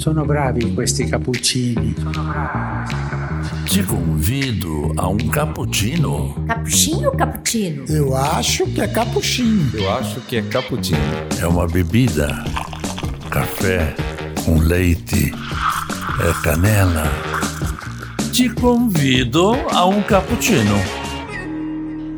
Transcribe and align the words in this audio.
Sono 0.00 0.24
bravi 0.24 0.72
questi 0.72 1.04
cappuccini. 1.04 1.94
Sono 1.98 2.22
bravi 2.22 2.94
questi 2.94 3.06
cappuccini. 3.10 3.68
Te 3.68 3.84
convido 3.84 4.92
a 4.96 5.06
um 5.06 5.18
cappuccino. 5.18 6.42
Cappuccino 6.46 7.08
ou 7.08 7.14
cappuccino? 7.14 7.84
Eu 7.86 8.16
acho 8.16 8.64
que 8.64 8.80
é 8.80 8.88
cappuccino. 8.88 9.70
Eu 9.74 9.92
acho 9.92 10.22
que 10.22 10.36
é 10.36 10.42
cappuccino. 10.42 10.98
É 11.38 11.46
uma 11.46 11.66
bebida. 11.66 12.28
Café 13.30 13.94
com 14.42 14.58
leite. 14.58 15.34
É 16.18 16.42
canela. 16.42 17.04
Te 18.32 18.48
convido 18.48 19.52
a 19.70 19.84
um 19.84 20.02
cappuccino. 20.02 20.76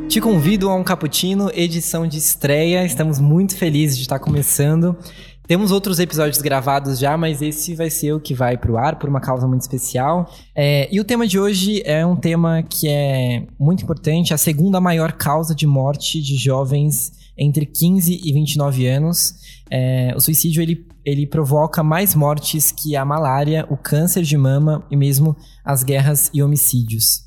Te 0.07 0.21
convido 0.21 0.69
a 0.69 0.75
um 0.75 0.85
cappuccino, 0.85 1.51
edição 1.53 2.07
de 2.07 2.17
estreia. 2.17 2.85
Estamos 2.85 3.19
muito 3.19 3.57
felizes 3.57 3.97
de 3.97 4.03
estar 4.03 4.19
começando. 4.19 4.95
Temos 5.45 5.71
outros 5.71 5.99
episódios 5.99 6.41
gravados 6.41 6.97
já, 6.97 7.17
mas 7.17 7.41
esse 7.41 7.75
vai 7.75 7.89
ser 7.89 8.13
o 8.13 8.19
que 8.19 8.33
vai 8.33 8.57
pro 8.57 8.77
ar 8.77 8.97
por 8.97 9.09
uma 9.09 9.19
causa 9.19 9.45
muito 9.45 9.61
especial. 9.61 10.31
É, 10.55 10.87
e 10.89 11.01
o 11.01 11.03
tema 11.03 11.27
de 11.27 11.37
hoje 11.37 11.81
é 11.85 12.05
um 12.05 12.15
tema 12.15 12.63
que 12.63 12.87
é 12.87 13.45
muito 13.59 13.83
importante, 13.83 14.33
a 14.33 14.37
segunda 14.37 14.79
maior 14.79 15.11
causa 15.11 15.53
de 15.53 15.67
morte 15.67 16.21
de 16.21 16.37
jovens 16.37 17.11
entre 17.37 17.65
15 17.65 18.21
e 18.23 18.31
29 18.31 18.87
anos. 18.87 19.35
É, 19.69 20.13
o 20.15 20.21
suicídio 20.21 20.61
ele, 20.61 20.87
ele 21.03 21.27
provoca 21.27 21.83
mais 21.83 22.15
mortes 22.15 22.71
que 22.71 22.95
a 22.95 23.03
malária, 23.03 23.67
o 23.69 23.75
câncer 23.75 24.23
de 24.23 24.37
mama 24.37 24.85
e 24.89 24.95
mesmo 24.95 25.35
as 25.65 25.83
guerras 25.83 26.31
e 26.33 26.41
homicídios 26.41 27.23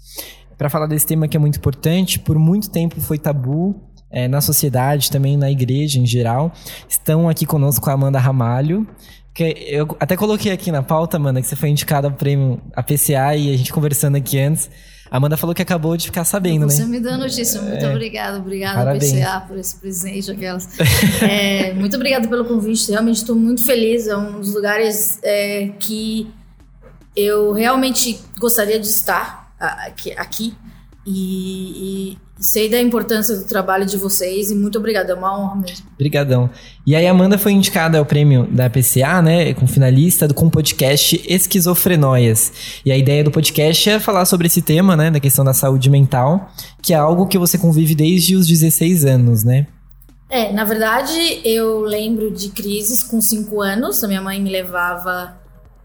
para 0.57 0.71
falar 0.71 0.87
desse 0.87 1.07
tema 1.07 1.29
que 1.29 1.37
é 1.37 1.41
muito 1.41 1.59
importante. 1.59 2.19
Por 2.19 2.39
muito 2.39 2.71
tempo 2.71 3.01
foi 3.01 3.19
tabu 3.19 3.86
é, 4.11 4.29
na 4.29 4.41
sociedade, 4.41 5.11
também 5.11 5.37
na 5.37 5.51
igreja 5.51 5.99
em 5.99 6.07
geral. 6.07 6.53
Estão 6.89 7.29
aqui 7.29 7.47
conosco 7.47 7.89
a 7.91 7.93
Amanda 7.93 8.19
Ramalho. 8.19 8.87
Que 9.35 9.55
eu 9.69 9.95
até 10.01 10.17
coloquei 10.17 10.51
aqui 10.51 10.73
na 10.73 10.83
pauta, 10.83 11.19
Amanda, 11.19 11.43
que 11.43 11.47
você 11.47 11.57
foi 11.57 11.69
indicada 11.69 12.09
ao 12.09 12.13
prêmio 12.15 12.61
APCA 12.75 13.37
e 13.37 13.53
a 13.53 13.57
gente 13.57 13.73
conversando 13.73 14.17
aqui 14.17 14.39
antes. 14.39 14.71
A 15.11 15.19
Amanda 15.19 15.37
falou 15.37 15.55
que 15.55 15.63
acabou 15.63 15.97
de 15.97 16.07
ficar 16.07 16.25
sabendo, 16.25 16.69
você 16.69 16.79
né? 16.79 16.85
Você 16.85 16.91
me 16.91 17.01
deu 17.01 17.17
notícia. 17.17 17.61
Muito 17.61 17.85
é. 17.85 17.91
obrigada. 17.91 18.39
Obrigada, 18.39 18.79
Parabéns. 18.79 19.13
PCA, 19.13 19.41
por 19.47 19.59
esse 19.59 19.77
presente. 19.77 20.31
Aquelas. 20.31 20.69
é, 21.23 21.73
muito 21.75 21.95
obrigada 21.97 22.27
pelo 22.27 22.45
convite. 22.45 22.91
Realmente 22.91 23.17
estou 23.17 23.37
muito 23.37 23.65
feliz. 23.65 24.09
É 24.09 24.17
um 24.17 24.41
dos 24.41 24.55
lugares 24.55 25.19
é, 25.23 25.69
que 25.79 26.29
eu 27.15 27.53
realmente 27.53 28.19
gostaria 28.39 28.79
de 28.79 28.87
estar 28.87 29.55
aqui, 29.59 30.13
aqui 30.13 30.55
e, 31.07 32.13
e, 32.13 32.19
sei 32.39 32.69
da 32.69 32.81
importância 32.81 33.35
do 33.37 33.45
trabalho 33.45 33.87
de 33.87 33.97
vocês 33.97 34.51
e 34.51 34.55
muito 34.55 34.79
obrigada, 34.79 35.13
é 35.13 35.15
uma 35.15 35.39
honra 35.39 35.57
mesmo. 35.57 35.87
Obrigadão. 35.95 36.51
E 36.87 36.95
aí 36.95 37.07
a 37.07 37.11
Amanda 37.11 37.39
foi 37.39 37.53
indicada 37.53 37.99
ao 37.99 38.05
prêmio 38.05 38.47
da 38.51 38.69
PCA, 38.69 39.23
né, 39.23 39.55
com 39.55 39.67
finalista 39.67 40.29
com 40.35 40.47
o 40.47 40.51
podcast 40.51 41.23
Esquizofrenóias. 41.27 42.81
E 42.85 42.93
a 42.93 42.97
ideia 42.97 43.25
do 43.25 43.31
podcast 43.31 43.89
é 43.89 43.99
falar 43.99 44.27
sobre 44.27 44.47
esse 44.47 44.61
tema, 44.61 44.97
né, 44.97 45.11
da 45.11 45.19
questão 45.19 45.45
da 45.45 45.55
saúde 45.55 45.89
mental, 45.89 46.51
que 46.83 46.93
é 46.93 46.97
algo 46.97 47.27
que 47.27 47.39
você 47.39 47.57
convive 47.57 47.95
desde 47.95 48.37
os 48.37 48.47
16 48.47 49.05
anos, 49.05 49.43
né? 49.43 49.67
É, 50.29 50.53
na 50.53 50.65
verdade, 50.65 51.41
eu 51.45 51.81
lembro 51.81 52.31
de 52.31 52.49
crises 52.51 53.03
com 53.03 53.21
5 53.21 53.63
anos, 53.63 54.03
a 54.03 54.09
minha 54.09 54.21
mãe 54.21 54.43
me 54.43 54.51
levava 54.51 55.39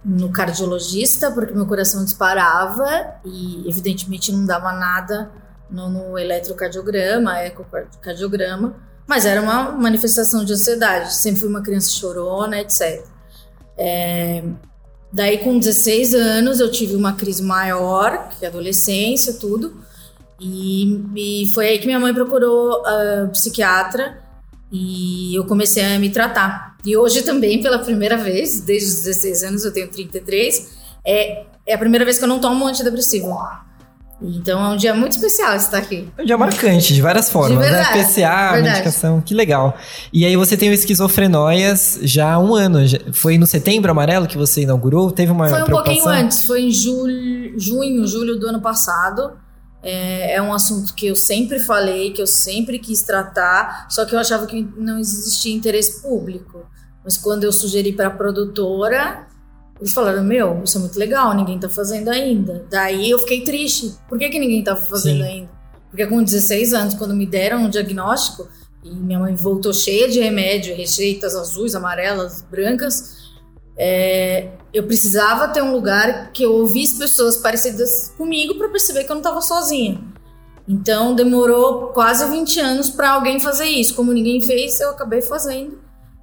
no 0.03 0.29
cardiologista 0.29 1.29
porque 1.29 1.53
meu 1.53 1.67
coração 1.67 2.03
disparava 2.03 3.05
e 3.23 3.63
evidentemente 3.69 4.31
não 4.31 4.45
dava 4.45 4.73
nada 4.73 5.31
no, 5.71 5.89
no 5.89 6.17
eletrocardiograma, 6.17 7.43
ecocardiograma, 7.43 8.75
mas 9.07 9.25
era 9.25 9.41
uma 9.41 9.71
manifestação 9.71 10.43
de 10.43 10.53
ansiedade. 10.53 11.13
Sempre 11.13 11.41
fui 11.41 11.49
uma 11.49 11.61
criança 11.61 11.91
chorona, 11.91 12.59
etc. 12.59 13.03
É, 13.77 14.43
daí 15.11 15.39
com 15.39 15.57
16 15.57 16.13
anos 16.13 16.59
eu 16.59 16.71
tive 16.71 16.95
uma 16.95 17.13
crise 17.13 17.41
maior, 17.41 18.29
que 18.37 18.45
adolescência, 18.45 19.33
tudo, 19.33 19.81
e, 20.39 21.43
e 21.43 21.47
foi 21.47 21.67
aí 21.67 21.79
que 21.79 21.85
minha 21.85 21.99
mãe 21.99 22.13
procurou 22.13 22.85
a 22.85 23.27
psiquiatra 23.31 24.21
e 24.71 25.35
eu 25.35 25.45
comecei 25.45 25.83
a 25.83 25.99
me 25.99 26.09
tratar. 26.09 26.77
E 26.85 26.97
hoje 26.97 27.21
também, 27.21 27.61
pela 27.61 27.79
primeira 27.79 28.17
vez, 28.17 28.61
desde 28.61 28.87
os 28.89 28.95
16 29.03 29.43
anos, 29.43 29.65
eu 29.65 29.71
tenho 29.71 29.87
33, 29.89 30.71
é, 31.05 31.45
é 31.65 31.73
a 31.73 31.77
primeira 31.77 32.03
vez 32.03 32.17
que 32.17 32.23
eu 32.23 32.27
não 32.27 32.39
tomo 32.39 32.65
antidepressivo. 32.65 33.37
Então 34.21 34.63
é 34.63 34.69
um 34.69 34.77
dia 34.77 34.93
muito 34.93 35.13
especial 35.13 35.55
estar 35.55 35.79
aqui. 35.79 36.07
É 36.17 36.21
um 36.21 36.25
dia 36.25 36.37
marcante, 36.37 36.93
de 36.93 37.01
várias 37.01 37.29
formas, 37.29 37.51
de 37.51 37.57
né? 37.57 37.71
verdade, 37.71 37.97
né? 37.97 38.03
PCA, 38.03 38.51
verdade. 38.53 38.61
medicação, 38.61 39.21
que 39.21 39.33
legal. 39.33 39.75
E 40.13 40.25
aí 40.25 40.35
você 40.35 40.55
tem 40.55 40.69
o 40.69 40.73
Esquizofrenóias 40.73 41.99
já 42.03 42.33
há 42.33 42.39
um 42.39 42.53
ano. 42.53 42.79
Foi 43.13 43.37
no 43.37 43.47
setembro 43.47 43.89
amarelo 43.89 44.27
que 44.27 44.37
você 44.37 44.61
inaugurou? 44.61 45.11
Teve 45.11 45.31
uma 45.31 45.49
Foi 45.49 45.63
um 45.63 45.65
pouquinho 45.65 46.07
antes, 46.07 46.43
foi 46.43 46.61
em 46.63 46.71
julho, 46.71 47.59
junho, 47.59 48.05
julho 48.05 48.39
do 48.39 48.47
ano 48.47 48.61
passado. 48.61 49.31
É, 49.83 50.35
é, 50.35 50.41
um 50.41 50.53
assunto 50.53 50.93
que 50.93 51.07
eu 51.07 51.15
sempre 51.15 51.59
falei, 51.59 52.11
que 52.11 52.21
eu 52.21 52.27
sempre 52.27 52.77
quis 52.77 53.01
tratar, 53.01 53.87
só 53.89 54.05
que 54.05 54.13
eu 54.13 54.19
achava 54.19 54.45
que 54.45 54.67
não 54.77 54.99
existia 54.99 55.55
interesse 55.55 56.03
público. 56.03 56.63
Mas 57.03 57.17
quando 57.17 57.43
eu 57.43 57.51
sugeri 57.51 57.91
para 57.91 58.07
a 58.07 58.11
produtora, 58.11 59.25
eles 59.81 59.93
falaram: 59.93 60.23
Meu, 60.23 60.61
isso 60.63 60.77
é 60.77 60.81
muito 60.81 60.97
legal, 60.97 61.33
ninguém 61.33 61.55
está 61.55 61.67
fazendo 61.67 62.09
ainda. 62.09 62.65
Daí 62.69 63.09
eu 63.09 63.17
fiquei 63.19 63.43
triste. 63.43 63.95
Por 64.07 64.19
que, 64.19 64.29
que 64.29 64.39
ninguém 64.39 64.59
estava 64.59 64.79
fazendo 64.79 65.23
Sim. 65.23 65.29
ainda? 65.29 65.49
Porque 65.89 66.05
com 66.05 66.23
16 66.23 66.73
anos, 66.73 66.93
quando 66.93 67.15
me 67.15 67.25
deram 67.25 67.63
um 67.63 67.69
diagnóstico, 67.69 68.47
e 68.83 68.91
minha 68.91 69.19
mãe 69.19 69.35
voltou 69.35 69.73
cheia 69.73 70.07
de 70.07 70.19
remédio, 70.19 70.75
receitas 70.75 71.35
azuis, 71.35 71.73
amarelas, 71.75 72.45
brancas, 72.49 73.17
é, 73.75 74.51
eu 74.71 74.83
precisava 74.83 75.47
ter 75.47 75.63
um 75.63 75.71
lugar 75.71 76.31
que 76.31 76.43
eu 76.43 76.53
ouvisse 76.53 76.99
pessoas 76.99 77.37
parecidas 77.37 78.13
comigo 78.15 78.55
para 78.55 78.69
perceber 78.69 79.03
que 79.03 79.11
eu 79.11 79.15
não 79.15 79.21
estava 79.21 79.41
sozinha. 79.41 79.99
Então 80.67 81.15
demorou 81.15 81.87
quase 81.87 82.29
20 82.29 82.59
anos 82.59 82.89
para 82.91 83.11
alguém 83.11 83.39
fazer 83.39 83.65
isso. 83.65 83.95
Como 83.95 84.13
ninguém 84.13 84.39
fez, 84.39 84.79
eu 84.79 84.91
acabei 84.91 85.21
fazendo. 85.21 85.79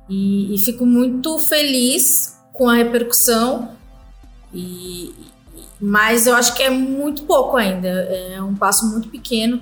E, 0.08 0.54
e 0.54 0.58
fico 0.58 0.86
muito 0.86 1.38
feliz 1.40 2.37
com 2.58 2.68
a 2.68 2.74
repercussão. 2.74 3.70
E, 4.52 5.14
mas 5.80 6.26
eu 6.26 6.34
acho 6.34 6.54
que 6.56 6.62
é 6.62 6.68
muito 6.68 7.22
pouco 7.22 7.56
ainda. 7.56 7.88
É 7.88 8.42
um 8.42 8.54
passo 8.54 8.84
muito 8.90 9.08
pequeno, 9.08 9.60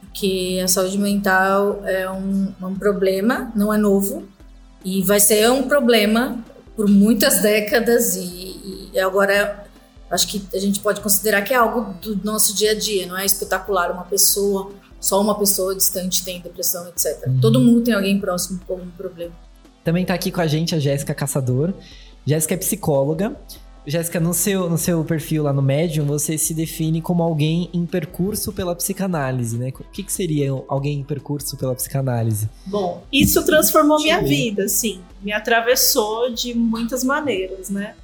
porque 0.00 0.58
a 0.64 0.66
saúde 0.66 0.96
mental 0.98 1.82
é 1.84 2.10
um, 2.10 2.52
um 2.62 2.74
problema, 2.74 3.52
não 3.54 3.72
é 3.72 3.76
novo. 3.76 4.26
E 4.82 5.02
vai 5.02 5.20
ser 5.20 5.50
um 5.50 5.68
problema 5.68 6.42
por 6.74 6.88
muitas 6.88 7.40
décadas 7.40 8.16
e, 8.16 8.90
e 8.92 8.98
agora 8.98 9.64
acho 10.10 10.26
que 10.28 10.42
a 10.52 10.58
gente 10.58 10.80
pode 10.80 11.00
considerar 11.00 11.42
que 11.42 11.52
é 11.52 11.56
algo 11.56 11.94
do 12.00 12.16
nosso 12.24 12.54
dia 12.54 12.72
a 12.72 12.74
dia, 12.74 13.06
não 13.06 13.16
é 13.16 13.24
espetacular 13.24 13.90
uma 13.90 14.04
pessoa, 14.04 14.72
só 15.00 15.20
uma 15.20 15.38
pessoa 15.38 15.74
distante 15.74 16.24
tem 16.24 16.40
depressão, 16.40 16.88
etc. 16.88 17.26
Uhum. 17.26 17.40
Todo 17.40 17.60
mundo 17.60 17.82
tem 17.82 17.94
alguém 17.94 18.18
próximo 18.18 18.60
com 18.66 18.74
um 18.74 18.90
problema. 18.90 19.32
Também 19.84 20.02
está 20.02 20.14
aqui 20.14 20.30
com 20.30 20.40
a 20.40 20.46
gente 20.46 20.74
a 20.74 20.78
Jéssica 20.78 21.14
Caçador. 21.14 21.74
Jéssica 22.26 22.54
é 22.54 22.56
psicóloga 22.56 23.36
Jéssica, 23.86 24.18
no 24.18 24.32
seu, 24.32 24.70
no 24.70 24.78
seu 24.78 25.04
perfil 25.04 25.42
lá 25.42 25.52
no 25.52 25.60
Medium, 25.60 26.06
você 26.06 26.38
se 26.38 26.54
define 26.54 27.02
como 27.02 27.22
alguém 27.22 27.68
em 27.72 27.84
percurso 27.84 28.50
pela 28.50 28.74
psicanálise, 28.74 29.58
né? 29.58 29.72
O 29.78 29.84
que, 29.92 30.02
que 30.02 30.12
seria 30.12 30.50
alguém 30.68 31.00
em 31.00 31.04
percurso 31.04 31.56
pela 31.56 31.74
psicanálise? 31.74 32.48
Bom, 32.64 33.04
isso 33.12 33.44
transformou 33.44 34.00
minha 34.00 34.22
vida, 34.22 34.68
sim. 34.68 35.00
Me 35.22 35.32
atravessou 35.32 36.30
de 36.30 36.54
muitas 36.54 37.04
maneiras, 37.04 37.68
né? 37.68 37.94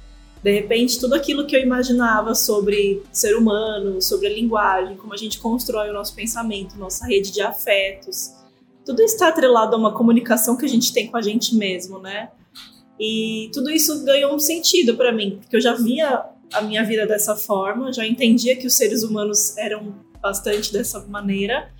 De 0.43 0.51
repente, 0.51 0.99
tudo 0.99 1.15
aquilo 1.15 1.47
que 1.47 1.55
eu 1.55 1.61
imaginava 1.61 2.35
sobre 2.35 3.01
ser 3.11 3.35
humano, 3.35 4.01
sobre 4.01 4.27
a 4.27 4.33
linguagem, 4.33 4.95
como 4.97 5.13
a 5.13 5.17
gente 5.17 5.39
constrói 5.39 5.89
o 5.89 5.93
nosso 5.93 6.13
pensamento, 6.13 6.77
nossa 6.77 7.07
rede 7.07 7.31
de 7.31 7.41
afetos, 7.41 8.33
tudo 8.85 9.01
está 9.01 9.29
atrelado 9.29 9.75
a 9.75 9.79
uma 9.79 9.93
comunicação 9.93 10.55
que 10.55 10.65
a 10.65 10.69
gente 10.69 10.93
tem 10.93 11.07
com 11.07 11.17
a 11.17 11.21
gente 11.21 11.55
mesmo, 11.55 11.97
né? 11.99 12.29
E 13.01 13.49
tudo 13.51 13.71
isso 13.71 14.05
ganhou 14.05 14.31
um 14.31 14.37
sentido 14.37 14.95
para 14.95 15.11
mim, 15.11 15.39
porque 15.41 15.55
eu 15.55 15.61
já 15.61 15.73
via 15.73 16.23
a 16.53 16.61
minha 16.61 16.85
vida 16.85 17.07
dessa 17.07 17.35
forma, 17.35 17.91
já 17.91 18.05
entendia 18.05 18.55
que 18.55 18.67
os 18.67 18.77
seres 18.77 19.01
humanos 19.01 19.57
eram 19.57 19.95
bastante 20.21 20.71
dessa 20.71 20.99
maneira. 21.07 21.71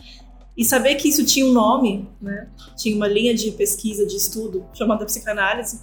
E 0.57 0.65
saber 0.65 0.95
que 0.95 1.07
isso 1.07 1.23
tinha 1.23 1.45
um 1.45 1.51
nome, 1.51 2.09
né? 2.19 2.50
Tinha 2.75 2.95
uma 2.95 3.07
linha 3.07 3.35
de 3.35 3.51
pesquisa, 3.51 4.03
de 4.03 4.18
estudo 4.18 4.65
chamada 4.73 5.06
psicanálise, 5.06 5.79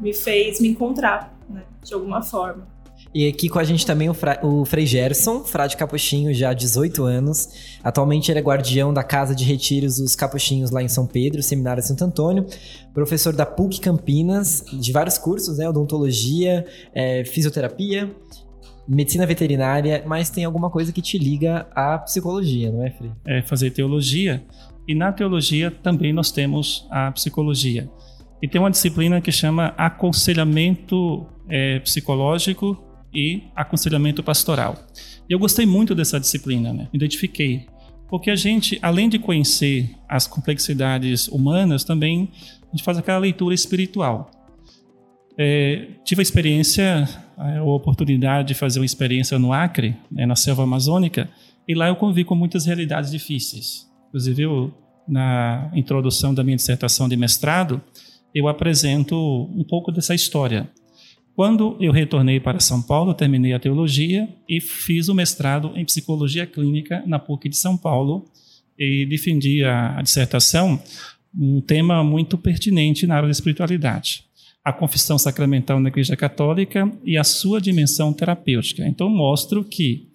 me 0.00 0.14
fez 0.14 0.58
me 0.60 0.68
encontrar, 0.68 1.38
né? 1.48 1.62
De 1.84 1.92
alguma 1.92 2.22
forma. 2.22 2.66
E 3.12 3.26
aqui 3.26 3.48
com 3.48 3.58
a 3.58 3.64
gente 3.64 3.84
também 3.84 4.08
o, 4.08 4.14
Fra, 4.14 4.38
o 4.40 4.64
Frei 4.64 4.86
Gerson, 4.86 5.42
frade 5.42 5.76
capuchinho 5.76 6.32
já 6.32 6.50
há 6.50 6.54
18 6.54 7.02
anos. 7.02 7.48
Atualmente 7.82 8.30
ele 8.30 8.38
é 8.38 8.42
guardião 8.42 8.94
da 8.94 9.02
Casa 9.02 9.34
de 9.34 9.42
Retiros 9.42 9.96
dos 9.96 10.14
Capuchinhos 10.14 10.70
lá 10.70 10.80
em 10.80 10.88
São 10.88 11.06
Pedro, 11.06 11.42
Seminário 11.42 11.82
Santo 11.82 12.04
Antônio. 12.04 12.46
Professor 12.94 13.34
da 13.34 13.44
PUC 13.44 13.80
Campinas, 13.80 14.64
de 14.72 14.92
vários 14.92 15.18
cursos, 15.18 15.58
né? 15.58 15.68
Odontologia, 15.68 16.64
é, 16.94 17.24
fisioterapia, 17.24 18.14
medicina 18.86 19.26
veterinária, 19.26 20.04
mas 20.06 20.30
tem 20.30 20.44
alguma 20.44 20.70
coisa 20.70 20.92
que 20.92 21.02
te 21.02 21.18
liga 21.18 21.66
à 21.74 21.98
psicologia, 21.98 22.70
não 22.70 22.84
é, 22.84 22.90
Frei? 22.92 23.10
É 23.26 23.42
fazer 23.42 23.72
teologia. 23.72 24.40
E 24.86 24.94
na 24.94 25.12
teologia 25.12 25.70
também 25.70 26.12
nós 26.12 26.30
temos 26.30 26.86
a 26.88 27.10
psicologia. 27.10 27.90
E 28.40 28.46
tem 28.46 28.60
uma 28.60 28.70
disciplina 28.70 29.20
que 29.20 29.32
chama 29.32 29.74
aconselhamento 29.76 31.26
é, 31.48 31.80
psicológico 31.80 32.89
e 33.12 33.44
aconselhamento 33.54 34.22
pastoral. 34.22 34.76
E 35.28 35.32
eu 35.32 35.38
gostei 35.38 35.66
muito 35.66 35.94
dessa 35.94 36.18
disciplina, 36.18 36.72
né? 36.72 36.88
identifiquei. 36.92 37.66
Porque 38.08 38.30
a 38.30 38.36
gente, 38.36 38.78
além 38.82 39.08
de 39.08 39.18
conhecer 39.18 39.90
as 40.08 40.26
complexidades 40.26 41.28
humanas, 41.28 41.84
também 41.84 42.28
a 42.62 42.76
gente 42.76 42.84
faz 42.84 42.98
aquela 42.98 43.18
leitura 43.18 43.54
espiritual. 43.54 44.30
É, 45.38 45.88
tive 46.04 46.20
a 46.20 46.22
experiência, 46.22 47.08
a 47.36 47.62
oportunidade 47.62 48.48
de 48.48 48.54
fazer 48.54 48.80
uma 48.80 48.84
experiência 48.84 49.38
no 49.38 49.52
Acre, 49.52 49.96
né, 50.10 50.26
na 50.26 50.36
selva 50.36 50.64
amazônica, 50.64 51.30
e 51.66 51.74
lá 51.74 51.88
eu 51.88 51.96
convivi 51.96 52.24
com 52.24 52.34
muitas 52.34 52.66
realidades 52.66 53.10
difíceis. 53.10 53.88
Inclusive, 54.08 54.42
eu, 54.42 54.74
na 55.06 55.70
introdução 55.72 56.34
da 56.34 56.42
minha 56.42 56.56
dissertação 56.56 57.08
de 57.08 57.16
mestrado, 57.16 57.80
eu 58.34 58.48
apresento 58.48 59.16
um 59.16 59.64
pouco 59.64 59.92
dessa 59.92 60.14
história. 60.14 60.68
Quando 61.34 61.76
eu 61.80 61.92
retornei 61.92 62.38
para 62.38 62.60
São 62.60 62.82
Paulo, 62.82 63.14
terminei 63.14 63.52
a 63.52 63.58
teologia 63.58 64.28
e 64.48 64.60
fiz 64.60 65.08
o 65.08 65.14
mestrado 65.14 65.72
em 65.74 65.84
psicologia 65.84 66.46
clínica 66.46 67.02
na 67.06 67.18
PUC 67.18 67.48
de 67.48 67.56
São 67.56 67.76
Paulo 67.76 68.24
e 68.78 69.06
defendi 69.06 69.64
a, 69.64 69.98
a 69.98 70.02
dissertação 70.02 70.80
um 71.34 71.60
tema 71.60 72.02
muito 72.02 72.36
pertinente 72.36 73.06
na 73.06 73.16
área 73.16 73.28
da 73.28 73.32
espiritualidade 73.32 74.24
a 74.64 74.72
confissão 74.72 75.18
sacramental 75.18 75.80
na 75.80 75.88
Igreja 75.88 76.16
Católica 76.16 76.90
e 77.04 77.16
a 77.16 77.24
sua 77.24 77.60
dimensão 77.60 78.12
terapêutica. 78.12 78.86
Então, 78.86 79.08
mostro 79.08 79.64
que 79.64 80.08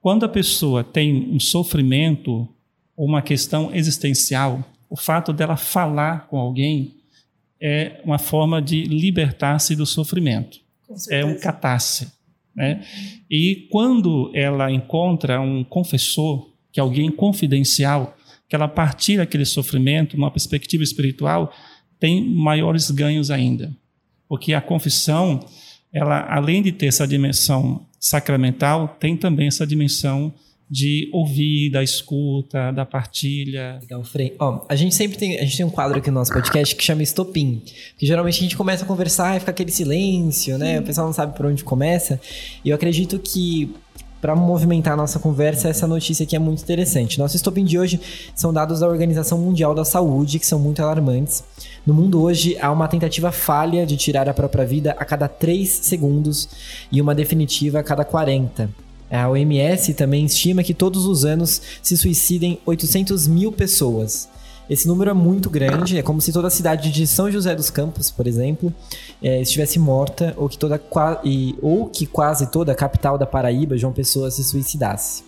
quando 0.00 0.24
a 0.24 0.28
pessoa 0.28 0.84
tem 0.84 1.28
um 1.30 1.40
sofrimento 1.40 2.48
ou 2.96 3.06
uma 3.06 3.22
questão 3.22 3.74
existencial, 3.74 4.64
o 4.88 4.96
fato 4.96 5.32
dela 5.32 5.56
falar 5.56 6.28
com 6.28 6.38
alguém 6.38 6.95
é 7.60 8.00
uma 8.04 8.18
forma 8.18 8.60
de 8.60 8.84
libertar-se 8.84 9.74
do 9.74 9.86
sofrimento. 9.86 10.58
É 11.10 11.24
um 11.24 11.38
catarse. 11.38 12.12
Né? 12.54 12.84
E 13.30 13.66
quando 13.70 14.30
ela 14.34 14.70
encontra 14.70 15.40
um 15.40 15.64
confessor, 15.64 16.50
que 16.72 16.80
é 16.80 16.82
alguém 16.82 17.10
confidencial, 17.10 18.16
que 18.48 18.54
ela 18.54 18.68
partilha 18.68 19.24
aquele 19.24 19.44
sofrimento 19.44 20.16
numa 20.16 20.30
perspectiva 20.30 20.82
espiritual, 20.82 21.52
tem 21.98 22.22
maiores 22.22 22.90
ganhos 22.90 23.30
ainda 23.30 23.74
porque 24.28 24.54
a 24.54 24.60
confissão, 24.60 25.40
ela 25.92 26.26
além 26.28 26.62
de 26.62 26.72
ter 26.72 26.86
essa 26.86 27.06
dimensão 27.06 27.86
sacramental, 27.98 28.96
tem 29.00 29.16
também 29.16 29.48
essa 29.48 29.66
dimensão 29.66 30.32
de 30.68 31.08
ouvir, 31.12 31.70
da 31.70 31.82
escuta, 31.82 32.72
da 32.72 32.84
partilha. 32.84 33.78
Legal, 33.80 34.02
Frei. 34.02 34.34
Ó, 34.38 34.64
a 34.68 34.74
gente 34.74 34.94
sempre 34.94 35.16
tem, 35.16 35.38
a 35.38 35.44
gente 35.44 35.56
tem 35.56 35.66
um 35.66 35.70
quadro 35.70 35.98
aqui 35.98 36.10
no 36.10 36.18
nosso 36.18 36.32
podcast 36.32 36.74
que 36.74 36.82
chama 36.82 37.02
Estopim, 37.02 37.62
que 37.96 38.06
geralmente 38.06 38.38
a 38.38 38.42
gente 38.42 38.56
começa 38.56 38.84
a 38.84 38.86
conversar 38.86 39.36
e 39.36 39.40
fica 39.40 39.52
aquele 39.52 39.70
silêncio, 39.70 40.58
né? 40.58 40.80
O 40.80 40.82
pessoal 40.82 41.06
não 41.06 41.14
sabe 41.14 41.36
por 41.36 41.46
onde 41.46 41.62
começa. 41.62 42.20
E 42.64 42.70
eu 42.70 42.74
acredito 42.74 43.18
que 43.18 43.72
para 44.20 44.34
movimentar 44.34 44.94
a 44.94 44.96
nossa 44.96 45.20
conversa, 45.20 45.68
essa 45.68 45.86
notícia 45.86 46.24
aqui 46.24 46.34
é 46.34 46.38
muito 46.38 46.60
interessante. 46.62 47.16
Nosso 47.18 47.36
estopim 47.36 47.64
de 47.64 47.78
hoje 47.78 48.00
são 48.34 48.52
dados 48.52 48.80
da 48.80 48.88
Organização 48.88 49.38
Mundial 49.38 49.72
da 49.72 49.84
Saúde, 49.84 50.40
que 50.40 50.46
são 50.46 50.58
muito 50.58 50.82
alarmantes. 50.82 51.44
No 51.86 51.94
mundo 51.94 52.20
hoje, 52.20 52.56
há 52.60 52.72
uma 52.72 52.88
tentativa 52.88 53.30
falha 53.30 53.86
de 53.86 53.96
tirar 53.96 54.28
a 54.28 54.34
própria 54.34 54.64
vida 54.64 54.96
a 54.98 55.04
cada 55.04 55.28
3 55.28 55.68
segundos 55.68 56.48
e 56.90 57.00
uma 57.00 57.14
definitiva 57.14 57.78
a 57.78 57.82
cada 57.84 58.04
40. 58.04 58.85
A 59.10 59.28
OMS 59.28 59.94
também 59.94 60.24
estima 60.24 60.62
que 60.62 60.74
todos 60.74 61.06
os 61.06 61.24
anos 61.24 61.62
se 61.82 61.96
suicidem 61.96 62.58
800 62.66 63.26
mil 63.26 63.52
pessoas. 63.52 64.28
Esse 64.68 64.88
número 64.88 65.10
é 65.10 65.14
muito 65.14 65.48
grande, 65.48 65.96
é 65.96 66.02
como 66.02 66.20
se 66.20 66.32
toda 66.32 66.48
a 66.48 66.50
cidade 66.50 66.90
de 66.90 67.06
São 67.06 67.30
José 67.30 67.54
dos 67.54 67.70
Campos, 67.70 68.10
por 68.10 68.26
exemplo, 68.26 68.74
é, 69.22 69.40
estivesse 69.40 69.78
morta, 69.78 70.34
ou 70.36 70.48
que, 70.48 70.58
toda, 70.58 70.80
ou 71.62 71.86
que 71.86 72.04
quase 72.04 72.50
toda 72.50 72.72
a 72.72 72.74
capital 72.74 73.16
da 73.16 73.26
Paraíba, 73.26 73.78
João 73.78 73.92
Pessoa, 73.92 74.28
se 74.28 74.42
suicidasse. 74.42 75.22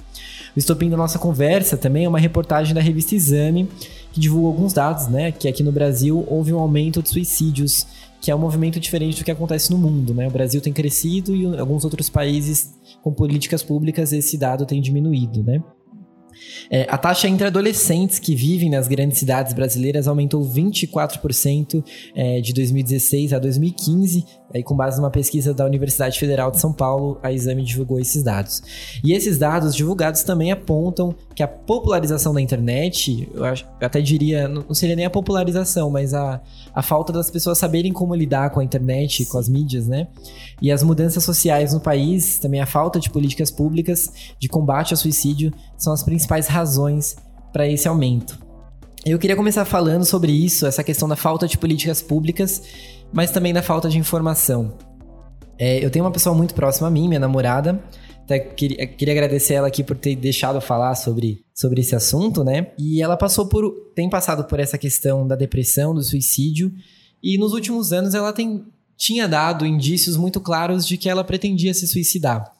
O 0.56 0.58
estopim 0.58 0.90
da 0.90 0.96
nossa 0.96 1.20
conversa 1.20 1.76
também 1.76 2.04
é 2.04 2.08
uma 2.08 2.18
reportagem 2.18 2.74
da 2.74 2.80
revista 2.80 3.14
Exame, 3.14 3.68
que 4.12 4.18
divulga 4.18 4.48
alguns 4.48 4.72
dados, 4.72 5.06
né? 5.06 5.30
Que 5.30 5.46
aqui 5.46 5.62
no 5.62 5.70
Brasil 5.70 6.24
houve 6.28 6.52
um 6.52 6.58
aumento 6.58 7.00
de 7.00 7.08
suicídios, 7.08 7.86
que 8.20 8.32
é 8.32 8.34
um 8.34 8.38
movimento 8.38 8.80
diferente 8.80 9.18
do 9.18 9.24
que 9.24 9.30
acontece 9.30 9.70
no 9.70 9.78
mundo, 9.78 10.12
né? 10.12 10.26
O 10.26 10.30
Brasil 10.32 10.60
tem 10.60 10.72
crescido 10.72 11.36
e 11.36 11.46
alguns 11.56 11.84
outros 11.84 12.10
países 12.10 12.70
com 13.08 13.14
políticas 13.14 13.62
públicas 13.62 14.12
esse 14.12 14.36
dado 14.36 14.66
tem 14.66 14.82
diminuído, 14.82 15.42
né? 15.42 15.62
É, 16.70 16.86
a 16.88 16.98
taxa 16.98 17.26
entre 17.26 17.46
adolescentes 17.46 18.18
que 18.18 18.34
vivem 18.34 18.70
nas 18.70 18.86
grandes 18.86 19.18
cidades 19.18 19.52
brasileiras 19.52 20.06
aumentou 20.06 20.44
24% 20.44 21.82
é, 22.14 22.40
de 22.40 22.52
2016 22.52 23.32
a 23.32 23.38
2015, 23.38 24.24
aí 24.52 24.62
com 24.62 24.74
base 24.74 24.98
numa 24.98 25.10
pesquisa 25.10 25.52
da 25.52 25.64
Universidade 25.64 26.18
Federal 26.18 26.50
de 26.50 26.58
São 26.58 26.72
Paulo, 26.72 27.18
a 27.22 27.32
Exame 27.32 27.62
divulgou 27.62 28.00
esses 28.00 28.22
dados. 28.22 28.62
E 29.04 29.12
esses 29.12 29.38
dados 29.38 29.74
divulgados 29.74 30.22
também 30.22 30.50
apontam 30.50 31.14
que 31.34 31.42
a 31.42 31.48
popularização 31.48 32.32
da 32.32 32.40
internet, 32.40 33.28
eu, 33.34 33.44
acho, 33.44 33.64
eu 33.80 33.86
até 33.86 34.00
diria, 34.00 34.48
não 34.48 34.74
seria 34.74 34.96
nem 34.96 35.04
a 35.04 35.10
popularização, 35.10 35.90
mas 35.90 36.14
a, 36.14 36.40
a 36.74 36.82
falta 36.82 37.12
das 37.12 37.30
pessoas 37.30 37.58
saberem 37.58 37.92
como 37.92 38.14
lidar 38.14 38.50
com 38.50 38.60
a 38.60 38.64
internet, 38.64 39.26
com 39.26 39.38
as 39.38 39.48
mídias, 39.48 39.86
né? 39.86 40.08
E 40.62 40.72
as 40.72 40.82
mudanças 40.82 41.22
sociais 41.22 41.74
no 41.74 41.80
país, 41.80 42.38
também 42.38 42.60
a 42.60 42.66
falta 42.66 42.98
de 42.98 43.10
políticas 43.10 43.50
públicas 43.50 44.12
de 44.38 44.48
combate 44.48 44.92
ao 44.92 44.96
suicídio, 44.96 45.52
são 45.76 45.92
as 45.92 46.02
principais 46.02 46.46
razões 46.46 47.16
para 47.52 47.68
esse 47.68 47.86
aumento. 47.86 48.48
Eu 49.06 49.18
queria 49.18 49.36
começar 49.36 49.64
falando 49.64 50.04
sobre 50.04 50.32
isso, 50.32 50.66
essa 50.66 50.82
questão 50.82 51.08
da 51.08 51.16
falta 51.16 51.46
de 51.46 51.56
políticas 51.56 52.02
públicas, 52.02 52.62
mas 53.12 53.30
também 53.30 53.52
da 53.52 53.62
falta 53.62 53.88
de 53.88 53.98
informação. 53.98 54.76
É, 55.58 55.84
eu 55.84 55.90
tenho 55.90 56.04
uma 56.04 56.10
pessoa 56.12 56.34
muito 56.34 56.54
próxima 56.54 56.88
a 56.88 56.90
mim, 56.90 57.08
minha 57.08 57.20
namorada, 57.20 57.82
até 58.28 58.38
queria, 58.38 58.86
queria 58.86 59.14
agradecer 59.14 59.54
ela 59.54 59.68
aqui 59.68 59.82
por 59.82 59.96
ter 59.96 60.14
deixado 60.14 60.60
falar 60.60 60.94
sobre, 60.94 61.42
sobre 61.54 61.80
esse 61.80 61.96
assunto, 61.96 62.44
né? 62.44 62.72
E 62.78 63.00
ela 63.00 63.16
passou 63.16 63.48
por. 63.48 63.72
tem 63.94 64.10
passado 64.10 64.44
por 64.44 64.60
essa 64.60 64.76
questão 64.76 65.26
da 65.26 65.34
depressão, 65.34 65.94
do 65.94 66.02
suicídio. 66.02 66.70
E 67.22 67.38
nos 67.38 67.54
últimos 67.54 67.90
anos 67.90 68.12
ela 68.14 68.30
tem, 68.30 68.66
tinha 68.98 69.26
dado 69.26 69.64
indícios 69.64 70.14
muito 70.14 70.42
claros 70.42 70.86
de 70.86 70.98
que 70.98 71.08
ela 71.08 71.24
pretendia 71.24 71.72
se 71.72 71.88
suicidar. 71.88 72.52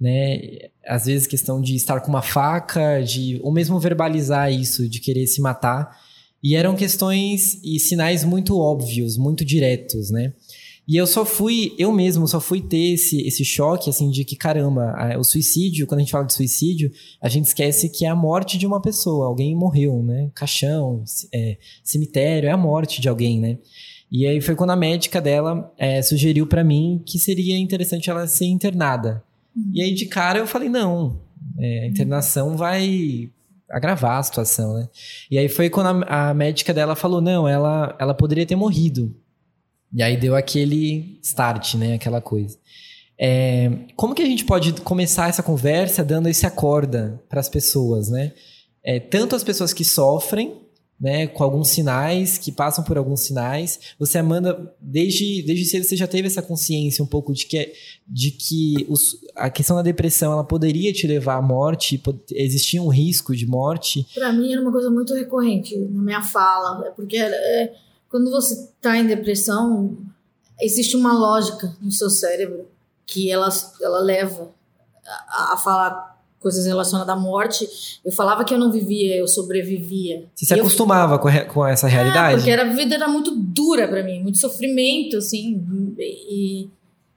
Né? 0.00 0.68
Às 0.84 1.06
vezes 1.06 1.28
questão 1.28 1.60
de 1.60 1.76
estar 1.76 2.00
com 2.00 2.08
uma 2.08 2.20
faca, 2.20 3.00
de 3.00 3.40
ou 3.44 3.52
mesmo 3.52 3.78
verbalizar 3.78 4.52
isso, 4.52 4.88
de 4.88 4.98
querer 4.98 5.28
se 5.28 5.40
matar. 5.40 5.96
E 6.44 6.54
eram 6.54 6.76
questões 6.76 7.58
e 7.64 7.80
sinais 7.80 8.22
muito 8.22 8.58
óbvios, 8.58 9.16
muito 9.16 9.46
diretos, 9.46 10.10
né? 10.10 10.34
E 10.86 10.94
eu 10.94 11.06
só 11.06 11.24
fui, 11.24 11.74
eu 11.78 11.90
mesmo 11.90 12.28
só 12.28 12.38
fui 12.38 12.60
ter 12.60 12.92
esse, 12.92 13.26
esse 13.26 13.42
choque, 13.42 13.88
assim, 13.88 14.10
de 14.10 14.22
que, 14.22 14.36
caramba, 14.36 14.94
o 15.18 15.24
suicídio, 15.24 15.86
quando 15.86 16.00
a 16.00 16.02
gente 16.02 16.12
fala 16.12 16.26
de 16.26 16.34
suicídio, 16.34 16.92
a 17.22 17.30
gente 17.30 17.46
esquece 17.46 17.88
que 17.88 18.04
é 18.04 18.10
a 18.10 18.14
morte 18.14 18.58
de 18.58 18.66
uma 18.66 18.82
pessoa, 18.82 19.26
alguém 19.26 19.56
morreu, 19.56 20.02
né? 20.02 20.30
Caixão, 20.34 21.02
é, 21.32 21.56
cemitério, 21.82 22.50
é 22.50 22.52
a 22.52 22.58
morte 22.58 23.00
de 23.00 23.08
alguém, 23.08 23.40
né? 23.40 23.56
E 24.12 24.26
aí 24.26 24.42
foi 24.42 24.54
quando 24.54 24.70
a 24.70 24.76
médica 24.76 25.22
dela 25.22 25.72
é, 25.78 26.02
sugeriu 26.02 26.46
para 26.46 26.62
mim 26.62 27.02
que 27.06 27.18
seria 27.18 27.58
interessante 27.58 28.10
ela 28.10 28.26
ser 28.26 28.44
internada. 28.44 29.24
Uhum. 29.56 29.70
E 29.72 29.80
aí, 29.80 29.94
de 29.94 30.04
cara, 30.04 30.38
eu 30.38 30.46
falei, 30.46 30.68
não, 30.68 31.18
é, 31.58 31.84
a 31.84 31.86
internação 31.86 32.54
vai 32.54 33.30
agravar 33.74 34.18
a 34.18 34.22
situação, 34.22 34.74
né? 34.74 34.88
E 35.30 35.36
aí 35.36 35.48
foi 35.48 35.68
quando 35.68 36.04
a, 36.04 36.30
a 36.30 36.34
médica 36.34 36.72
dela 36.72 36.94
falou, 36.94 37.20
não, 37.20 37.48
ela, 37.48 37.96
ela 37.98 38.14
poderia 38.14 38.46
ter 38.46 38.56
morrido, 38.56 39.14
e 39.92 40.02
aí 40.02 40.16
deu 40.16 40.34
aquele 40.34 41.18
start, 41.22 41.74
né? 41.74 41.94
Aquela 41.94 42.20
coisa. 42.20 42.56
É, 43.18 43.70
como 43.94 44.14
que 44.14 44.22
a 44.22 44.26
gente 44.26 44.44
pode 44.44 44.72
começar 44.80 45.28
essa 45.28 45.42
conversa 45.42 46.04
dando 46.04 46.28
esse 46.28 46.46
acorda 46.46 47.22
para 47.28 47.40
as 47.40 47.48
pessoas, 47.48 48.08
né? 48.08 48.32
É, 48.82 48.98
tanto 49.00 49.36
as 49.36 49.44
pessoas 49.44 49.72
que 49.72 49.84
sofrem, 49.84 50.63
né, 51.00 51.26
com 51.26 51.42
alguns 51.42 51.68
sinais, 51.68 52.38
que 52.38 52.52
passam 52.52 52.84
por 52.84 52.96
alguns 52.96 53.20
sinais. 53.20 53.80
Você, 53.98 54.18
Amanda, 54.18 54.74
desde, 54.80 55.42
desde 55.42 55.66
cedo 55.66 55.84
você 55.84 55.96
já 55.96 56.06
teve 56.06 56.28
essa 56.28 56.40
consciência 56.40 57.02
um 57.02 57.06
pouco 57.06 57.32
de 57.32 57.46
que, 57.46 57.72
de 58.06 58.30
que 58.30 58.86
os, 58.88 59.18
a 59.34 59.50
questão 59.50 59.76
da 59.76 59.82
depressão 59.82 60.32
ela 60.32 60.44
poderia 60.44 60.92
te 60.92 61.06
levar 61.06 61.36
à 61.36 61.42
morte, 61.42 62.00
existia 62.30 62.82
um 62.82 62.88
risco 62.88 63.34
de 63.34 63.46
morte? 63.46 64.06
Para 64.14 64.32
mim 64.32 64.52
era 64.52 64.62
uma 64.62 64.72
coisa 64.72 64.90
muito 64.90 65.14
recorrente 65.14 65.76
na 65.76 66.02
minha 66.02 66.22
fala, 66.22 66.90
porque 66.92 67.16
é, 67.16 67.74
quando 68.08 68.30
você 68.30 68.54
está 68.54 68.96
em 68.96 69.06
depressão, 69.06 69.96
existe 70.60 70.96
uma 70.96 71.12
lógica 71.12 71.76
no 71.82 71.90
seu 71.90 72.08
cérebro 72.08 72.68
que 73.04 73.30
ela, 73.30 73.48
ela 73.82 73.98
leva 73.98 74.50
a, 75.28 75.54
a 75.54 75.56
falar 75.56 76.13
coisas 76.44 76.66
relacionadas 76.66 77.16
à 77.16 77.18
morte. 77.18 77.66
Eu 78.04 78.12
falava 78.12 78.44
que 78.44 78.52
eu 78.52 78.58
não 78.58 78.70
vivia, 78.70 79.16
eu 79.16 79.26
sobrevivia. 79.26 80.26
Você 80.34 80.44
se 80.44 80.52
acostumava 80.52 81.14
eu... 81.14 81.18
com, 81.18 81.30
com, 81.54 81.66
essa 81.66 81.88
realidade? 81.88 82.34
É, 82.34 82.36
porque 82.36 82.50
era, 82.50 82.62
a 82.62 82.72
vida 82.72 82.94
era 82.94 83.08
muito 83.08 83.34
dura 83.34 83.88
para 83.88 84.02
mim, 84.02 84.22
muito 84.22 84.36
sofrimento, 84.36 85.16
assim. 85.16 85.64
E, 85.98 86.68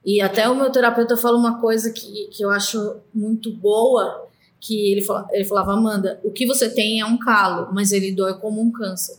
e 0.02 0.22
até 0.22 0.48
o 0.48 0.56
meu 0.56 0.70
terapeuta 0.70 1.14
fala 1.14 1.36
uma 1.36 1.60
coisa 1.60 1.92
que, 1.92 2.28
que 2.28 2.42
eu 2.42 2.50
acho 2.50 2.96
muito 3.14 3.52
boa, 3.52 4.26
que 4.58 4.90
ele, 4.90 5.02
fala, 5.02 5.28
ele 5.30 5.44
falava, 5.44 5.74
Amanda, 5.74 6.18
o 6.24 6.30
que 6.30 6.46
você 6.46 6.70
tem 6.70 6.98
é 6.98 7.04
um 7.04 7.18
calo, 7.18 7.68
mas 7.74 7.92
ele 7.92 8.12
dói 8.12 8.32
como 8.38 8.62
um 8.62 8.72
câncer. 8.72 9.18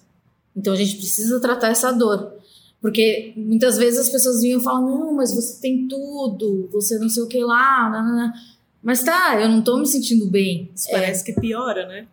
Então 0.55 0.73
a 0.73 0.75
gente 0.75 0.95
precisa 0.95 1.39
tratar 1.39 1.69
essa 1.69 1.91
dor. 1.91 2.33
Porque 2.81 3.33
muitas 3.35 3.77
vezes 3.77 3.99
as 3.99 4.09
pessoas 4.09 4.41
vinham 4.41 4.59
e 4.59 4.63
falavam, 4.63 4.97
não, 4.97 5.13
mas 5.13 5.35
você 5.35 5.61
tem 5.61 5.87
tudo, 5.87 6.67
você 6.71 6.97
não 6.97 7.09
sei 7.09 7.21
o 7.21 7.27
que 7.27 7.43
lá, 7.43 7.89
nanana. 7.89 8.33
Mas 8.81 9.03
tá, 9.03 9.39
eu 9.41 9.49
não 9.49 9.61
tô 9.61 9.77
me 9.77 9.85
sentindo 9.85 10.25
bem. 10.27 10.69
Isso 10.75 10.89
parece 10.91 11.23
que 11.23 11.39
piora, 11.39 11.87
né? 11.87 12.07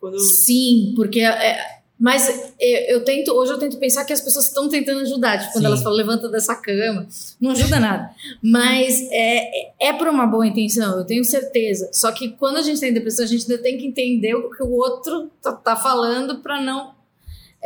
Quando... 0.00 0.18
Sim, 0.18 0.92
porque 0.96 1.20
é, 1.20 1.76
mas 1.98 2.52
eu, 2.60 2.78
eu, 2.88 3.04
tento, 3.04 3.32
hoje 3.32 3.52
eu 3.52 3.58
tento 3.58 3.78
pensar 3.78 4.04
que 4.04 4.12
as 4.12 4.20
pessoas 4.20 4.46
estão 4.46 4.68
tentando 4.68 5.00
ajudar, 5.00 5.38
tipo, 5.38 5.52
quando 5.52 5.62
Sim. 5.62 5.66
elas 5.66 5.82
falam 5.82 5.96
levanta 5.96 6.28
dessa 6.28 6.54
cama, 6.54 7.06
não 7.40 7.52
ajuda 7.52 7.80
nada. 7.80 8.10
Mas 8.42 9.08
é, 9.10 9.72
é 9.80 9.92
por 9.94 10.08
uma 10.08 10.26
boa 10.26 10.46
intenção, 10.46 10.98
eu 10.98 11.04
tenho 11.04 11.24
certeza. 11.24 11.88
Só 11.92 12.12
que 12.12 12.32
quando 12.32 12.58
a 12.58 12.62
gente 12.62 12.80
tem 12.80 12.92
depressão, 12.92 13.24
a 13.24 13.28
gente 13.28 13.50
ainda 13.50 13.62
tem 13.62 13.78
que 13.78 13.86
entender 13.86 14.34
o 14.34 14.50
que 14.50 14.62
o 14.62 14.72
outro 14.72 15.30
tá, 15.40 15.52
tá 15.52 15.76
falando 15.76 16.38
para 16.40 16.60
não 16.60 16.94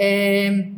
é, 0.02 0.70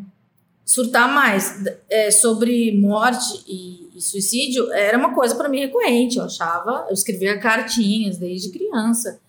surtar 0.72 1.12
mais. 1.12 1.62
É, 1.90 2.10
sobre 2.10 2.72
morte 2.72 3.44
e, 3.46 3.88
e 3.94 4.00
suicídio, 4.00 4.72
era 4.72 4.96
uma 4.96 5.14
coisa 5.14 5.34
para 5.34 5.48
mim 5.48 5.60
recorrente. 5.60 6.18
Eu 6.18 6.24
achava, 6.24 6.86
eu 6.88 6.94
escrevia 6.94 7.38
cartinhas 7.38 8.16
desde 8.16 8.50
criança 8.50 9.20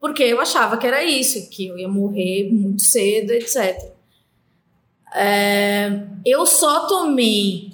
porque 0.00 0.22
eu 0.22 0.40
achava 0.40 0.78
que 0.78 0.86
era 0.86 1.04
isso, 1.04 1.48
que 1.50 1.66
eu 1.66 1.78
ia 1.78 1.88
morrer 1.88 2.50
muito 2.50 2.82
cedo, 2.82 3.32
etc. 3.32 3.92
É, 5.14 6.06
eu 6.24 6.46
só 6.46 6.86
tomei 6.86 7.72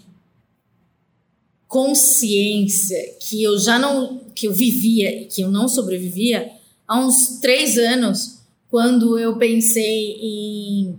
consciência 1.68 2.98
que 3.20 3.42
eu 3.42 3.56
já 3.58 3.78
não, 3.78 4.18
que 4.34 4.48
eu 4.48 4.52
vivia 4.52 5.22
e 5.22 5.26
que 5.26 5.42
eu 5.42 5.50
não 5.50 5.68
sobrevivia 5.68 6.50
há 6.86 6.98
uns 6.98 7.38
três 7.40 7.78
anos, 7.78 8.40
quando 8.68 9.16
eu 9.18 9.36
pensei 9.36 10.16
em 10.20 10.98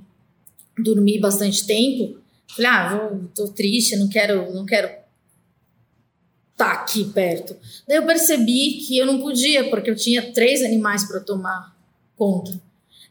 dormir 0.77 1.19
bastante 1.19 1.65
tempo. 1.65 2.17
Falei, 2.55 2.72
ah, 2.72 2.96
vou, 2.96 3.24
tô 3.36 3.48
triste, 3.51 3.96
não 3.96 4.07
quero, 4.07 4.53
não 4.53 4.65
quero 4.65 4.89
tá 6.57 6.72
aqui 6.72 7.05
perto. 7.05 7.55
Daí 7.88 7.98
eu 7.98 8.05
percebi 8.05 8.84
que 8.88 8.98
eu 8.98 9.05
não 9.05 9.22
podia, 9.22 9.69
porque 9.69 9.91
eu 9.91 9.96
tinha 9.96 10.34
três 10.34 10.63
animais 10.63 11.07
para 11.07 11.19
tomar 11.19 11.75
conta. 12.15 12.60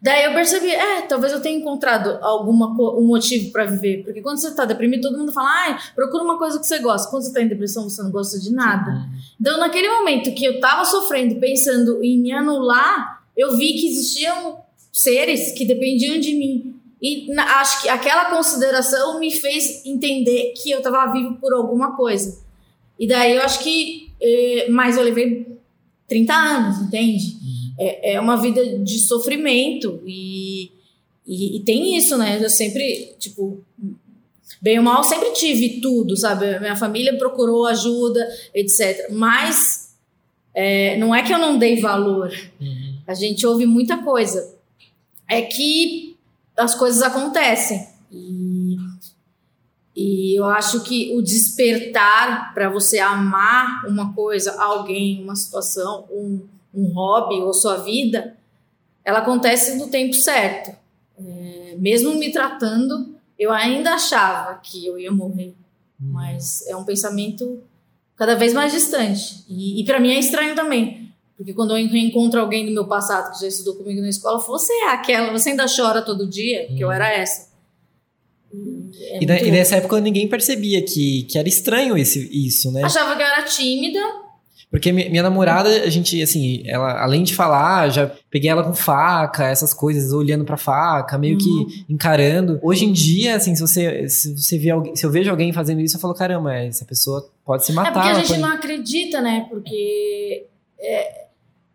Daí 0.02 0.24
eu 0.24 0.34
percebi, 0.34 0.68
é, 0.68 1.02
talvez 1.02 1.32
eu 1.32 1.40
tenha 1.40 1.58
encontrado 1.58 2.18
alguma 2.22 2.68
um 2.98 3.06
motivo 3.06 3.50
para 3.50 3.64
viver, 3.64 4.04
porque 4.04 4.20
quando 4.20 4.38
você 4.38 4.54
tá 4.54 4.64
deprimido, 4.64 5.02
todo 5.02 5.18
mundo 5.18 5.32
fala, 5.32 5.48
ai, 5.48 5.78
procura 5.94 6.22
uma 6.22 6.36
coisa 6.36 6.58
que 6.58 6.66
você 6.66 6.80
gosta. 6.80 7.08
Quando 7.08 7.22
você 7.22 7.32
tá 7.32 7.40
em 7.40 7.48
depressão, 7.48 7.88
você 7.88 8.02
não 8.02 8.10
gosta 8.10 8.38
de 8.38 8.52
nada. 8.52 8.90
Uhum. 8.90 9.08
Então, 9.40 9.58
naquele 9.58 9.88
momento 9.88 10.34
que 10.34 10.44
eu 10.44 10.60
tava 10.60 10.84
sofrendo, 10.84 11.36
pensando 11.36 12.02
em 12.04 12.18
me 12.18 12.32
anular, 12.32 13.22
eu 13.36 13.56
vi 13.56 13.74
que 13.74 13.86
existiam 13.86 14.58
seres 14.92 15.52
que 15.52 15.64
dependiam 15.64 16.18
de 16.18 16.34
mim. 16.34 16.65
E 17.00 17.32
na, 17.32 17.60
acho 17.60 17.82
que 17.82 17.88
aquela 17.88 18.30
consideração 18.30 19.20
me 19.20 19.30
fez 19.30 19.84
entender 19.84 20.54
que 20.56 20.70
eu 20.70 20.80
tava 20.80 21.12
vivo 21.12 21.34
por 21.36 21.52
alguma 21.52 21.96
coisa. 21.96 22.38
E 22.98 23.06
daí 23.06 23.36
eu 23.36 23.42
acho 23.42 23.62
que. 23.62 24.10
Eh, 24.20 24.68
mas 24.70 24.96
eu 24.96 25.02
levei 25.02 25.46
30 26.08 26.34
anos, 26.34 26.78
entende? 26.80 27.36
Uhum. 27.42 27.74
É, 27.78 28.14
é 28.14 28.20
uma 28.20 28.36
vida 28.36 28.78
de 28.78 28.98
sofrimento. 28.98 30.02
E, 30.06 30.70
e, 31.26 31.58
e, 31.58 31.60
tem 31.60 31.96
isso, 31.96 32.16
né? 32.16 32.38
Eu 32.42 32.48
sempre, 32.48 33.14
tipo. 33.18 33.62
Bem 34.62 34.78
ou 34.78 34.84
mal, 34.84 35.04
sempre 35.04 35.32
tive 35.32 35.80
tudo, 35.80 36.16
sabe? 36.16 36.58
Minha 36.58 36.76
família 36.76 37.16
procurou 37.18 37.66
ajuda, 37.66 38.26
etc. 38.54 39.10
Mas 39.12 39.94
é, 40.54 40.96
não 40.96 41.14
é 41.14 41.22
que 41.22 41.32
eu 41.32 41.38
não 41.38 41.58
dei 41.58 41.78
valor. 41.78 42.32
Uhum. 42.58 42.96
A 43.06 43.12
gente 43.12 43.46
ouve 43.46 43.66
muita 43.66 43.98
coisa. 43.98 44.56
É 45.28 45.42
que 45.42 46.15
as 46.56 46.74
coisas 46.74 47.02
acontecem. 47.02 47.88
E 48.10 48.76
e 49.96 50.38
eu 50.38 50.44
acho 50.44 50.82
que 50.82 51.16
o 51.16 51.22
despertar 51.22 52.52
para 52.52 52.68
você 52.68 52.98
amar 52.98 53.86
uma 53.86 54.12
coisa, 54.12 54.60
alguém, 54.60 55.22
uma 55.22 55.34
situação, 55.34 56.04
um, 56.10 56.46
um 56.74 56.92
hobby 56.92 57.36
ou 57.36 57.54
sua 57.54 57.78
vida, 57.78 58.36
ela 59.02 59.20
acontece 59.20 59.76
no 59.76 59.88
tempo 59.88 60.12
certo. 60.12 60.76
É, 61.18 61.76
mesmo 61.78 62.12
me 62.14 62.30
tratando, 62.30 63.16
eu 63.38 63.50
ainda 63.50 63.94
achava 63.94 64.60
que 64.62 64.86
eu 64.86 64.98
ia 64.98 65.10
morrer, 65.10 65.54
mas 65.98 66.66
é 66.66 66.76
um 66.76 66.84
pensamento 66.84 67.62
cada 68.14 68.34
vez 68.34 68.52
mais 68.52 68.72
distante. 68.72 69.46
E, 69.48 69.80
e 69.80 69.84
para 69.86 69.98
mim 69.98 70.10
é 70.10 70.18
estranho 70.18 70.54
também, 70.54 71.05
porque 71.36 71.52
quando 71.52 71.76
eu 71.76 71.88
reencontro 71.88 72.40
alguém 72.40 72.64
do 72.64 72.72
meu 72.72 72.86
passado 72.86 73.32
que 73.32 73.40
já 73.40 73.48
estudou 73.48 73.74
comigo 73.74 74.00
na 74.00 74.08
escola, 74.08 74.38
você 74.38 74.72
é 74.72 74.88
aquela, 74.88 75.30
você 75.32 75.50
ainda 75.50 75.66
chora 75.66 76.00
todo 76.00 76.28
dia, 76.28 76.66
que 76.68 76.80
eu 76.80 76.90
era 76.90 77.12
essa. 77.12 77.54
É 78.98 79.22
e, 79.22 79.26
na, 79.26 79.38
e, 79.40 79.50
nessa 79.50 79.76
época 79.76 80.00
ninguém 80.00 80.26
percebia 80.28 80.82
que, 80.82 81.24
que 81.24 81.38
era 81.38 81.46
estranho 81.46 81.96
esse, 81.96 82.30
isso, 82.32 82.72
né? 82.72 82.82
Achava 82.82 83.14
que 83.14 83.22
eu 83.22 83.26
era 83.26 83.42
tímida. 83.42 84.00
Porque 84.70 84.90
minha, 84.90 85.08
minha 85.10 85.22
namorada, 85.22 85.68
a 85.68 85.90
gente, 85.90 86.20
assim, 86.20 86.62
ela, 86.66 87.02
além 87.02 87.22
de 87.22 87.34
falar, 87.34 87.88
já 87.90 88.10
peguei 88.30 88.50
ela 88.50 88.64
com 88.64 88.74
faca, 88.74 89.46
essas 89.46 89.72
coisas, 89.72 90.12
olhando 90.12 90.44
pra 90.44 90.56
faca, 90.56 91.16
meio 91.18 91.34
uhum. 91.34 91.66
que 91.66 91.84
encarando. 91.88 92.58
Hoje 92.62 92.84
em 92.84 92.92
dia, 92.92 93.36
assim, 93.36 93.54
se 93.54 93.60
você, 93.60 94.08
se 94.08 94.34
você 94.34 94.58
vê 94.58 94.70
alguém, 94.70 94.96
se 94.96 95.04
eu 95.04 95.10
vejo 95.10 95.30
alguém 95.30 95.52
fazendo 95.52 95.80
isso, 95.80 95.96
eu 95.96 96.00
falo, 96.00 96.14
caramba, 96.14 96.54
essa 96.54 96.84
pessoa 96.84 97.30
pode 97.44 97.64
se 97.64 97.72
matar. 97.72 97.90
É 97.90 97.92
porque 97.92 98.08
a 98.08 98.14
gente 98.14 98.28
pode... 98.28 98.40
não 98.40 98.52
acredita, 98.52 99.20
né? 99.20 99.46
Porque. 99.48 100.46
É, 100.80 101.25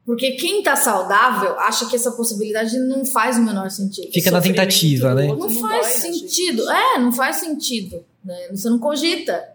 porque 0.06 0.32
quem 0.32 0.64
tá 0.64 0.76
saudável 0.76 1.60
acha 1.60 1.86
que 1.88 1.96
essa 1.96 2.12
possibilidade 2.12 2.78
não 2.80 3.06
faz 3.06 3.38
o 3.38 3.42
menor 3.42 3.70
sentido. 3.70 4.12
Fica 4.12 4.32
na 4.32 4.42
tentativa, 4.42 5.14
né? 5.14 5.28
Não, 5.28 5.36
não 5.36 5.50
faz 5.50 5.88
sentido. 5.88 6.70
É, 6.70 6.98
não 6.98 7.12
faz 7.12 7.38
sentido. 7.38 8.04
Né? 8.24 8.48
Você 8.52 8.70
não 8.70 8.80
cogita. 8.80 9.48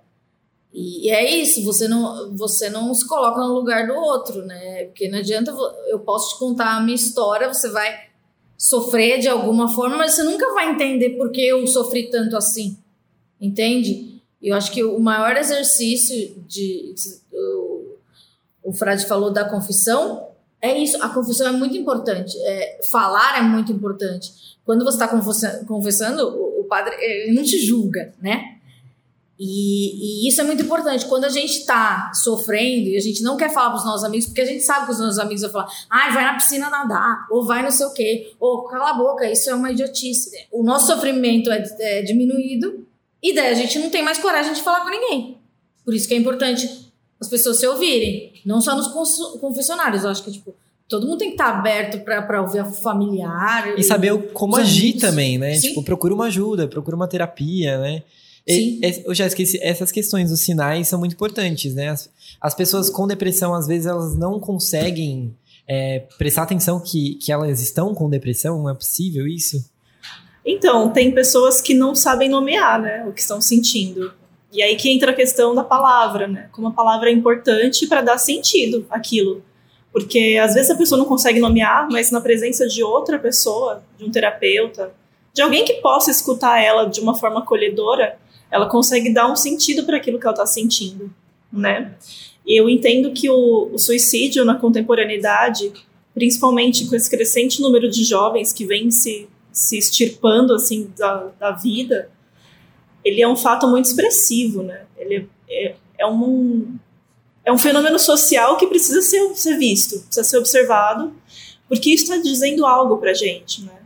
E, 0.72 1.06
e, 1.06 1.10
é 1.10 1.28
isso, 1.28 1.64
você 1.64 1.88
não, 1.88 2.36
você 2.36 2.68
não 2.68 2.94
se 2.94 3.06
coloca 3.08 3.40
no 3.40 3.54
lugar 3.54 3.86
do 3.86 3.94
outro, 3.94 4.44
né? 4.44 4.84
Porque 4.84 5.08
não 5.08 5.18
adianta, 5.18 5.50
eu 5.88 5.98
posso 6.00 6.34
te 6.34 6.38
contar 6.38 6.76
a 6.76 6.80
minha 6.80 6.94
história, 6.94 7.52
você 7.52 7.70
vai 7.70 8.06
sofrer 8.58 9.18
de 9.18 9.28
alguma 9.28 9.68
forma, 9.68 9.96
mas 9.96 10.12
você 10.12 10.22
nunca 10.22 10.52
vai 10.52 10.70
entender 10.70 11.10
por 11.10 11.30
que 11.30 11.40
eu 11.40 11.66
sofri 11.66 12.10
tanto 12.10 12.36
assim. 12.36 12.76
Entende? 13.40 14.20
Eu 14.40 14.54
acho 14.54 14.70
que 14.70 14.84
o 14.84 15.00
maior 15.00 15.36
exercício 15.36 16.34
de. 16.46 16.94
O, 17.32 17.96
o 18.64 18.72
Frade 18.72 19.06
falou 19.06 19.30
da 19.32 19.48
confissão, 19.48 20.28
é 20.60 20.78
isso, 20.78 21.02
a 21.02 21.08
confissão 21.08 21.48
é 21.48 21.52
muito 21.52 21.76
importante. 21.76 22.36
É, 22.38 22.80
falar 22.90 23.38
é 23.38 23.42
muito 23.42 23.72
importante. 23.72 24.56
Quando 24.64 24.84
você 24.84 25.02
está 25.02 25.08
confessando, 25.66 26.28
o, 26.28 26.60
o, 26.60 26.64
padre 26.64 26.94
ele 26.98 27.34
não 27.34 27.42
te 27.42 27.58
julga, 27.64 28.14
né? 28.20 28.56
E, 29.38 30.24
e, 30.24 30.28
isso 30.28 30.40
é 30.40 30.44
muito 30.44 30.62
importante. 30.62 31.04
Quando 31.06 31.24
a 31.24 31.28
gente 31.28 31.58
está 31.58 32.10
sofrendo 32.14 32.88
e 32.88 32.96
a 32.96 33.00
gente 33.00 33.22
não 33.22 33.36
quer 33.36 33.52
falar 33.52 33.68
para 33.68 33.78
os 33.78 33.84
nossos 33.84 34.04
amigos, 34.04 34.26
porque 34.26 34.40
a 34.40 34.46
gente 34.46 34.62
sabe 34.62 34.86
que 34.86 34.92
os 34.92 34.98
nossos 34.98 35.18
amigos 35.18 35.42
vão 35.42 35.50
falar, 35.50 35.68
ai, 35.90 36.08
ah, 36.08 36.12
vai 36.12 36.24
na 36.24 36.34
piscina 36.34 36.70
nadar, 36.70 37.26
ou 37.30 37.44
vai 37.44 37.62
não 37.62 37.70
sei 37.70 37.86
o 37.86 37.92
quê, 37.92 38.34
ou 38.40 38.64
cala 38.64 38.90
a 38.90 38.94
boca, 38.94 39.30
isso 39.30 39.50
é 39.50 39.54
uma 39.54 39.70
idiotice. 39.70 40.30
O 40.50 40.62
nosso 40.62 40.86
sofrimento 40.86 41.50
é, 41.50 41.62
é 41.80 42.02
diminuído 42.02 42.86
e 43.22 43.34
daí 43.34 43.50
a 43.50 43.54
gente 43.54 43.78
não 43.78 43.90
tem 43.90 44.02
mais 44.02 44.18
coragem 44.18 44.54
de 44.54 44.62
falar 44.62 44.80
com 44.80 44.90
ninguém. 44.90 45.38
Por 45.84 45.94
isso 45.94 46.08
que 46.08 46.14
é 46.14 46.16
importante 46.16 46.85
as 47.20 47.28
pessoas 47.28 47.58
se 47.58 47.66
ouvirem, 47.66 48.32
não 48.44 48.60
só 48.60 48.76
nos 48.76 48.88
confessionários. 49.40 50.04
Eu 50.04 50.10
acho 50.10 50.22
que, 50.22 50.32
tipo, 50.32 50.54
todo 50.88 51.06
mundo 51.06 51.18
tem 51.18 51.28
que 51.28 51.34
estar 51.34 51.52
tá 51.52 51.58
aberto 51.58 52.04
para 52.04 52.42
ouvir 52.42 52.60
a 52.60 52.64
familiar. 52.64 53.78
E 53.78 53.82
saber 53.82 54.32
como 54.32 54.56
agir 54.56 54.90
amigos. 54.90 55.00
também, 55.00 55.38
né? 55.38 55.54
Sim. 55.54 55.68
Tipo, 55.68 55.82
procura 55.82 56.14
uma 56.14 56.26
ajuda, 56.26 56.68
procura 56.68 56.96
uma 56.96 57.08
terapia, 57.08 57.78
né? 57.78 58.02
Sim. 58.48 58.80
E, 58.82 59.02
eu 59.04 59.14
já 59.14 59.26
esqueci, 59.26 59.58
essas 59.62 59.90
questões 59.90 60.30
dos 60.30 60.40
sinais 60.40 60.88
são 60.88 60.98
muito 60.98 61.14
importantes, 61.14 61.74
né? 61.74 61.88
As, 61.88 62.10
as 62.40 62.54
pessoas 62.54 62.90
com 62.90 63.06
depressão, 63.06 63.54
às 63.54 63.66
vezes, 63.66 63.86
elas 63.86 64.16
não 64.16 64.38
conseguem 64.38 65.34
é, 65.66 66.04
prestar 66.18 66.42
atenção 66.42 66.78
que, 66.78 67.14
que 67.14 67.32
elas 67.32 67.60
estão 67.60 67.94
com 67.94 68.08
depressão, 68.08 68.62
não 68.62 68.70
é 68.70 68.74
possível 68.74 69.26
isso? 69.26 69.64
Então, 70.44 70.92
tem 70.92 71.12
pessoas 71.12 71.60
que 71.60 71.74
não 71.74 71.92
sabem 71.94 72.28
nomear, 72.28 72.80
né, 72.80 73.04
o 73.04 73.12
que 73.12 73.20
estão 73.20 73.40
sentindo. 73.40 74.12
E 74.56 74.62
aí 74.62 74.74
que 74.74 74.90
entra 74.90 75.10
a 75.10 75.14
questão 75.14 75.54
da 75.54 75.62
palavra, 75.62 76.26
né? 76.26 76.48
Como 76.50 76.68
a 76.68 76.72
palavra 76.72 77.10
é 77.10 77.12
importante 77.12 77.86
para 77.86 78.00
dar 78.00 78.16
sentido 78.16 78.86
àquilo. 78.88 79.42
Porque 79.92 80.38
às 80.42 80.54
vezes 80.54 80.70
a 80.70 80.74
pessoa 80.74 80.98
não 80.98 81.04
consegue 81.04 81.38
nomear, 81.38 81.86
mas 81.90 82.10
na 82.10 82.22
presença 82.22 82.66
de 82.66 82.82
outra 82.82 83.18
pessoa, 83.18 83.82
de 83.98 84.04
um 84.06 84.10
terapeuta, 84.10 84.94
de 85.34 85.42
alguém 85.42 85.62
que 85.62 85.74
possa 85.74 86.10
escutar 86.10 86.58
ela 86.58 86.86
de 86.86 87.00
uma 87.00 87.14
forma 87.14 87.40
acolhedora, 87.40 88.16
ela 88.50 88.66
consegue 88.66 89.12
dar 89.12 89.30
um 89.30 89.36
sentido 89.36 89.84
para 89.84 89.98
aquilo 89.98 90.18
que 90.18 90.26
ela 90.26 90.32
está 90.32 90.46
sentindo, 90.46 91.12
né? 91.52 91.94
E 92.46 92.58
eu 92.58 92.66
entendo 92.66 93.12
que 93.12 93.28
o, 93.28 93.68
o 93.70 93.78
suicídio 93.78 94.42
na 94.42 94.54
contemporaneidade, 94.54 95.70
principalmente 96.14 96.86
com 96.86 96.96
esse 96.96 97.10
crescente 97.10 97.60
número 97.60 97.90
de 97.90 98.04
jovens 98.04 98.54
que 98.54 98.64
vem 98.64 98.90
se, 98.90 99.28
se 99.52 99.76
extirpando 99.76 100.54
assim 100.54 100.90
da, 100.96 101.30
da 101.38 101.50
vida, 101.50 102.08
ele 103.06 103.22
é 103.22 103.28
um 103.28 103.36
fato 103.36 103.68
muito 103.68 103.84
expressivo, 103.84 104.64
né? 104.64 104.82
Ele 104.98 105.28
é, 105.48 105.76
é, 105.96 106.06
um, 106.06 106.76
é 107.44 107.52
um 107.52 107.56
fenômeno 107.56 108.00
social 108.00 108.56
que 108.56 108.66
precisa 108.66 109.00
ser, 109.00 109.32
ser 109.36 109.56
visto, 109.56 110.00
precisa 110.00 110.24
ser 110.24 110.38
observado, 110.38 111.14
porque 111.68 111.90
isso 111.90 112.02
está 112.02 112.16
dizendo 112.16 112.66
algo 112.66 112.96
para 112.96 113.14
gente, 113.14 113.62
né? 113.62 113.78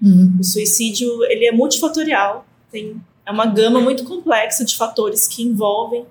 Uhum. 0.00 0.36
O 0.38 0.44
suicídio, 0.44 1.24
ele 1.24 1.46
é 1.46 1.50
multifatorial, 1.50 2.46
tem 2.70 3.00
é 3.26 3.32
uma 3.32 3.44
gama 3.44 3.78
muito 3.80 4.04
complexa 4.04 4.64
de 4.64 4.74
fatores 4.74 5.26
que 5.26 5.42
envolvem 5.42 6.06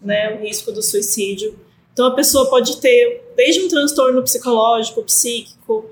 né, 0.00 0.34
o 0.34 0.40
risco 0.40 0.72
do 0.72 0.82
suicídio. 0.82 1.58
Então 1.92 2.06
a 2.06 2.14
pessoa 2.14 2.48
pode 2.48 2.80
ter 2.80 3.30
desde 3.36 3.60
um 3.60 3.68
transtorno 3.68 4.22
psicológico, 4.22 5.02
psíquico, 5.02 5.84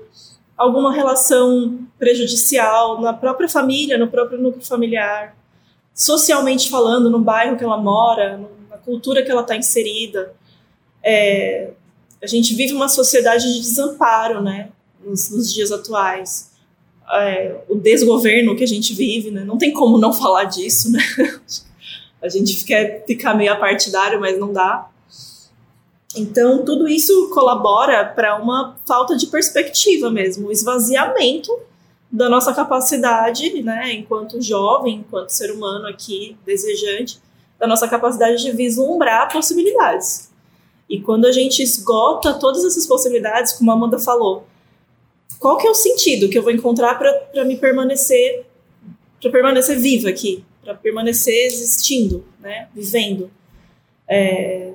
alguma 0.57 0.91
relação 0.91 1.87
prejudicial 1.99 2.99
na 2.99 3.13
própria 3.13 3.47
família, 3.47 3.95
no 3.95 4.07
próprio 4.07 4.41
núcleo 4.41 4.65
familiar, 4.65 5.35
socialmente 5.95 6.69
falando, 6.69 7.09
no 7.09 7.19
bairro 7.19 7.57
que 7.57 7.63
ela 7.63 7.77
mora, 7.77 8.37
na 8.69 8.77
cultura 8.77 9.23
que 9.23 9.31
ela 9.31 9.41
está 9.41 9.55
inserida. 9.55 10.35
É, 11.01 11.71
a 12.21 12.27
gente 12.27 12.53
vive 12.53 12.73
uma 12.73 12.89
sociedade 12.89 13.45
de 13.53 13.61
desamparo, 13.61 14.41
né, 14.41 14.69
nos, 15.03 15.29
nos 15.29 15.53
dias 15.53 15.71
atuais. 15.71 16.51
É, 17.09 17.55
o 17.69 17.75
desgoverno 17.75 18.55
que 18.55 18.63
a 18.63 18.67
gente 18.67 18.93
vive, 18.93 19.31
né, 19.31 19.45
não 19.45 19.57
tem 19.57 19.71
como 19.71 19.97
não 19.97 20.11
falar 20.11 20.43
disso, 20.43 20.91
né. 20.91 20.99
A 22.21 22.29
gente 22.29 22.63
quer 22.63 23.05
ficar 23.05 23.35
meio 23.35 23.53
apartidário, 23.53 24.19
mas 24.19 24.39
não 24.39 24.51
dá. 24.51 24.89
Então, 26.15 26.65
tudo 26.65 26.87
isso 26.87 27.29
colabora 27.31 28.03
para 28.03 28.41
uma 28.41 28.75
falta 28.83 29.15
de 29.15 29.27
perspectiva 29.27 30.09
mesmo, 30.09 30.47
o 30.47 30.51
esvaziamento 30.51 31.51
da 32.11 32.29
nossa 32.29 32.53
capacidade, 32.53 33.61
né, 33.61 33.93
enquanto 33.93 34.41
jovem, 34.41 34.95
enquanto 34.97 35.31
ser 35.31 35.51
humano 35.51 35.87
aqui, 35.87 36.37
desejante, 36.45 37.19
da 37.59 37.67
nossa 37.67 37.87
capacidade 37.87 38.41
de 38.41 38.51
vislumbrar 38.51 39.31
possibilidades. 39.31 40.29
E 40.89 41.01
quando 41.01 41.25
a 41.25 41.31
gente 41.31 41.63
esgota 41.63 42.33
todas 42.35 42.63
essas 42.63 42.85
possibilidades, 42.85 43.53
como 43.53 43.71
a 43.71 43.73
Amanda 43.73 43.97
falou, 43.99 44.47
qual 45.39 45.57
que 45.57 45.67
é 45.67 45.69
o 45.69 45.75
sentido 45.75 46.29
que 46.29 46.37
eu 46.37 46.43
vou 46.43 46.51
encontrar 46.51 46.97
para 46.97 47.45
me 47.45 47.57
permanecer, 47.57 48.45
para 49.21 49.31
permanecer 49.31 49.79
viva 49.79 50.09
aqui, 50.09 50.45
para 50.63 50.75
permanecer 50.75 51.45
existindo, 51.45 52.23
né, 52.39 52.67
vivendo? 52.73 53.31
É, 54.07 54.73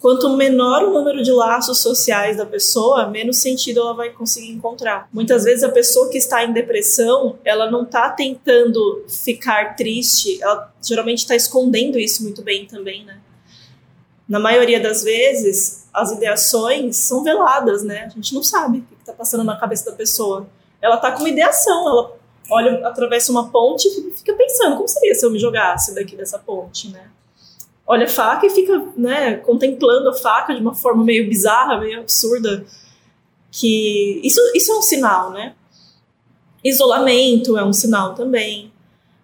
Quanto 0.00 0.28
menor 0.36 0.84
o 0.84 0.92
número 0.92 1.22
de 1.22 1.32
laços 1.32 1.78
sociais 1.78 2.36
da 2.36 2.44
pessoa, 2.44 3.06
menos 3.06 3.38
sentido 3.38 3.80
ela 3.80 3.94
vai 3.94 4.10
conseguir 4.10 4.50
encontrar. 4.50 5.08
Muitas 5.12 5.44
vezes 5.44 5.64
a 5.64 5.70
pessoa 5.70 6.10
que 6.10 6.18
está 6.18 6.44
em 6.44 6.52
depressão, 6.52 7.38
ela 7.44 7.70
não 7.70 7.82
está 7.82 8.10
tentando 8.10 9.04
ficar 9.08 9.74
triste, 9.74 10.40
ela 10.42 10.72
geralmente 10.82 11.20
está 11.20 11.34
escondendo 11.34 11.98
isso 11.98 12.22
muito 12.22 12.42
bem 12.42 12.66
também, 12.66 13.04
né? 13.04 13.18
Na 14.28 14.38
maioria 14.38 14.80
das 14.80 15.02
vezes, 15.02 15.88
as 15.94 16.12
ideações 16.12 16.96
são 16.96 17.22
veladas, 17.22 17.82
né? 17.82 18.04
A 18.04 18.08
gente 18.10 18.34
não 18.34 18.42
sabe 18.42 18.78
o 18.78 18.82
que 18.82 18.94
está 19.00 19.12
passando 19.12 19.44
na 19.44 19.56
cabeça 19.56 19.90
da 19.90 19.96
pessoa. 19.96 20.46
Ela 20.82 20.96
está 20.96 21.12
com 21.12 21.20
uma 21.20 21.28
ideação, 21.28 21.88
ela 21.88 22.16
olha, 22.50 22.86
atravessa 22.86 23.32
uma 23.32 23.50
ponte 23.50 23.88
e 23.88 24.16
fica 24.16 24.34
pensando, 24.34 24.76
como 24.76 24.88
seria 24.88 25.14
se 25.14 25.24
eu 25.24 25.30
me 25.30 25.38
jogasse 25.38 25.94
daqui 25.94 26.16
dessa 26.16 26.38
ponte, 26.38 26.90
né? 26.90 27.10
Olha 27.86 28.06
a 28.06 28.08
faca 28.08 28.46
e 28.46 28.50
fica, 28.50 28.92
né, 28.96 29.36
contemplando 29.36 30.08
a 30.08 30.14
faca 30.14 30.54
de 30.54 30.60
uma 30.60 30.74
forma 30.74 31.04
meio 31.04 31.28
bizarra, 31.28 31.78
meio 31.78 32.00
absurda. 32.00 32.64
Que 33.50 34.20
isso, 34.24 34.40
isso 34.54 34.72
é 34.72 34.76
um 34.76 34.82
sinal, 34.82 35.30
né? 35.30 35.54
Isolamento 36.64 37.56
é 37.56 37.64
um 37.64 37.72
sinal 37.72 38.14
também. 38.14 38.72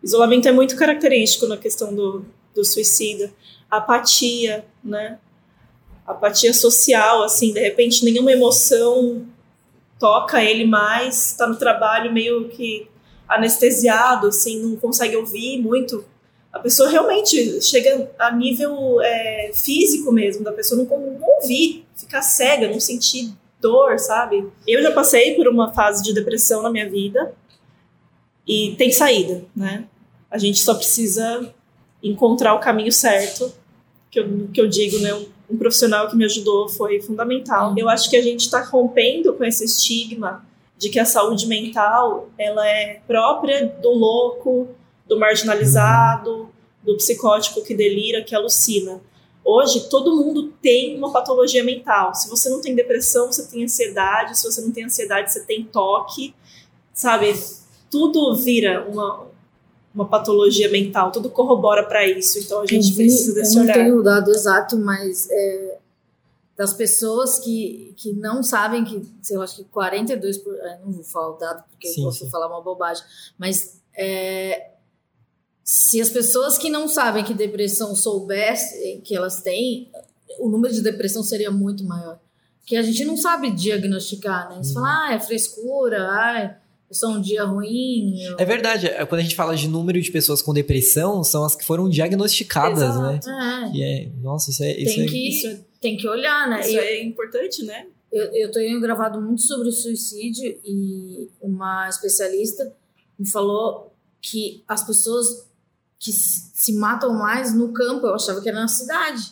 Isolamento 0.03 0.49
é 0.49 0.53
muito 0.53 0.77
característico 0.77 1.47
na 1.47 1.57
questão 1.57 1.95
do, 1.95 2.25
do 2.55 2.65
suicida. 2.65 3.33
Apatia, 3.71 4.65
né? 4.83 5.19
Apatia 6.07 6.55
social, 6.55 7.23
assim, 7.23 7.53
de 7.53 7.61
repente 7.61 8.05
nenhuma 8.05 8.33
emoção 8.33 9.27
toca 9.99 10.43
ele 10.43 10.67
mais, 10.67 11.31
está 11.31 11.47
no 11.47 11.57
trabalho 11.57 12.13
meio 12.13 12.49
que 12.49 12.89
anestesiado, 13.29 14.29
assim, 14.29 14.61
não 14.61 14.77
consegue 14.77 15.17
ouvir 15.17 15.59
muito 15.59 16.05
a 16.53 16.59
pessoa 16.59 16.89
realmente 16.91 17.63
chega 17.63 18.11
a 18.19 18.31
nível 18.31 19.01
é, 19.01 19.53
físico 19.55 20.13
mesmo, 20.13 20.45
da 20.45 20.53
pessoa 20.53 20.85
não, 20.85 21.19
ouvir, 21.41 21.87
ficar 21.97 22.21
cega, 22.21 22.69
não 22.69 22.79
sentir 22.79 23.33
dor, 23.59 23.99
sabe? 23.99 24.47
Eu 24.67 24.83
já 24.83 24.91
passei 24.91 25.35
por 25.35 25.49
uma 25.49 25.73
fase 25.73 26.03
de 26.03 26.13
depressão 26.13 26.63
na 26.63 26.71
minha 26.71 26.89
vida 26.91 27.35
e 28.47 28.75
tem 28.77 28.93
saída, 28.93 29.45
né? 29.57 29.85
A 30.31 30.37
gente 30.37 30.63
só 30.63 30.75
precisa 30.75 31.55
encontrar 32.03 32.55
o 32.55 32.61
caminho 32.61 32.93
certo, 32.93 33.53
que 34.11 34.21
eu, 34.21 34.49
que 34.53 34.61
eu 34.61 34.69
digo, 34.69 34.99
né? 34.99 35.15
Um 35.49 35.57
profissional 35.57 36.09
que 36.09 36.17
me 36.17 36.25
ajudou 36.25 36.69
foi 36.69 37.01
fundamental. 37.01 37.75
Eu 37.79 37.89
acho 37.89 38.11
que 38.11 38.17
a 38.17 38.23
gente 38.23 38.41
está 38.41 38.63
rompendo 38.63 39.33
com 39.35 39.45
esse 39.45 39.65
estigma 39.65 40.45
de 40.77 40.91
que 40.91 40.99
a 40.99 41.05
saúde 41.05 41.47
mental 41.47 42.29
ela 42.37 42.67
é 42.67 43.01
própria 43.07 43.67
do 43.81 43.91
louco, 43.91 44.69
do 45.07 45.19
marginalizado, 45.19 46.52
do 46.83 46.97
psicótico 46.97 47.63
que 47.63 47.75
delira, 47.75 48.23
que 48.23 48.35
alucina. 48.35 49.01
Hoje, 49.45 49.89
todo 49.89 50.17
mundo 50.17 50.53
tem 50.63 50.97
uma 50.97 51.13
patologia 51.13 51.65
mental. 51.65 52.15
Se 52.15 52.29
você 52.29 52.49
não 52.49 52.61
tem 52.61 52.75
depressão, 52.75 53.27
você 53.27 53.47
tem 53.47 53.65
ansiedade. 53.65 54.39
Se 54.39 54.45
você 54.45 54.61
não 54.61 54.71
tem 54.71 54.85
ansiedade, 54.85 55.33
você 55.33 55.41
tem 55.41 55.65
toque. 55.65 56.35
Sabe? 56.95 57.35
Tudo 57.91 58.37
vira 58.37 58.87
uma, 58.89 59.27
uma 59.95 60.09
patologia 60.09 60.71
mental. 60.71 61.11
Tudo 61.11 61.29
corrobora 61.29 61.85
para 61.85 62.07
isso. 62.07 62.39
Então, 62.39 62.61
a 62.61 62.67
gente 62.67 62.95
precisa 62.95 63.35
desse 63.35 63.57
eu 63.57 63.63
olhar. 63.63 63.77
não 63.77 63.85
tenho 63.85 63.99
o 63.99 64.03
dado 64.03 64.31
exato, 64.31 64.79
mas 64.79 65.29
é, 65.31 65.79
das 66.57 66.73
pessoas 66.73 67.41
que, 67.41 67.93
que 67.97 68.13
não 68.13 68.43
sabem 68.43 68.85
que, 68.85 69.03
sei 69.21 69.37
lá, 69.37 69.45
acho 69.45 69.57
que 69.57 69.65
42%, 69.65 70.43
por, 70.45 70.55
é, 70.55 70.81
não 70.85 70.93
vou 70.93 71.03
falar 71.03 71.31
o 71.31 71.39
dado 71.39 71.65
porque 71.69 71.89
Sim, 71.89 72.03
eu 72.03 72.07
posso 72.07 72.25
sim. 72.25 72.31
falar 72.31 72.47
uma 72.47 72.61
bobagem, 72.61 73.03
mas 73.37 73.81
é, 73.97 74.72
se 75.75 76.01
as 76.03 76.11
pessoas 76.11 76.59
que 76.59 76.69
não 76.69 76.87
sabem 76.87 77.25
que 77.25 77.33
depressão 77.33 77.97
soubessem 77.97 79.01
que 79.01 79.17
elas 79.17 79.41
têm, 79.41 79.91
o 80.39 80.47
número 80.49 80.75
de 80.75 80.83
depressão 80.83 81.23
seria 81.23 81.51
muito 81.51 81.83
maior. 81.85 82.19
Porque 82.61 82.77
a 82.77 82.83
gente 82.83 83.03
não 83.07 83.17
sabe 83.17 83.51
diagnosticar, 83.51 84.51
né? 84.51 84.63
Você 84.63 84.75
fala, 84.75 85.07
ah, 85.09 85.15
é 85.15 85.19
frescura, 85.19 86.07
ah, 86.11 86.43
é 86.43 86.57
só 86.91 87.09
um 87.09 87.23
dia 87.23 87.43
ruim. 87.45 88.23
eu- 88.23 88.37
É 88.39 88.45
verdade, 88.45 88.87
é, 88.87 89.05
quando 89.07 89.21
a 89.21 89.23
gente 89.23 89.35
fala 89.35 89.57
de 89.57 89.67
número 89.67 89.99
de 90.01 90.13
pessoas 90.13 90.43
com 90.43 90.53
depressão, 90.53 91.25
são 91.25 91.43
as 91.43 91.57
que 91.57 91.65
foram 91.65 91.89
diagnosticadas, 91.89 92.79
né? 93.01 93.19
Exato. 93.19 93.31
É, 93.31 93.71
E 93.75 93.83
é, 93.83 94.09
nossa, 94.23 94.51
isso 94.51 94.63
é. 94.63 94.77
Isso 94.79 94.95
tem, 94.95 95.05
é 95.05 95.09
que, 95.09 95.29
isso 95.29 95.47
é- 95.47 95.61
tem 95.81 95.97
que 95.97 96.07
olhar, 96.07 96.49
né? 96.51 96.61
Isso 96.61 96.77
Eu- 96.77 96.83
é 96.83 97.03
importante, 97.03 97.65
né? 97.65 97.87
Eu, 98.13 98.25
eu 98.35 98.53
tenho 98.53 98.79
gravado 98.79 99.19
muito 99.23 99.41
sobre 99.41 99.69
o 99.71 99.73
suicídio 99.73 100.55
e 100.67 101.31
uma 101.41 101.89
especialista 101.89 102.71
me 103.19 103.27
falou 103.27 103.91
que 104.21 104.63
as 104.69 104.87
pessoas 104.87 105.51
que 106.03 106.13
se 106.13 106.73
matam 106.75 107.13
mais 107.15 107.55
no 107.55 107.69
campo, 107.73 108.07
eu 108.07 108.15
achava 108.15 108.41
que 108.41 108.49
era 108.49 108.61
na 108.61 108.67
cidade. 108.69 109.23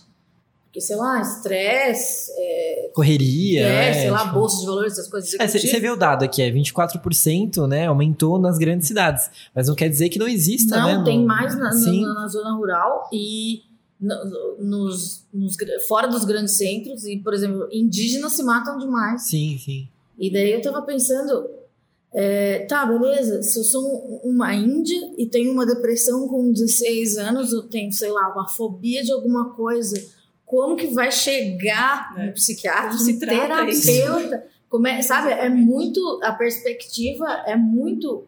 Porque, 0.67 0.81
sei 0.81 0.95
lá, 0.95 1.21
estresse, 1.21 2.31
é, 2.37 2.91
correria. 2.95 3.67
é, 3.67 3.91
né? 3.91 3.93
sei 4.03 4.11
lá, 4.13 4.21
Tipo- 4.21 4.35
bolsa 4.35 4.61
de 4.61 4.67
valores, 4.67 4.93
essas 4.93 5.09
coisas. 5.09 5.35
É, 5.35 5.49
você 5.49 5.81
vê 5.81 5.91
o 5.91 5.97
dado 5.97 6.25
aqui, 6.25 6.41
é 6.41 6.49
24%, 6.49 7.67
né? 7.67 7.87
Aumentou 7.89 8.39
nas 8.39 8.57
grandes 8.57 8.87
cidades. 8.87 9.29
Mas 9.53 9.67
não 9.67 9.75
quer 9.75 9.89
dizer 9.89 10.09
que 10.11 10.19
não 10.19 10.29
exista, 10.29 10.77
Não, 10.79 10.87
né? 10.87 10.99
no- 10.99 11.05
tem 11.05 11.25
mais 11.25 11.59
na, 11.59 11.75
na- 11.75 12.15
na 12.15 12.29
zona 12.29 12.53
rural 12.55 13.09
e 13.13 13.63
no- 14.01 14.25
no- 14.25 14.57
nos, 14.61 15.25
nos 15.35 15.57
fora 15.89 16.07
dos 16.07 16.25
grandes 16.25 16.55
centros. 16.55 17.05
E, 17.05 17.19
por 17.19 17.35
exemplo, 17.35 17.69
indígenas 17.73 18.35
se 18.35 18.45
matam 18.45 18.79
demais. 18.79 19.23
Sim, 19.23 19.59
sim. 19.59 19.89
E 20.17 20.31
daí 20.33 20.53
eu 20.53 20.63
tava 20.63 20.83
pensando, 20.83 21.51
é, 22.13 22.61
tá, 22.67 22.85
beleza, 22.87 23.43
se 23.43 23.59
eu 23.59 23.65
sou 23.65 24.21
uma 24.25 24.53
índia 24.55 24.99
e 25.17 25.27
tenho 25.27 25.53
uma 25.53 25.65
depressão 25.65 26.27
com 26.27 26.53
16 26.53 27.17
anos, 27.19 27.53
eu 27.53 27.63
tenho, 27.63 27.93
sei 27.93 28.11
lá, 28.11 28.33
uma 28.33 28.49
fobia 28.49 29.03
de 29.05 29.13
alguma 29.13 29.51
coisa, 29.55 29.97
como 30.45 30.77
que 30.77 30.89
vai 30.89 31.13
chegar 31.13 32.13
É. 32.19 32.27
no 32.27 32.33
psiquiatra, 32.33 32.97
no 32.99 33.19
terapeuta? 33.19 34.47
Como 34.69 34.87
é, 34.87 35.03
sabe, 35.03 35.31
é 35.33 35.49
muito, 35.49 36.21
a 36.23 36.33
perspectiva 36.33 37.27
é 37.47 37.57
muito 37.57 38.27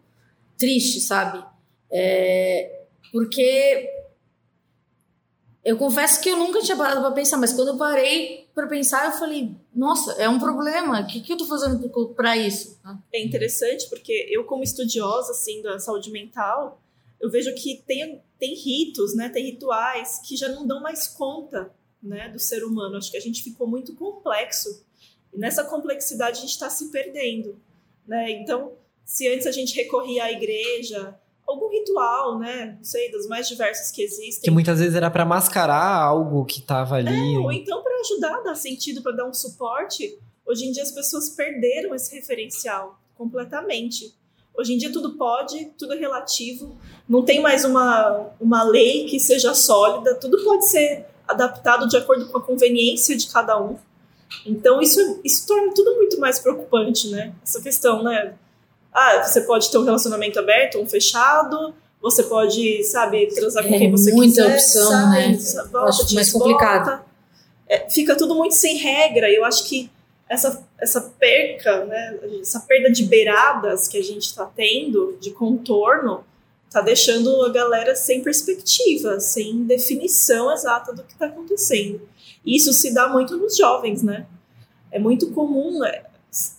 triste, 0.56 1.00
sabe? 1.00 1.44
É, 1.90 2.82
porque 3.12 3.88
eu 5.64 5.76
confesso 5.76 6.20
que 6.20 6.28
eu 6.28 6.36
nunca 6.36 6.60
tinha 6.60 6.76
parado 6.76 7.00
para 7.00 7.10
pensar, 7.12 7.36
mas 7.36 7.52
quando 7.52 7.68
eu 7.68 7.76
parei 7.76 8.48
para 8.54 8.66
pensar, 8.66 9.06
eu 9.06 9.12
falei, 9.12 9.54
nossa, 9.74 10.12
é 10.12 10.28
um 10.28 10.38
problema. 10.38 11.00
O 11.00 11.06
que, 11.06 11.20
que 11.20 11.32
eu 11.32 11.36
tô 11.36 11.46
fazendo 11.46 11.88
para 12.14 12.36
isso? 12.36 12.78
É 13.12 13.22
interessante 13.22 13.88
porque 13.88 14.28
eu, 14.30 14.44
como 14.44 14.62
estudiosa 14.62 15.32
assim 15.32 15.62
da 15.62 15.78
saúde 15.78 16.10
mental, 16.10 16.80
eu 17.20 17.30
vejo 17.30 17.54
que 17.54 17.82
tem, 17.86 18.20
tem 18.38 18.54
ritos, 18.54 19.14
né? 19.14 19.28
Tem 19.28 19.44
rituais 19.44 20.20
que 20.26 20.36
já 20.36 20.48
não 20.48 20.66
dão 20.66 20.80
mais 20.80 21.06
conta, 21.06 21.72
né, 22.02 22.28
do 22.28 22.38
ser 22.38 22.64
humano. 22.64 22.96
Acho 22.96 23.10
que 23.10 23.16
a 23.16 23.20
gente 23.20 23.42
ficou 23.42 23.66
muito 23.66 23.94
complexo 23.94 24.84
e 25.32 25.38
nessa 25.38 25.64
complexidade 25.64 26.38
a 26.38 26.40
gente 26.40 26.50
está 26.50 26.68
se 26.68 26.90
perdendo, 26.90 27.58
né? 28.06 28.30
Então, 28.30 28.72
se 29.04 29.28
antes 29.28 29.46
a 29.46 29.52
gente 29.52 29.74
recorria 29.74 30.24
à 30.24 30.32
igreja, 30.32 31.18
algum 31.52 31.68
ritual, 31.68 32.38
né? 32.38 32.74
Não 32.76 32.84
sei, 32.84 33.10
dos 33.10 33.26
mais 33.26 33.48
diversos 33.48 33.90
que 33.90 34.02
existem. 34.02 34.42
Que 34.42 34.50
muitas 34.50 34.78
vezes 34.78 34.94
era 34.94 35.10
pra 35.10 35.24
mascarar 35.24 36.02
algo 36.02 36.44
que 36.44 36.60
tava 36.60 36.96
ali. 36.96 37.34
É, 37.34 37.38
ou 37.38 37.52
então 37.52 37.82
para 37.82 38.00
ajudar, 38.00 38.42
dar 38.42 38.54
sentido, 38.54 39.02
para 39.02 39.12
dar 39.12 39.26
um 39.26 39.34
suporte. 39.34 40.18
Hoje 40.46 40.66
em 40.66 40.72
dia 40.72 40.82
as 40.82 40.90
pessoas 40.90 41.30
perderam 41.30 41.94
esse 41.94 42.14
referencial 42.14 42.98
completamente. 43.16 44.14
Hoje 44.54 44.74
em 44.74 44.78
dia 44.78 44.92
tudo 44.92 45.16
pode, 45.16 45.66
tudo 45.78 45.94
é 45.94 45.96
relativo, 45.96 46.76
não 47.08 47.22
tem 47.24 47.40
mais 47.40 47.64
uma, 47.64 48.32
uma 48.38 48.62
lei 48.62 49.06
que 49.06 49.18
seja 49.18 49.54
sólida, 49.54 50.14
tudo 50.16 50.44
pode 50.44 50.68
ser 50.68 51.06
adaptado 51.26 51.88
de 51.88 51.96
acordo 51.96 52.26
com 52.26 52.36
a 52.36 52.42
conveniência 52.42 53.16
de 53.16 53.28
cada 53.28 53.60
um. 53.60 53.78
Então 54.44 54.80
isso, 54.80 55.20
isso 55.24 55.46
torna 55.46 55.72
tudo 55.74 55.94
muito 55.96 56.20
mais 56.20 56.38
preocupante, 56.38 57.08
né? 57.08 57.34
Essa 57.42 57.62
questão, 57.62 58.02
né? 58.02 58.34
Ah, 58.92 59.22
você 59.22 59.40
pode 59.42 59.70
ter 59.70 59.78
um 59.78 59.84
relacionamento 59.84 60.38
aberto, 60.38 60.78
um 60.78 60.86
fechado, 60.86 61.74
você 62.00 62.22
pode, 62.24 62.82
sabe, 62.84 63.26
transar 63.28 63.62
com 63.66 63.74
É 63.74 63.78
quem 63.78 63.90
você 63.90 64.12
muita 64.12 64.42
quiser. 64.42 64.54
opção, 64.54 64.88
sai, 64.88 65.28
né? 65.32 65.38
volta, 65.70 65.88
Acho 65.88 66.14
mais 66.14 66.30
volta. 66.32 66.48
complicado. 66.48 67.04
É, 67.68 67.88
fica 67.88 68.16
tudo 68.16 68.34
muito 68.34 68.54
sem 68.54 68.76
regra. 68.76 69.30
Eu 69.30 69.44
acho 69.44 69.64
que 69.68 69.90
essa, 70.28 70.62
essa 70.78 71.00
perca, 71.18 71.84
né, 71.86 72.18
essa 72.40 72.60
perda 72.60 72.90
de 72.90 73.04
beiradas 73.04 73.88
que 73.88 73.96
a 73.96 74.02
gente 74.02 74.22
está 74.26 74.44
tendo, 74.44 75.16
de 75.20 75.30
contorno, 75.30 76.24
tá 76.70 76.80
deixando 76.80 77.42
a 77.44 77.50
galera 77.50 77.94
sem 77.94 78.22
perspectiva, 78.22 79.20
sem 79.20 79.62
definição 79.64 80.52
exata 80.52 80.92
do 80.92 81.02
que 81.02 81.12
está 81.12 81.26
acontecendo. 81.26 82.00
E 82.44 82.56
isso 82.56 82.72
se 82.72 82.92
dá 82.92 83.08
muito 83.08 83.36
nos 83.36 83.56
jovens, 83.56 84.02
né? 84.02 84.26
É 84.90 84.98
muito 84.98 85.30
comum, 85.30 85.78
né? 85.78 86.02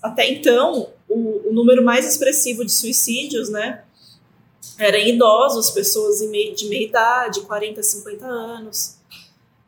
até 0.03 0.29
então, 0.29 0.89
o, 1.13 1.49
o 1.49 1.53
número 1.53 1.83
mais 1.83 2.07
expressivo 2.07 2.63
de 2.65 2.71
suicídios, 2.71 3.49
né, 3.49 3.83
era 4.77 4.97
em 4.97 5.15
idosos, 5.15 5.69
pessoas 5.71 6.21
em 6.21 6.29
meio, 6.29 6.55
de 6.55 6.67
meia 6.67 6.87
idade, 6.87 7.41
40, 7.41 7.81
50 7.83 8.25
anos. 8.25 8.95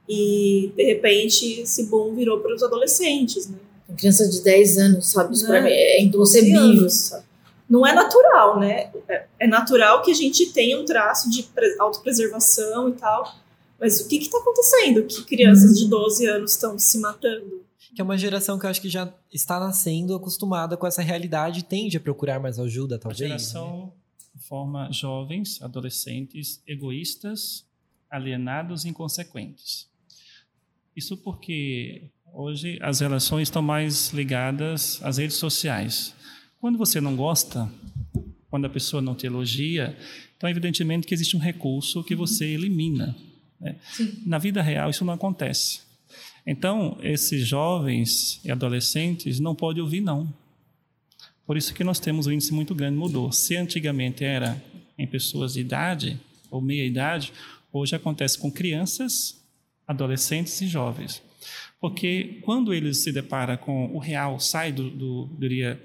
E, 0.08 0.72
de 0.76 0.84
repente, 0.84 1.62
esse 1.62 1.84
boom 1.86 2.14
virou 2.16 2.40
para 2.40 2.54
os 2.54 2.62
adolescentes, 2.64 3.48
né? 3.50 3.58
Uma 3.88 3.98
criança 3.98 4.28
de 4.28 4.42
10 4.42 4.78
anos, 4.78 5.08
sabe? 5.12 5.34
Isso 5.34 5.46
pra 5.46 5.62
Né? 5.62 5.70
mim 5.70 5.72
é 5.72 6.06
12 6.06 6.40
inconcebível. 6.40 6.62
anos, 6.62 6.94
sabe? 6.94 7.26
Não 7.70 7.86
é 7.86 7.94
natural, 7.94 8.60
né? 8.60 8.92
É- 9.08 9.26
É 9.40 9.48
natural 9.48 10.02
que 10.02 10.12
a 10.12 10.14
gente 10.14 10.52
tenha 10.54 10.80
um 10.80 10.86
traço 10.86 11.30
de 11.30 11.44
pre- 11.44 11.76
autopreservação 11.80 12.90
e 12.90 12.94
tal. 12.94 13.32
Mas 13.80 14.00
o 14.00 14.08
que 14.08 14.18
está 14.18 14.38
acontecendo? 14.38 15.04
Que 15.04 15.24
crianças 15.24 15.78
de 15.78 15.88
12 15.88 16.26
anos 16.28 16.52
estão 16.52 16.78
se 16.80 16.98
matando? 17.00 17.62
Que 17.96 18.02
é 18.02 18.04
uma 18.04 18.18
geração 18.18 18.60
que 18.60 18.66
eu 18.66 18.70
acho 18.70 18.82
que 18.82 18.90
já 18.90 19.12
está 19.32 19.60
nascendo 19.60 20.14
acostumada 20.16 20.76
com 20.76 20.86
essa 20.86 21.02
realidade 21.02 21.62
e 21.62 21.64
tende 21.64 21.96
a 21.96 22.00
procurar 22.00 22.40
mais 22.40 22.60
ajuda, 22.60 22.96
A 22.96 23.00
talvez. 23.00 23.20
né? 23.22 23.28
geração 23.28 23.94
forma 24.38 24.92
jovens, 24.92 25.62
adolescentes, 25.62 26.62
egoístas, 26.68 27.66
alienados 28.12 28.84
e 28.84 28.90
inconsequentes. 28.90 29.88
Isso 30.94 31.16
porque 31.16 32.10
hoje 32.34 32.78
as 32.82 33.00
relações 33.00 33.44
estão 33.48 33.62
mais 33.62 34.10
ligadas 34.10 35.00
às 35.02 35.18
redes 35.18 35.38
sociais. 35.38 36.14
Quando 36.60 36.78
você 36.78 37.00
não 37.00 37.16
gosta, 37.16 37.70
quando 38.50 38.66
a 38.66 38.70
pessoa 38.70 39.02
não 39.02 39.16
te 39.16 39.26
elogia, 39.26 39.98
então 40.38 40.50
evidentemente 40.50 41.08
que 41.08 41.14
existe 41.14 41.38
um 41.38 41.40
recurso 41.40 42.04
que 42.04 42.14
você 42.16 42.46
elimina. 42.46 43.16
né? 43.60 43.78
Na 44.26 44.38
vida 44.38 44.62
real 44.62 44.90
isso 44.90 45.06
não 45.06 45.14
acontece. 45.14 45.85
Então 46.46 46.98
esses 47.02 47.48
jovens 47.48 48.40
e 48.44 48.52
adolescentes 48.52 49.40
não 49.40 49.56
podem 49.56 49.82
ouvir 49.82 50.02
não. 50.02 50.32
Por 51.46 51.58
isso 51.58 51.74
que 51.74 51.84
nós 51.84 52.00
temos 52.00 52.28
um 52.28 52.32
índice 52.32 52.54
muito 52.54 52.74
grande, 52.74 52.98
mudou. 52.98 53.32
Se 53.32 53.56
antigamente 53.56 54.24
era 54.24 54.62
em 54.98 55.06
pessoas 55.06 55.54
de 55.54 55.62
idade 55.62 56.20
ou 56.50 56.62
meia 56.62 56.86
idade, 56.86 57.32
hoje 57.72 57.96
acontece 57.96 58.38
com 58.38 58.52
crianças, 58.52 59.44
adolescentes 59.88 60.60
e 60.62 60.68
jovens. 60.68 61.22
Porque 61.80 62.40
quando 62.42 62.74
eles 62.74 63.00
se 63.00 63.12
deparam 63.12 63.58
com 63.58 63.94
o 63.94 64.00
real, 64.00 64.40
sai 64.40 64.72
do, 64.72 64.90
do 64.90 65.30
diria, 65.38 65.80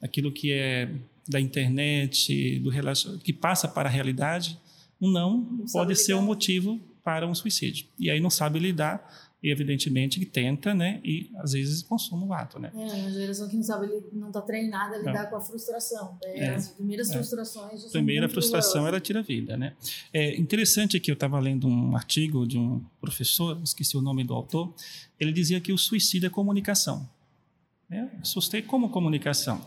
aquilo 0.00 0.32
que 0.32 0.52
é 0.52 0.90
da 1.28 1.40
internet, 1.40 2.58
do 2.58 2.70
relacion... 2.70 3.18
que 3.18 3.32
passa 3.32 3.68
para 3.68 3.88
a 3.88 3.92
realidade, 3.92 4.58
um 5.00 5.10
não, 5.10 5.44
sabe 5.66 5.72
pode 5.72 5.96
ser 5.96 6.14
um 6.14 6.16
lidar. 6.16 6.26
motivo 6.26 6.80
para 7.04 7.28
um 7.28 7.34
suicídio. 7.34 7.86
E 7.98 8.10
aí 8.10 8.18
não 8.18 8.30
sabe 8.30 8.58
lidar, 8.58 9.06
e 9.42 9.50
evidentemente 9.50 10.18
que 10.18 10.24
tenta, 10.24 10.72
né, 10.74 11.02
e 11.04 11.30
às 11.36 11.52
vezes 11.52 11.82
consome 11.82 12.24
o 12.24 12.32
ato, 12.32 12.58
né. 12.58 12.72
É, 12.74 12.78
uma 12.78 13.10
geração 13.10 13.46
que 13.46 13.56
não 13.56 13.62
sabe, 13.62 13.88
não 14.10 14.32
tá 14.32 14.40
treinada 14.40 14.94
a 14.94 14.98
lidar 14.98 15.24
Não. 15.24 15.30
com 15.30 15.36
a 15.36 15.40
frustração. 15.42 16.16
É, 16.24 16.44
É. 16.46 16.54
As 16.54 16.70
primeiras 16.70 17.10
É. 17.10 17.12
frustrações 17.12 17.84
primeira 17.92 18.26
frustração 18.26 18.72
dolorosas. 18.72 18.92
ela 18.94 19.00
tira 19.00 19.18
a 19.18 19.22
vida, 19.22 19.54
né? 19.54 19.74
É 20.14 20.34
interessante 20.36 20.98
que 20.98 21.10
eu 21.10 21.14
estava 21.14 21.38
lendo 21.38 21.68
um 21.68 21.94
artigo 21.94 22.46
de 22.46 22.56
um 22.56 22.82
professor, 22.98 23.60
esqueci 23.62 23.98
o 23.98 24.00
nome 24.00 24.24
do 24.24 24.32
autor, 24.32 24.72
ele 25.20 25.30
dizia 25.30 25.60
que 25.60 25.72
o 25.74 25.76
suicídio 25.78 26.26
é 26.26 26.30
comunicação. 26.30 27.06
Né? 27.90 28.10
Assustei 28.22 28.62
como 28.62 28.88
comunicação. 28.88 29.60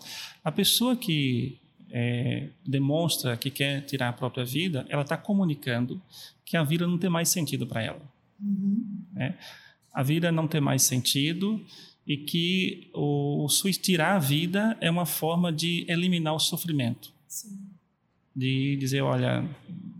A 0.43 0.51
pessoa 0.51 0.95
que 0.95 1.59
é, 1.91 2.49
demonstra 2.65 3.37
que 3.37 3.49
quer 3.49 3.81
tirar 3.81 4.09
a 4.09 4.13
própria 4.13 4.43
vida, 4.43 4.85
ela 4.89 5.03
está 5.03 5.17
comunicando 5.17 6.01
que 6.45 6.57
a 6.57 6.63
vida 6.63 6.87
não 6.87 6.97
tem 6.97 7.09
mais 7.09 7.29
sentido 7.29 7.65
para 7.65 7.83
ela 7.83 8.17
Uhum. 8.39 9.07
a 9.93 10.03
vida 10.03 10.31
não 10.31 10.47
tem 10.47 10.61
mais 10.61 10.83
sentido 10.83 11.63
e 12.05 12.17
que 12.17 12.89
o, 12.93 13.45
o 13.45 13.71
tirar 13.71 14.15
a 14.15 14.19
vida 14.19 14.77
é 14.79 14.89
uma 14.89 15.05
forma 15.05 15.51
de 15.51 15.85
eliminar 15.89 16.35
o 16.35 16.39
sofrimento. 16.39 17.11
Sim. 17.27 17.57
De 18.35 18.77
dizer, 18.77 19.01
olha, 19.01 19.43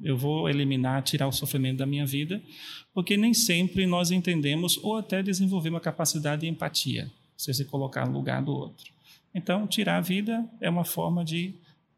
eu 0.04 0.16
vou 0.16 0.48
eliminar, 0.48 1.02
tirar 1.02 1.28
o 1.28 1.32
sofrimento 1.32 1.78
da 1.78 1.86
minha 1.86 2.06
vida, 2.06 2.42
porque 2.94 3.18
nem 3.18 3.34
sempre 3.34 3.86
nós 3.88 4.12
entendemos 4.12 4.78
ou 4.78 4.98
até 4.98 5.24
desenvolver 5.24 5.70
uma 5.70 5.82
capacidade 5.82 6.42
de 6.42 6.48
empatia, 6.48 7.12
você 7.36 7.54
se 7.54 7.66
colocar 7.66 8.08
no 8.08 8.14
lugar 8.14 8.42
do 8.44 8.54
outro. 8.54 8.94
Então, 9.34 9.68
tirar 9.68 9.98
a 9.98 10.02
vida 10.02 10.48
é 10.62 10.70
uma 10.70 10.86
forma 10.86 11.26
de 11.26 11.56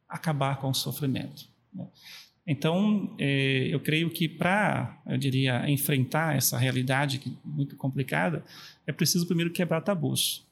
acabar 0.09 0.57
com 0.59 0.69
o 0.69 0.73
sofrimento. 0.73 1.47
né? 1.73 1.85
Então, 2.47 3.15
eh, 3.19 3.67
eu 3.69 3.79
creio 3.79 4.09
que 4.09 4.27
para, 4.27 4.99
eu 5.05 5.17
diria, 5.17 5.69
enfrentar 5.69 6.35
essa 6.35 6.57
realidade 6.57 7.19
que- 7.19 7.37
muito 7.45 7.75
complicada, 7.75 8.43
é 8.87 8.91
preciso 8.91 9.27
primeiro 9.27 9.51
quebrar 9.51 9.81
tabus. 9.81 10.43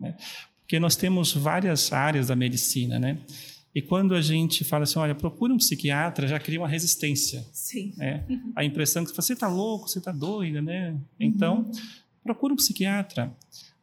Né? 0.00 0.16
Porque 0.60 0.80
nós 0.80 0.96
temos 0.96 1.32
várias 1.34 1.92
áreas 1.92 2.28
da 2.28 2.36
medicina, 2.36 2.98
né? 2.98 3.18
E 3.74 3.82
quando 3.82 4.14
a 4.14 4.22
gente 4.22 4.64
fala 4.64 4.84
assim, 4.84 4.98
olha, 4.98 5.14
procure 5.14 5.52
um 5.52 5.58
psiquiatra, 5.58 6.26
já 6.26 6.40
cria 6.40 6.60
uma 6.60 6.66
resistência. 6.68 7.46
Sim. 7.52 7.92
Né? 7.96 8.24
A 8.56 8.64
impressão 8.64 9.04
que 9.04 9.14
você 9.14 9.34
está 9.34 9.48
louco, 9.48 9.86
você 9.88 9.98
está 9.98 10.10
doida, 10.10 10.62
né? 10.62 10.96
Então, 11.20 11.70
procure 12.24 12.54
um 12.54 12.56
psiquiatra. 12.56 13.30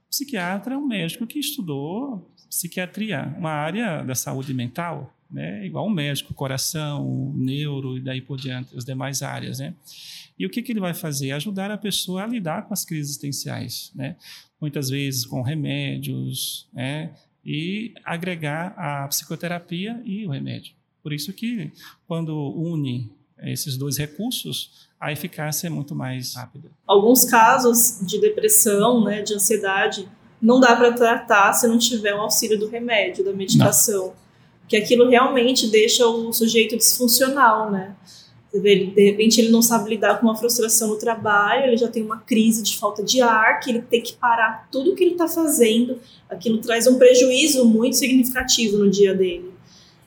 O 0.07 0.09
psiquiatra 0.09 0.73
é 0.73 0.77
um 0.77 0.85
médico 0.85 1.27
que 1.27 1.37
estudou 1.39 2.29
psiquiatria, 2.55 3.35
uma 3.37 3.51
área 3.51 4.01
da 4.01 4.15
saúde 4.15 4.53
mental, 4.53 5.13
né? 5.29 5.65
Igual 5.65 5.87
um 5.87 5.89
médico, 5.89 6.33
coração, 6.33 7.33
neuro 7.35 7.97
e 7.97 8.01
daí 8.01 8.21
por 8.21 8.37
diante, 8.37 8.75
as 8.77 8.85
demais 8.85 9.21
áreas, 9.21 9.59
né? 9.59 9.73
E 10.39 10.45
o 10.45 10.49
que, 10.49 10.61
que 10.61 10.71
ele 10.71 10.79
vai 10.79 10.93
fazer? 10.93 11.31
Ajudar 11.31 11.69
a 11.69 11.77
pessoa 11.77 12.23
a 12.23 12.27
lidar 12.27 12.65
com 12.65 12.73
as 12.73 12.85
crises 12.85 13.11
existenciais, 13.11 13.91
né? 13.93 14.15
Muitas 14.59 14.89
vezes 14.89 15.25
com 15.25 15.41
remédios, 15.41 16.67
né? 16.73 17.11
E 17.45 17.93
agregar 18.03 18.73
a 18.77 19.07
psicoterapia 19.07 20.01
e 20.05 20.25
o 20.25 20.31
remédio. 20.31 20.73
Por 21.03 21.11
isso 21.11 21.33
que 21.33 21.71
quando 22.07 22.33
une 22.55 23.11
esses 23.43 23.75
dois 23.77 23.97
recursos, 23.97 24.87
a 24.97 25.11
eficácia 25.11 25.67
é 25.67 25.69
muito 25.69 25.93
mais 25.93 26.35
rápida. 26.35 26.71
Alguns 26.87 27.25
casos 27.25 27.99
de 28.01 28.19
depressão, 28.19 29.03
né, 29.03 29.21
de 29.21 29.33
ansiedade, 29.33 30.07
não 30.41 30.59
dá 30.59 30.75
para 30.75 30.91
tratar 30.93 31.53
se 31.53 31.67
não 31.67 31.77
tiver 31.77 32.13
o 32.13 32.21
auxílio 32.21 32.59
do 32.59 32.67
remédio, 32.67 33.23
da 33.23 33.33
medicação. 33.33 34.13
Que 34.67 34.75
aquilo 34.75 35.09
realmente 35.09 35.67
deixa 35.67 36.07
o 36.07 36.33
sujeito 36.33 36.75
disfuncional, 36.75 37.71
né? 37.71 37.95
Vê, 38.53 38.85
de 38.85 39.03
repente 39.03 39.41
ele 39.41 39.49
não 39.49 39.61
sabe 39.61 39.89
lidar 39.89 40.19
com 40.19 40.27
uma 40.27 40.35
frustração 40.35 40.87
no 40.87 40.95
trabalho, 40.95 41.65
ele 41.65 41.77
já 41.77 41.89
tem 41.89 42.01
uma 42.01 42.19
crise 42.19 42.63
de 42.63 42.77
falta 42.77 43.03
de 43.03 43.21
ar, 43.21 43.59
que 43.59 43.69
ele 43.69 43.81
tem 43.81 44.01
que 44.01 44.13
parar 44.13 44.67
tudo 44.71 44.95
que 44.95 45.03
ele 45.03 45.11
está 45.11 45.27
fazendo. 45.27 45.99
Aquilo 46.29 46.59
traz 46.59 46.87
um 46.87 46.97
prejuízo 46.97 47.65
muito 47.65 47.97
significativo 47.97 48.77
no 48.77 48.89
dia 48.89 49.13
dele. 49.13 49.53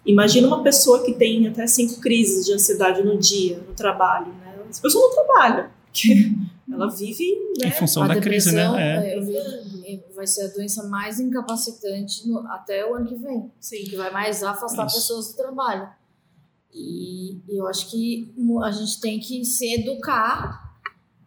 Imagina 0.06 0.48
uma 0.48 0.62
pessoa 0.62 1.04
que 1.04 1.12
tem 1.12 1.46
até 1.46 1.66
cinco 1.66 2.00
crises 2.00 2.46
de 2.46 2.54
ansiedade 2.54 3.02
no 3.02 3.18
dia, 3.18 3.62
no 3.68 3.74
trabalho, 3.74 4.28
né? 4.28 4.54
Essa 4.70 4.80
pessoa 4.80 5.06
não 5.06 5.14
trabalha, 5.14 5.70
porque 5.84 6.32
ela 6.70 6.88
vive, 6.90 7.24
Em 7.24 7.64
né? 7.64 7.70
função 7.72 8.02
A 8.02 8.08
da 8.08 8.20
crise, 8.20 8.50
depressão 8.50 8.74
né? 8.76 9.06
É. 9.06 9.12
é, 9.14 9.18
eu 9.18 9.24
vi, 9.24 10.02
vai 10.14 10.26
ser 10.26 10.42
a 10.44 10.48
doença 10.48 10.86
mais 10.88 11.18
incapacitante 11.18 12.28
no- 12.28 12.46
até 12.48 12.84
o 12.88 12.94
ano 12.94 13.06
que 13.06 13.14
vem. 13.16 13.50
Sim. 13.60 13.84
que 13.84 13.96
vai 13.96 14.10
mais 14.12 14.42
afastar 14.42 14.86
Isso. 14.86 14.96
pessoas 14.96 15.28
do 15.32 15.36
trabalho. 15.36 15.88
E 16.72 17.40
eu 17.48 17.66
acho 17.66 17.90
que 17.90 18.32
a 18.62 18.70
gente 18.70 19.00
tem 19.00 19.18
que 19.18 19.44
se 19.44 19.72
educar 19.74 20.68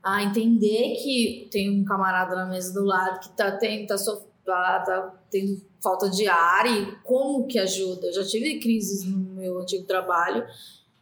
a 0.04 0.24
entender 0.24 0.96
que 1.04 1.48
tem 1.52 1.70
um 1.70 1.84
camarada 1.84 2.36
na 2.36 2.46
mesa 2.46 2.74
do 2.74 2.86
lado 2.86 3.20
que 3.20 3.30
tá 3.36 3.52
tendo, 3.52 3.88
tá, 3.88 3.98
sof- 3.98 4.26
tá, 4.46 4.80
tá 4.80 5.22
tendo 5.30 5.62
falta 5.82 6.10
de 6.10 6.28
ar 6.28 6.66
e 6.68 6.96
como 7.04 7.48
que 7.48 7.58
ajuda. 7.60 8.08
Eu 8.08 8.14
já 8.14 8.24
tive 8.26 8.60
crises 8.60 9.04
no 9.06 9.18
meu 9.18 9.60
antigo 9.60 9.84
trabalho 9.86 10.46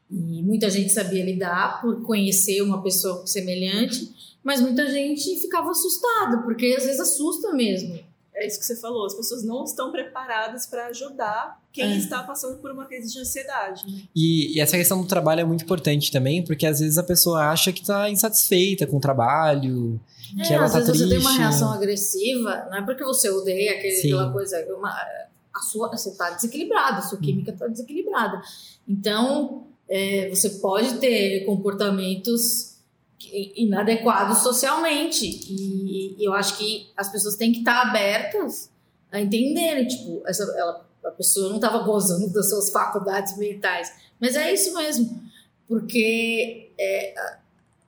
e 0.09 0.41
muita 0.41 0.69
gente 0.69 0.89
sabia 0.91 1.23
lidar 1.23 1.81
por 1.81 2.01
conhecer 2.03 2.61
uma 2.61 2.81
pessoa 2.81 3.25
semelhante, 3.27 4.09
mas 4.43 4.61
muita 4.61 4.89
gente 4.89 5.37
ficava 5.39 5.69
assustada, 5.71 6.37
porque 6.43 6.75
às 6.77 6.83
vezes 6.85 6.99
assusta 6.99 7.53
mesmo. 7.53 7.99
é 8.33 8.47
isso 8.47 8.57
que 8.57 8.65
você 8.65 8.75
falou, 8.77 9.05
as 9.05 9.13
pessoas 9.13 9.43
não 9.43 9.65
estão 9.65 9.91
preparadas 9.91 10.65
para 10.65 10.85
ajudar 10.87 11.59
quem 11.73 11.83
É. 11.91 11.97
está 11.97 12.23
passando 12.23 12.57
por 12.59 12.71
uma 12.71 12.85
crise 12.85 13.11
de 13.11 13.19
ansiedade. 13.19 14.07
E, 14.15 14.55
e 14.55 14.61
essa 14.61 14.77
questão 14.77 15.01
do 15.01 15.07
trabalho 15.07 15.41
é 15.41 15.43
muito 15.43 15.65
importante 15.65 16.09
também, 16.09 16.41
porque 16.45 16.65
às 16.65 16.79
vezes 16.79 16.97
a 16.97 17.03
pessoa 17.03 17.49
acha 17.49 17.73
que 17.73 17.85
tá 17.85 18.09
insatisfeita 18.09 18.87
com 18.87 18.95
o 18.95 18.99
trabalho, 19.01 19.99
que 20.45 20.53
É, 20.53 20.55
ela 20.55 20.65
às 20.67 20.71
tá 20.71 20.77
vezes 20.79 20.93
triste. 20.93 21.09
você 21.09 21.15
tem 21.15 21.19
uma 21.19 21.37
reação 21.37 21.73
agressiva, 21.73 22.67
não 22.71 22.77
é 22.77 22.81
porque 22.81 23.03
você 23.03 23.29
odeia 23.29 23.73
aquela 23.73 24.31
coisa, 24.31 24.55
é 24.57 24.73
uma, 24.73 24.89
a 24.89 25.59
sua, 25.69 25.89
você 25.89 26.07
está 26.09 26.29
desequilibrado, 26.29 26.99
a 26.99 27.01
sua 27.01 27.17
química 27.19 27.51
está 27.51 27.67
desequilibrada. 27.67 28.41
Então, 28.87 29.67
é, 29.89 30.29
você 30.29 30.49
pode 30.51 30.93
ter 30.99 31.43
comportamentos 31.45 32.63
que- 32.63 32.68
inadequados 33.55 34.39
socialmente. 34.39 35.25
E, 35.25 36.15
e 36.17 36.25
eu 36.25 36.33
acho 36.33 36.57
que 36.57 36.89
as 36.95 37.11
pessoas 37.11 37.35
têm 37.35 37.51
que 37.51 37.59
estar 37.59 37.81
abertas 37.81 38.69
a 39.11 39.19
entenderem, 39.19 39.87
tipo, 39.87 40.21
essa, 40.25 40.43
ela, 40.57 40.85
a 41.05 41.11
pessoa 41.11 41.49
não 41.49 41.55
estava 41.55 41.79
gozando 41.79 42.31
das 42.31 42.49
suas 42.49 42.69
faculdades 42.69 43.37
mentais. 43.37 43.91
Mas 44.19 44.35
é 44.35 44.53
isso 44.53 44.73
mesmo. 44.73 45.21
Porque 45.67 46.71
é, 46.79 47.13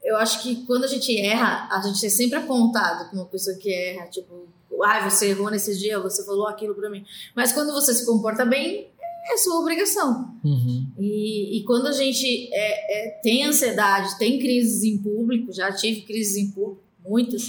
eu 0.03 0.17
acho 0.17 0.41
que 0.41 0.65
quando 0.65 0.83
a 0.83 0.87
gente 0.87 1.17
erra, 1.19 1.67
a 1.71 1.81
gente 1.81 2.05
é 2.05 2.09
sempre 2.09 2.37
apontado 2.37 3.09
como 3.09 3.21
uma 3.21 3.27
pessoa 3.27 3.55
que 3.57 3.73
erra, 3.73 4.07
tipo, 4.07 4.47
ai, 4.83 5.09
você 5.09 5.29
errou 5.29 5.49
nesse 5.49 5.77
dia, 5.77 5.99
você 5.99 6.25
falou 6.25 6.47
aquilo 6.47 6.75
pra 6.75 6.89
mim. 6.89 7.05
Mas 7.35 7.51
quando 7.51 7.71
você 7.73 7.93
se 7.93 8.05
comporta 8.05 8.45
bem, 8.45 8.90
é 9.33 9.37
sua 9.37 9.59
obrigação. 9.59 10.35
Uhum. 10.43 10.87
E, 10.97 11.57
e 11.57 11.63
quando 11.63 11.87
a 11.87 11.91
gente 11.91 12.49
é, 12.53 13.07
é, 13.07 13.09
tem 13.21 13.45
ansiedade, 13.45 14.17
tem 14.17 14.39
crises 14.39 14.83
em 14.83 14.97
público, 14.97 15.51
já 15.51 15.71
tive 15.71 16.01
crises 16.01 16.37
em 16.37 16.51
público, 16.51 16.81
muitas, 17.03 17.43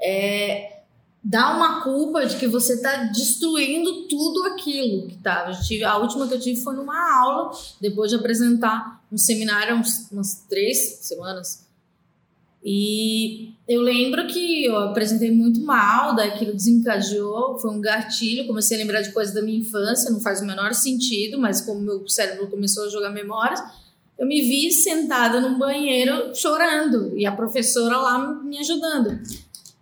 é, 0.00 0.82
dá 1.22 1.56
uma 1.56 1.82
culpa 1.82 2.24
de 2.26 2.36
que 2.36 2.46
você 2.46 2.74
está 2.74 3.04
destruindo 3.04 4.08
tudo 4.08 4.44
aquilo 4.44 5.08
que 5.08 5.14
estava. 5.14 5.52
A 5.86 5.98
última 5.98 6.26
que 6.26 6.34
eu 6.34 6.40
tive 6.40 6.60
foi 6.62 6.74
numa 6.74 7.20
aula, 7.20 7.50
depois 7.80 8.10
de 8.10 8.16
apresentar 8.16 9.02
um 9.10 9.18
seminário, 9.18 9.76
uns, 9.76 10.10
umas 10.10 10.44
três 10.48 11.00
semanas. 11.02 11.67
E 12.64 13.54
eu 13.68 13.82
lembro 13.82 14.26
que 14.26 14.64
eu 14.64 14.76
apresentei 14.76 15.30
muito 15.30 15.60
mal, 15.60 16.14
daí 16.14 16.30
aquilo 16.30 16.54
desencadeou, 16.54 17.58
foi 17.58 17.70
um 17.70 17.80
gatilho, 17.80 18.46
comecei 18.46 18.76
a 18.76 18.80
lembrar 18.80 19.02
de 19.02 19.12
coisas 19.12 19.34
da 19.34 19.42
minha 19.42 19.58
infância, 19.58 20.10
não 20.10 20.20
faz 20.20 20.40
o 20.40 20.46
menor 20.46 20.72
sentido, 20.74 21.38
mas 21.38 21.60
como 21.60 21.80
meu 21.80 22.08
cérebro 22.08 22.48
começou 22.48 22.86
a 22.86 22.88
jogar 22.88 23.10
memórias, 23.10 23.60
eu 24.18 24.26
me 24.26 24.40
vi 24.40 24.72
sentada 24.72 25.40
num 25.40 25.58
banheiro 25.58 26.34
chorando 26.34 27.16
e 27.16 27.24
a 27.24 27.32
professora 27.32 27.96
lá 27.98 28.42
me 28.42 28.58
ajudando. 28.58 29.20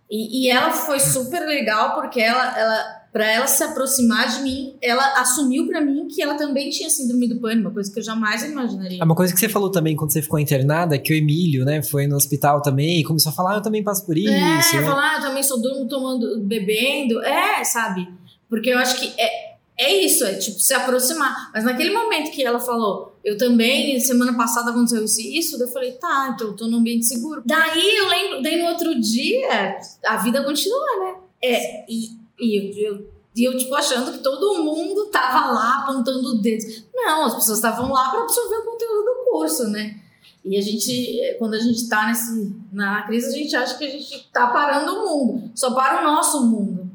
E, 0.09 0.43
e 0.43 0.49
ela 0.49 0.71
foi 0.71 0.99
super 0.99 1.45
legal 1.45 1.95
porque 1.95 2.21
ela, 2.21 2.57
ela 2.57 3.06
para 3.17 3.31
ela 3.31 3.47
se 3.47 3.63
aproximar 3.63 4.27
de 4.29 4.43
mim, 4.43 4.75
ela 4.79 5.19
assumiu 5.19 5.65
para 5.65 5.81
mim 5.81 6.07
que 6.07 6.21
ela 6.21 6.35
também 6.35 6.69
tinha 6.69 6.87
síndrome 6.87 7.27
do 7.27 7.39
pânico, 7.39 7.61
uma 7.67 7.73
coisa 7.73 7.91
que 7.91 7.97
eu 7.97 8.03
jamais 8.03 8.43
imaginaria. 8.43 9.01
É 9.01 9.03
Uma 9.03 9.15
coisa 9.15 9.33
que 9.33 9.39
você 9.39 9.49
falou 9.49 9.71
também 9.71 9.95
quando 9.95 10.13
você 10.13 10.21
ficou 10.21 10.37
internada, 10.37 10.93
é 10.93 10.99
que 10.99 11.11
o 11.11 11.15
Emílio, 11.15 11.65
né, 11.65 11.81
foi 11.81 12.05
no 12.05 12.15
hospital 12.15 12.61
também 12.61 12.99
e 12.99 13.03
começou 13.03 13.31
a 13.31 13.33
falar, 13.33 13.53
ah, 13.53 13.57
eu 13.57 13.61
também 13.63 13.83
passo 13.83 14.05
por 14.05 14.15
isso. 14.15 14.29
É, 14.29 14.39
né? 14.39 14.61
falar, 14.83 15.13
ah, 15.13 15.17
eu 15.17 15.21
também 15.23 15.41
sou 15.41 15.59
durmo 15.59 15.87
tomando, 15.87 16.39
bebendo. 16.41 17.19
É, 17.23 17.63
sabe? 17.63 18.07
Porque 18.47 18.69
eu 18.69 18.77
acho 18.77 18.99
que 18.99 19.11
é, 19.19 19.55
é 19.79 19.95
isso, 19.95 20.23
é 20.23 20.35
tipo 20.35 20.59
se 20.59 20.75
aproximar. 20.75 21.49
Mas 21.51 21.63
naquele 21.63 21.89
momento 21.89 22.29
que 22.29 22.43
ela 22.43 22.59
falou, 22.59 23.17
eu 23.25 23.35
também, 23.35 23.99
semana 23.99 24.37
passada 24.37 24.69
aconteceu 24.69 25.03
isso 25.03 25.21
isso, 25.21 25.59
eu 25.59 25.67
falei, 25.69 25.93
tá, 25.93 26.33
então 26.35 26.49
eu 26.49 26.55
tô 26.55 26.67
num 26.67 26.77
ambiente 26.77 27.07
seguro. 27.07 27.41
Daí 27.43 27.97
eu 27.97 28.09
lembro, 28.09 28.43
daí 28.43 28.61
no 28.61 28.69
outro 28.69 28.93
dia, 29.01 29.79
a 30.05 30.17
vida 30.17 30.43
continua, 30.43 30.99
né? 30.99 31.15
É, 31.43 31.85
e, 31.91 32.16
e 32.39 32.85
eu, 32.85 32.93
eu, 32.93 33.07
eu, 33.35 33.57
tipo, 33.57 33.73
achando 33.75 34.11
que 34.11 34.19
todo 34.19 34.63
mundo 34.63 35.05
tava 35.07 35.51
lá 35.51 35.83
apontando 35.83 36.29
o 36.29 36.41
dedo. 36.41 36.63
Não, 36.93 37.25
as 37.25 37.35
pessoas 37.35 37.57
estavam 37.57 37.91
lá 37.91 38.09
para 38.09 38.23
absorver 38.23 38.57
o 38.57 38.65
conteúdo 38.65 39.03
do 39.03 39.31
curso, 39.31 39.67
né? 39.69 40.01
E 40.43 40.57
a 40.57 40.61
gente, 40.61 41.35
quando 41.37 41.55
a 41.55 41.59
gente 41.59 41.89
tá 41.89 42.07
nesse, 42.07 42.55
na 42.71 43.03
crise, 43.03 43.27
a 43.27 43.37
gente 43.37 43.55
acha 43.55 43.77
que 43.77 43.85
a 43.85 43.89
gente 43.89 44.29
tá 44.31 44.47
parando 44.47 44.93
o 44.93 45.09
mundo. 45.09 45.51
Só 45.53 45.73
para 45.73 46.01
o 46.01 46.03
nosso 46.03 46.45
mundo, 46.45 46.86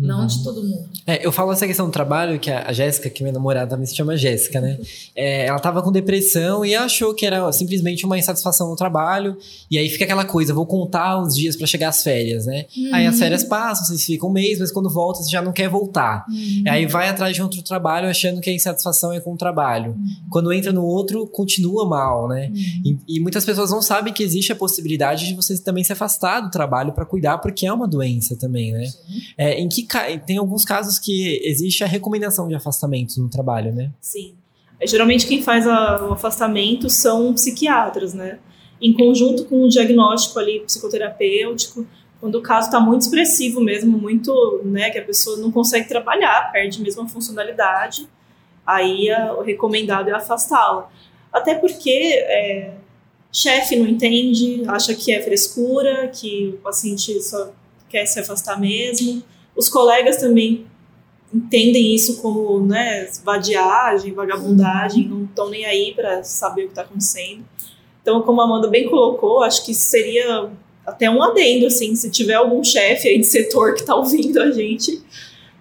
não 0.00 0.20
Uhum. 0.20 0.26
de 0.26 0.42
todo 0.42 0.62
mundo. 0.62 0.88
É, 1.06 1.24
eu 1.24 1.30
falo 1.30 1.52
essa 1.52 1.66
questão 1.66 1.86
do 1.86 1.92
trabalho, 1.92 2.38
que 2.38 2.50
a 2.50 2.60
a 2.70 2.72
Jéssica, 2.72 3.10
que 3.10 3.22
é 3.22 3.24
minha 3.24 3.32
namorada 3.32 3.70
também 3.70 3.84
se 3.86 3.96
chama 3.96 4.16
Jéssica, 4.16 4.60
né? 4.60 4.78
É, 5.14 5.46
ela 5.46 5.58
tava 5.58 5.82
com 5.82 5.90
depressão 5.90 6.64
e 6.64 6.74
achou 6.74 7.12
que 7.14 7.26
era 7.26 7.50
simplesmente 7.52 8.06
uma 8.06 8.16
insatisfação 8.18 8.68
no 8.68 8.76
trabalho. 8.76 9.36
E 9.70 9.76
aí 9.76 9.88
fica 9.88 10.04
aquela 10.04 10.24
coisa, 10.24 10.54
vou 10.54 10.66
contar 10.66 11.20
os 11.20 11.34
dias 11.34 11.56
pra 11.56 11.66
chegar 11.66 11.88
às 11.88 12.02
férias, 12.02 12.46
né? 12.46 12.66
Aí 12.92 13.06
as 13.06 13.18
férias 13.18 13.42
passam, 13.42 13.86
vocês 13.86 14.04
ficam 14.04 14.28
um 14.28 14.32
mês, 14.32 14.58
mas 14.60 14.70
quando 14.70 14.88
volta 14.88 15.22
você 15.22 15.30
já 15.30 15.42
não 15.42 15.52
quer 15.52 15.68
voltar. 15.68 16.24
Uhum. 16.28 16.64
Aí 16.68 16.86
vai 16.86 17.08
atrás 17.08 17.34
de 17.34 17.42
outro 17.42 17.62
trabalho 17.62 18.08
achando 18.08 18.40
que 18.40 18.48
a 18.48 18.54
insatisfação 18.54 19.12
é 19.12 19.20
com 19.20 19.32
o 19.34 19.36
trabalho. 19.36 19.96
Quando 20.30 20.52
entra 20.52 20.72
no 20.72 20.84
outro, 20.84 21.26
continua 21.26 21.86
mal, 21.88 22.28
né? 22.28 22.52
Uhum. 22.54 22.82
E, 22.84 23.16
e 23.16 23.20
muitas 23.20 23.44
pessoas 23.44 23.70
não 23.70 23.82
sabem 23.82 24.12
que 24.12 24.22
existe 24.22 24.52
a 24.52 24.56
possibilidade 24.56 25.26
de 25.26 25.34
você 25.34 25.58
também 25.58 25.82
se 25.82 25.92
afastar 25.92 26.40
do 26.40 26.50
trabalho 26.50 26.92
pra 26.92 27.04
cuidar, 27.04 27.38
porque 27.38 27.66
é 27.66 27.72
uma 27.72 27.88
doença 27.88 28.36
também, 28.36 28.72
né? 28.72 28.84
É, 29.36 29.58
em 29.58 29.68
que 29.68 29.82
tem 30.26 30.38
alguns 30.38 30.64
casos 30.64 30.98
que 30.98 31.40
existe 31.44 31.82
a 31.82 31.86
recomendação 31.86 32.46
de 32.48 32.54
afastamento 32.54 33.20
no 33.20 33.28
trabalho, 33.28 33.72
né? 33.74 33.90
Sim. 34.00 34.34
É, 34.80 34.86
geralmente 34.86 35.26
quem 35.26 35.42
faz 35.42 35.66
a- 35.66 36.06
o 36.08 36.12
afastamento 36.12 36.88
são 36.88 37.32
psiquiatras, 37.34 38.14
né? 38.14 38.38
Em 38.80 38.92
conjunto 38.94 39.44
com 39.44 39.62
o 39.64 39.68
diagnóstico 39.68 40.38
ali 40.38 40.60
psicoterapêutico, 40.60 41.86
quando 42.20 42.36
o 42.36 42.42
caso 42.42 42.68
está 42.68 42.80
muito 42.80 43.02
expressivo 43.02 43.60
mesmo, 43.60 43.96
muito, 43.98 44.60
né, 44.64 44.90
que 44.90 44.98
a 44.98 45.04
pessoa 45.04 45.36
não 45.38 45.50
consegue 45.50 45.88
trabalhar, 45.88 46.50
perde 46.52 46.80
mesmo 46.82 47.02
a 47.02 47.08
funcionalidade, 47.08 48.06
aí 48.66 49.10
a- 49.10 49.34
o 49.34 49.42
recomendado 49.42 50.08
é 50.08 50.12
afastá-la. 50.12 50.90
Até 51.32 51.54
porque 51.54 51.90
é, 51.90 52.74
chefe 53.32 53.76
não 53.76 53.86
entende, 53.86 54.62
acha 54.66 54.94
que 54.94 55.12
é 55.12 55.22
frescura, 55.22 56.08
que 56.08 56.54
o 56.54 56.58
paciente 56.58 57.20
só 57.22 57.50
quer 57.88 58.04
se 58.06 58.18
afastar 58.20 58.58
mesmo. 58.60 59.22
Os 59.60 59.68
colegas 59.68 60.16
também 60.16 60.64
entendem 61.34 61.94
isso 61.94 62.22
como 62.22 62.64
né, 62.64 63.10
vadiagem, 63.22 64.14
vagabundagem, 64.14 65.06
não 65.06 65.24
estão 65.24 65.50
nem 65.50 65.66
aí 65.66 65.92
para 65.94 66.24
saber 66.24 66.62
o 66.62 66.64
que 66.64 66.70
está 66.70 66.80
acontecendo. 66.80 67.44
Então, 68.00 68.22
como 68.22 68.40
a 68.40 68.44
Amanda 68.44 68.68
bem 68.68 68.88
colocou, 68.88 69.42
acho 69.42 69.62
que 69.66 69.74
seria 69.74 70.48
até 70.86 71.10
um 71.10 71.22
adendo, 71.22 71.66
assim, 71.66 71.94
se 71.94 72.10
tiver 72.10 72.32
algum 72.32 72.64
chefe 72.64 73.08
aí 73.08 73.18
de 73.18 73.26
setor 73.26 73.74
que 73.74 73.80
está 73.80 73.94
ouvindo 73.94 74.40
a 74.40 74.50
gente, 74.50 74.98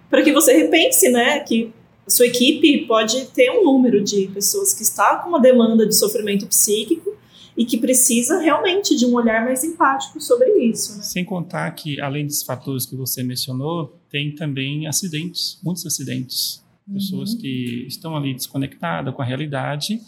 para 0.09 0.21
que 0.21 0.31
você 0.31 0.53
repense, 0.53 1.09
né, 1.09 1.41
que 1.41 1.69
a 2.07 2.09
sua 2.09 2.27
equipe 2.27 2.85
pode 2.85 3.25
ter 3.25 3.51
um 3.51 3.65
número 3.65 4.01
de 4.01 4.27
pessoas 4.33 4.73
que 4.73 4.81
está 4.81 5.17
com 5.17 5.27
uma 5.27 5.41
demanda 5.41 5.85
de 5.85 5.93
sofrimento 5.93 6.47
psíquico 6.47 7.17
e 7.59 7.65
que 7.65 7.77
precisa 7.77 8.39
realmente 8.39 8.95
de 8.95 9.05
um 9.05 9.13
olhar 9.15 9.43
mais 9.43 9.65
empático 9.65 10.21
sobre 10.21 10.49
isso, 10.63 10.95
né? 10.95 11.03
Sem 11.03 11.25
contar 11.25 11.69
que, 11.71 11.99
além 11.99 12.25
dos 12.25 12.41
fatores 12.41 12.85
que 12.85 12.95
você 12.95 13.21
mencionou, 13.21 13.99
tem 14.09 14.33
também 14.33 14.87
acidentes, 14.87 15.59
muitos 15.61 15.85
acidentes. 15.85 16.63
Pessoas 16.91 17.35
que 17.35 17.85
estão 17.85 18.15
ali 18.15 18.33
desconectadas 18.33 19.13
com 19.13 19.21
a 19.21 19.25
realidade 19.25 19.99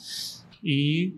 e 0.64 1.14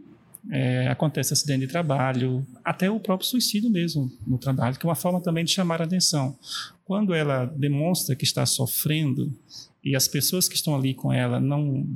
é, 0.49 0.87
acontece 0.87 1.33
acidente 1.33 1.67
de 1.67 1.67
trabalho, 1.67 2.43
até 2.65 2.89
o 2.89 2.99
próprio 2.99 3.29
suicídio 3.29 3.69
mesmo 3.69 4.11
no 4.25 4.39
trabalho, 4.39 4.75
que 4.77 4.87
é 4.87 4.89
uma 4.89 4.95
forma 4.95 5.21
também 5.21 5.45
de 5.45 5.51
chamar 5.51 5.81
a 5.81 5.85
atenção. 5.85 6.35
Quando 6.83 7.13
ela 7.13 7.45
demonstra 7.45 8.15
que 8.15 8.25
está 8.25 8.43
sofrendo 8.43 9.31
e 9.83 9.95
as 9.95 10.07
pessoas 10.07 10.49
que 10.49 10.55
estão 10.55 10.75
ali 10.75 10.95
com 10.95 11.13
ela 11.13 11.39
não 11.39 11.87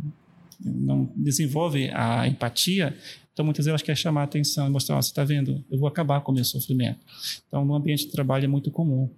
não 0.60 1.12
desenvolvem 1.16 1.92
a 1.94 2.28
empatia, 2.28 2.96
então 3.32 3.46
muitas 3.46 3.66
vezes 3.66 3.70
eu 3.70 3.76
acho 3.76 3.84
que 3.84 3.92
é 3.92 3.96
chamar 3.96 4.22
a 4.22 4.24
atenção 4.24 4.68
e 4.68 4.72
mostrar, 4.72 4.98
ó, 4.98 5.02
você 5.02 5.10
está 5.10 5.24
vendo, 5.24 5.64
eu 5.70 5.78
vou 5.78 5.88
acabar 5.88 6.22
com 6.22 6.32
o 6.32 6.36
meu 6.36 6.44
sofrimento. 6.44 7.00
Então 7.48 7.64
no 7.64 7.76
ambiente 7.76 8.06
de 8.06 8.12
trabalho 8.12 8.46
é 8.46 8.48
muito 8.48 8.72
comum 8.72 9.10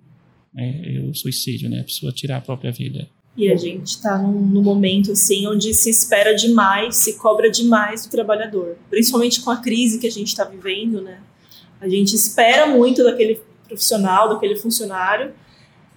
né, 0.54 1.06
o 1.10 1.14
suicídio, 1.14 1.70
né, 1.70 1.80
a 1.80 1.84
pessoa 1.84 2.12
tirar 2.12 2.38
a 2.38 2.42
própria 2.42 2.72
vida. 2.72 3.08
E 3.38 3.50
a 3.50 3.56
gente 3.56 3.88
está 3.88 4.18
num, 4.18 4.42
num 4.42 4.62
momento 4.62 5.14
assim 5.14 5.48
onde 5.48 5.74
se 5.74 5.90
espera 5.90 6.36
demais, 6.36 6.98
se 6.98 7.14
cobra 7.18 7.50
demais 7.50 8.06
do 8.06 8.12
trabalhador, 8.12 8.78
principalmente 8.90 9.40
com 9.42 9.52
a 9.52 9.58
crise 9.58 10.00
que 10.00 10.08
a 10.08 10.12
gente 10.12 10.28
está 10.28 10.44
vivendo, 10.44 11.02
né? 11.02 11.22
A 11.80 11.88
gente 11.88 12.14
espera 12.14 12.68
muito 12.68 13.02
daquele 13.02 13.40
profissional, 13.66 14.28
daquele 14.28 14.58
funcionário, 14.58 15.32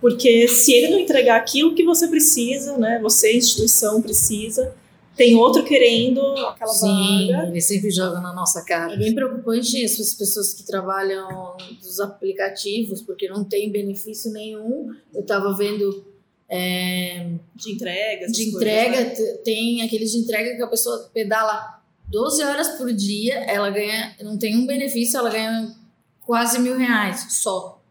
porque 0.01 0.47
se 0.47 0.73
ele 0.73 0.93
não 0.93 1.01
entregar 1.01 1.37
aquilo 1.37 1.75
que 1.75 1.83
você 1.83 2.07
precisa, 2.07 2.79
né? 2.79 3.01
Você 3.03 3.37
instituição 3.37 4.01
precisa, 4.01 4.77
tem 5.17 5.37
outro 5.37 5.63
querendo 5.65 6.21
aquela 6.47 6.73
Sim, 6.73 7.29
vaga. 7.33 7.49
ele 7.49 7.61
sempre 7.61 7.91
joga 7.91 8.21
na 8.21 8.33
nossa 8.33 8.65
cara. 8.65 8.95
É 8.95 8.97
bem 8.97 9.15
preocupante 9.15 9.85
essas 9.85 10.15
pessoas 10.15 10.55
que 10.55 10.65
trabalham 10.65 11.57
dos 11.81 12.01
aplicativos, 12.01 13.03
porque 13.03 13.29
não 13.29 13.45
tem 13.45 13.71
benefício 13.71 14.33
nenhum. 14.33 14.91
Eu 15.15 15.23
tava 15.25 15.53
vendo 15.55 16.05
é, 16.49 17.31
de 17.55 17.73
entrega, 17.73 18.27
de 18.27 18.51
coisas, 18.51 18.55
entrega, 18.55 19.01
né? 19.01 19.11
t- 19.11 19.39
tem 19.45 19.83
aqueles 19.83 20.13
de 20.13 20.19
entrega 20.19 20.57
que 20.57 20.63
a 20.63 20.67
pessoa 20.67 21.11
pedala 21.13 21.83
12 22.09 22.43
horas 22.45 22.69
por 22.77 22.93
dia, 22.93 23.35
ela 23.45 23.71
ganha, 23.71 24.15
não 24.23 24.37
tem 24.39 24.57
um 24.57 24.67
benefício, 24.67 25.19
ela 25.19 25.31
ganha 25.31 25.75
quase 26.21 26.59
mil 26.59 26.77
reais 26.77 27.27
só. 27.43 27.83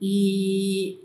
E 0.00 0.98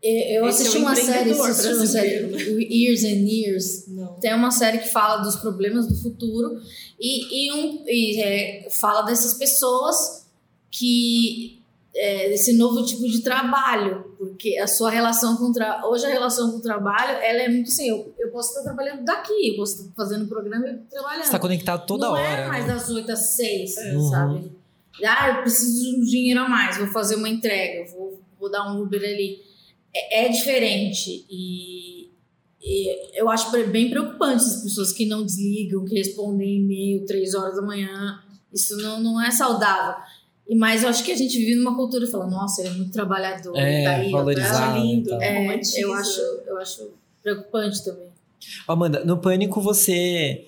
Eu 0.00 0.46
Esse 0.48 0.62
assisti 0.62 0.76
é 0.76 0.80
o 0.80 0.82
uma 0.82 0.94
série, 0.94 1.30
assisti 1.32 1.74
uma 1.74 1.86
série. 1.86 2.28
Years 2.72 3.02
and 3.04 3.26
Years. 3.28 3.84
Não. 3.88 4.14
Tem 4.20 4.32
uma 4.34 4.50
série 4.52 4.78
que 4.78 4.88
fala 4.92 5.16
dos 5.16 5.36
problemas 5.36 5.88
do 5.88 5.94
futuro 5.96 6.60
e, 7.00 7.46
e, 7.48 7.52
um, 7.52 7.82
e 7.86 8.20
é, 8.22 8.68
fala 8.80 9.02
dessas 9.02 9.34
pessoas 9.34 10.24
que. 10.70 11.56
É, 12.00 12.28
desse 12.28 12.52
novo 12.52 12.84
tipo 12.86 13.08
de 13.08 13.22
trabalho, 13.22 14.14
porque 14.16 14.56
a 14.58 14.68
sua 14.68 14.88
relação 14.88 15.36
com 15.36 15.46
o 15.46 15.52
tra... 15.52 15.84
hoje 15.84 16.06
a 16.06 16.10
relação 16.10 16.52
com 16.52 16.58
o 16.58 16.62
trabalho 16.62 17.18
ela 17.20 17.40
é 17.42 17.48
muito 17.48 17.66
assim, 17.70 17.88
eu, 17.88 18.14
eu 18.16 18.30
posso 18.30 18.50
estar 18.50 18.62
trabalhando 18.62 19.02
daqui, 19.04 19.48
eu 19.50 19.56
posso 19.56 19.80
estar 19.80 19.92
fazendo 19.96 20.28
programa 20.28 20.68
e 20.68 20.74
trabalhando. 20.88 21.24
Você 21.24 21.32
tá 21.32 21.38
conectado 21.40 21.86
toda 21.86 22.06
não 22.06 22.12
hora. 22.12 22.22
é 22.22 22.46
mais 22.46 22.66
né? 22.68 22.74
das 22.74 22.88
8 22.88 23.10
às 23.10 23.34
6, 23.34 23.76
Uhum. 23.94 24.10
sabe? 24.10 24.52
Ah, 25.04 25.28
eu 25.30 25.42
preciso 25.42 25.82
de 25.90 25.96
um 25.96 26.04
dinheiro 26.04 26.38
a 26.40 26.48
mais, 26.48 26.76
vou 26.76 26.86
fazer 26.88 27.16
uma 27.16 27.28
entrega, 27.28 27.90
vou, 27.90 28.20
vou 28.38 28.48
dar 28.48 28.70
um 28.72 28.80
Uber 28.80 29.02
ali. 29.02 29.42
É, 29.94 30.26
é 30.26 30.28
diferente 30.28 31.24
e, 31.30 32.10
e 32.60 33.18
eu 33.18 33.28
acho 33.30 33.50
bem 33.68 33.88
preocupante 33.90 34.44
as 34.44 34.62
pessoas 34.62 34.92
que 34.92 35.06
não 35.06 35.24
desligam, 35.24 35.84
que 35.84 35.94
respondem 35.94 36.58
e-mail 36.58 37.06
3 37.06 37.34
horas 37.34 37.56
da 37.56 37.62
manhã. 37.62 38.20
Isso 38.52 38.76
não, 38.78 39.00
não 39.00 39.22
é 39.22 39.30
saudável. 39.30 39.94
E, 40.48 40.54
mas 40.54 40.82
eu 40.82 40.88
acho 40.88 41.04
que 41.04 41.12
a 41.12 41.16
gente 41.16 41.36
vive 41.36 41.56
numa 41.56 41.76
cultura 41.76 42.04
e 42.04 42.10
fala, 42.10 42.26
nossa, 42.26 42.62
ele 42.62 42.70
é 42.70 42.72
muito 42.72 42.92
trabalhador, 42.92 43.54
É, 43.56 43.84
tá 43.84 43.96
aí, 43.96 44.08
ó, 44.08 44.18
valorizado. 44.18 44.58
tá- 44.58 44.78
lindo, 44.78 45.08
então. 45.08 45.22
É, 45.22 45.60
eu 45.76 45.92
acho, 45.94 46.20
eu 46.46 46.58
acho 46.58 46.90
preocupante 47.22 47.84
também. 47.84 48.08
Amanda, 48.66 49.04
no 49.04 49.18
Pânico 49.18 49.60
você. 49.60 50.46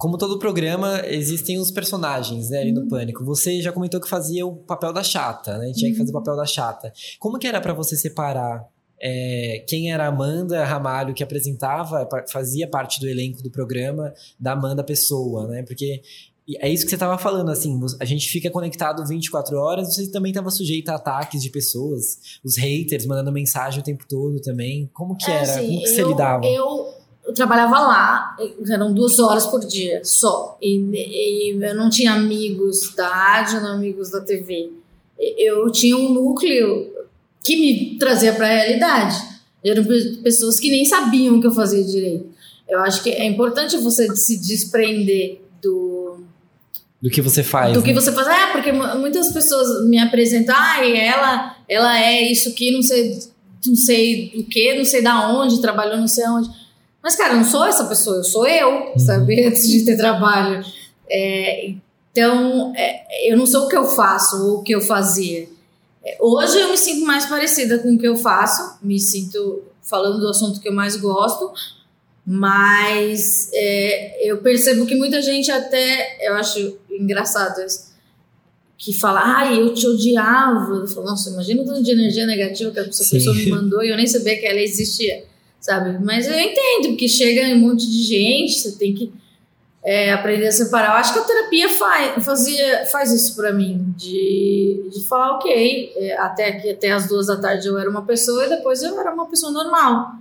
Como 0.00 0.16
todo 0.16 0.38
programa, 0.38 1.02
existem 1.06 1.58
os 1.58 1.70
personagens, 1.70 2.48
né, 2.48 2.62
ali 2.62 2.72
no 2.72 2.88
Pânico. 2.88 3.22
Você 3.26 3.60
já 3.60 3.70
comentou 3.70 4.00
que 4.00 4.08
fazia 4.08 4.46
o 4.46 4.56
papel 4.56 4.92
da 4.94 5.02
chata, 5.02 5.58
né? 5.58 5.70
Tinha 5.74 5.90
que 5.92 5.98
fazer 5.98 6.08
o 6.10 6.14
papel 6.14 6.34
da 6.36 6.46
chata. 6.46 6.90
Como 7.18 7.38
que 7.38 7.46
era 7.46 7.60
pra 7.60 7.74
você 7.74 7.94
separar 7.96 8.66
é, 8.98 9.62
quem 9.68 9.92
era 9.92 10.04
a 10.04 10.08
Amanda 10.08 10.64
Ramalho 10.64 11.12
que 11.14 11.22
apresentava, 11.22 12.08
fazia 12.32 12.66
parte 12.66 12.98
do 12.98 13.06
elenco 13.08 13.42
do 13.42 13.50
programa, 13.50 14.12
da 14.38 14.52
Amanda 14.52 14.82
Pessoa, 14.82 15.46
né? 15.46 15.62
Porque 15.64 16.00
é 16.58 16.68
isso 16.68 16.84
que 16.84 16.90
você 16.90 16.96
tava 16.98 17.16
falando, 17.16 17.50
assim, 17.50 17.78
a 18.00 18.04
gente 18.04 18.28
fica 18.28 18.50
conectado 18.50 19.06
24 19.06 19.56
horas, 19.56 19.94
você 19.94 20.10
também 20.10 20.32
tava 20.32 20.50
sujeito 20.50 20.88
a 20.88 20.96
ataques 20.96 21.42
de 21.42 21.50
pessoas, 21.50 22.18
os 22.44 22.56
haters 22.56 23.06
mandando 23.06 23.30
mensagem 23.30 23.80
o 23.80 23.84
tempo 23.84 24.04
todo 24.08 24.40
também. 24.40 24.90
Como 24.92 25.14
que 25.16 25.30
É, 25.30 25.34
era? 25.34 25.42
assim, 25.42 25.66
Como 25.68 25.80
que 25.82 25.88
você 25.88 26.02
eu- 26.02 26.08
lidava? 26.08 26.44
Eu, 26.46 26.99
eu 27.30 27.34
trabalhava 27.34 27.78
lá, 27.78 28.36
eram 28.68 28.92
duas 28.92 29.18
horas 29.20 29.46
por 29.46 29.60
dia 29.60 30.00
só. 30.04 30.58
E, 30.60 30.76
e 30.92 31.50
eu 31.62 31.74
não 31.76 31.88
tinha 31.88 32.12
amigos 32.12 32.92
da 32.96 33.06
rádio, 33.08 33.60
não 33.60 33.74
amigos 33.74 34.10
da 34.10 34.20
TV. 34.20 34.70
Eu 35.38 35.70
tinha 35.70 35.96
um 35.96 36.12
núcleo 36.12 36.90
que 37.44 37.56
me 37.56 37.98
trazia 37.98 38.32
para 38.32 38.46
a 38.46 38.52
realidade. 38.52 39.16
Eram 39.64 39.84
pe- 39.84 40.18
pessoas 40.22 40.58
que 40.58 40.70
nem 40.70 40.84
sabiam 40.84 41.36
o 41.36 41.40
que 41.40 41.46
eu 41.46 41.52
fazia 41.52 41.84
direito. 41.84 42.26
Eu 42.68 42.80
acho 42.80 43.02
que 43.02 43.10
é 43.10 43.24
importante 43.26 43.76
você 43.76 44.08
se 44.16 44.38
desprender 44.40 45.40
do, 45.62 46.20
Do 47.02 47.10
que 47.10 47.20
você 47.20 47.42
faz. 47.42 47.74
do 47.74 47.82
que 47.82 47.92
né? 47.92 48.00
você 48.00 48.10
faz. 48.12 48.26
É, 48.26 48.52
porque 48.52 48.72
mu- 48.72 48.98
muitas 48.98 49.32
pessoas 49.32 49.86
me 49.88 49.98
apresentam, 49.98 50.54
ah, 50.56 50.84
e 50.84 50.96
ela, 50.96 51.56
ela 51.68 52.00
é 52.00 52.30
isso 52.32 52.48
aqui, 52.48 52.70
não 52.72 52.82
sei, 52.82 53.18
não 53.66 53.76
sei 53.76 54.32
o 54.36 54.44
que, 54.44 54.74
não 54.74 54.84
sei 54.84 55.02
da 55.02 55.28
onde, 55.30 55.60
trabalhou 55.60 55.98
não 55.98 56.08
sei 56.08 56.24
aonde. 56.24 56.48
Mas, 57.02 57.16
cara, 57.16 57.32
eu 57.32 57.38
não 57.38 57.44
sou 57.44 57.64
essa 57.64 57.84
pessoa, 57.84 58.16
eu 58.16 58.24
sou 58.24 58.46
eu, 58.46 58.92
sabe? 58.98 59.44
Antes 59.46 59.68
de 59.68 59.84
ter 59.84 59.96
trabalho. 59.96 60.64
É, 61.08 61.74
então, 62.12 62.72
é, 62.76 63.32
eu 63.32 63.36
não 63.36 63.46
sou 63.46 63.64
o 63.64 63.68
que 63.68 63.76
eu 63.76 63.84
faço 63.84 64.36
ou 64.44 64.58
o 64.58 64.62
que 64.62 64.74
eu 64.74 64.80
fazia. 64.80 65.48
É, 66.04 66.16
hoje 66.20 66.58
eu 66.58 66.70
me 66.70 66.76
sinto 66.76 67.04
mais 67.06 67.26
parecida 67.26 67.78
com 67.78 67.94
o 67.94 67.98
que 67.98 68.06
eu 68.06 68.16
faço, 68.16 68.78
me 68.82 68.98
sinto 68.98 69.62
falando 69.82 70.20
do 70.20 70.28
assunto 70.28 70.60
que 70.60 70.68
eu 70.68 70.72
mais 70.72 70.96
gosto, 70.96 71.52
mas 72.24 73.50
é, 73.52 74.30
eu 74.30 74.38
percebo 74.38 74.86
que 74.86 74.94
muita 74.94 75.20
gente 75.20 75.50
até, 75.50 76.18
eu 76.26 76.34
acho 76.34 76.78
engraçado 76.90 77.60
isso, 77.62 77.90
que 78.80 78.94
fala, 78.94 79.20
ai, 79.22 79.60
eu 79.60 79.74
te 79.74 79.86
odiava. 79.86 80.72
Eu 80.72 80.88
falo, 80.88 81.06
nossa, 81.06 81.28
imagina 81.28 81.60
o 81.62 81.66
tanto 81.66 81.82
de 81.82 81.90
energia 81.92 82.26
negativa 82.26 82.70
que 82.70 82.80
essa 82.80 83.04
pessoa 83.10 83.34
me 83.36 83.46
mandou 83.50 83.82
e 83.82 83.90
eu 83.90 83.96
nem 83.96 84.06
sabia 84.06 84.38
que 84.38 84.46
ela 84.46 84.60
existia, 84.60 85.24
sabe? 85.60 86.02
Mas 86.02 86.26
eu 86.26 86.38
entendo, 86.38 86.88
porque 86.88 87.08
chega 87.08 87.54
um 87.54 87.58
monte 87.58 87.88
de 87.88 88.02
gente, 88.02 88.58
você 88.58 88.72
tem 88.72 88.94
que 88.94 89.12
é, 89.82 90.12
aprender 90.12 90.48
a 90.48 90.52
separar. 90.52 90.88
Eu 90.88 90.94
acho 90.94 91.12
que 91.12 91.18
a 91.18 91.24
terapia 91.24 91.68
faz, 91.70 92.24
fazia, 92.24 92.86
faz 92.86 93.12
isso 93.12 93.36
pra 93.36 93.52
mim, 93.52 93.94
de, 93.96 94.88
de 94.90 95.06
falar, 95.06 95.36
ok, 95.36 95.92
é, 95.96 96.18
até 96.18 96.48
aqui, 96.48 96.70
até 96.70 96.90
as 96.90 97.06
duas 97.06 97.26
da 97.26 97.36
tarde 97.36 97.68
eu 97.68 97.78
era 97.78 97.88
uma 97.88 98.02
pessoa 98.02 98.46
e 98.46 98.48
depois 98.48 98.82
eu 98.82 98.98
era 98.98 99.12
uma 99.12 99.26
pessoa 99.26 99.52
normal. 99.52 100.14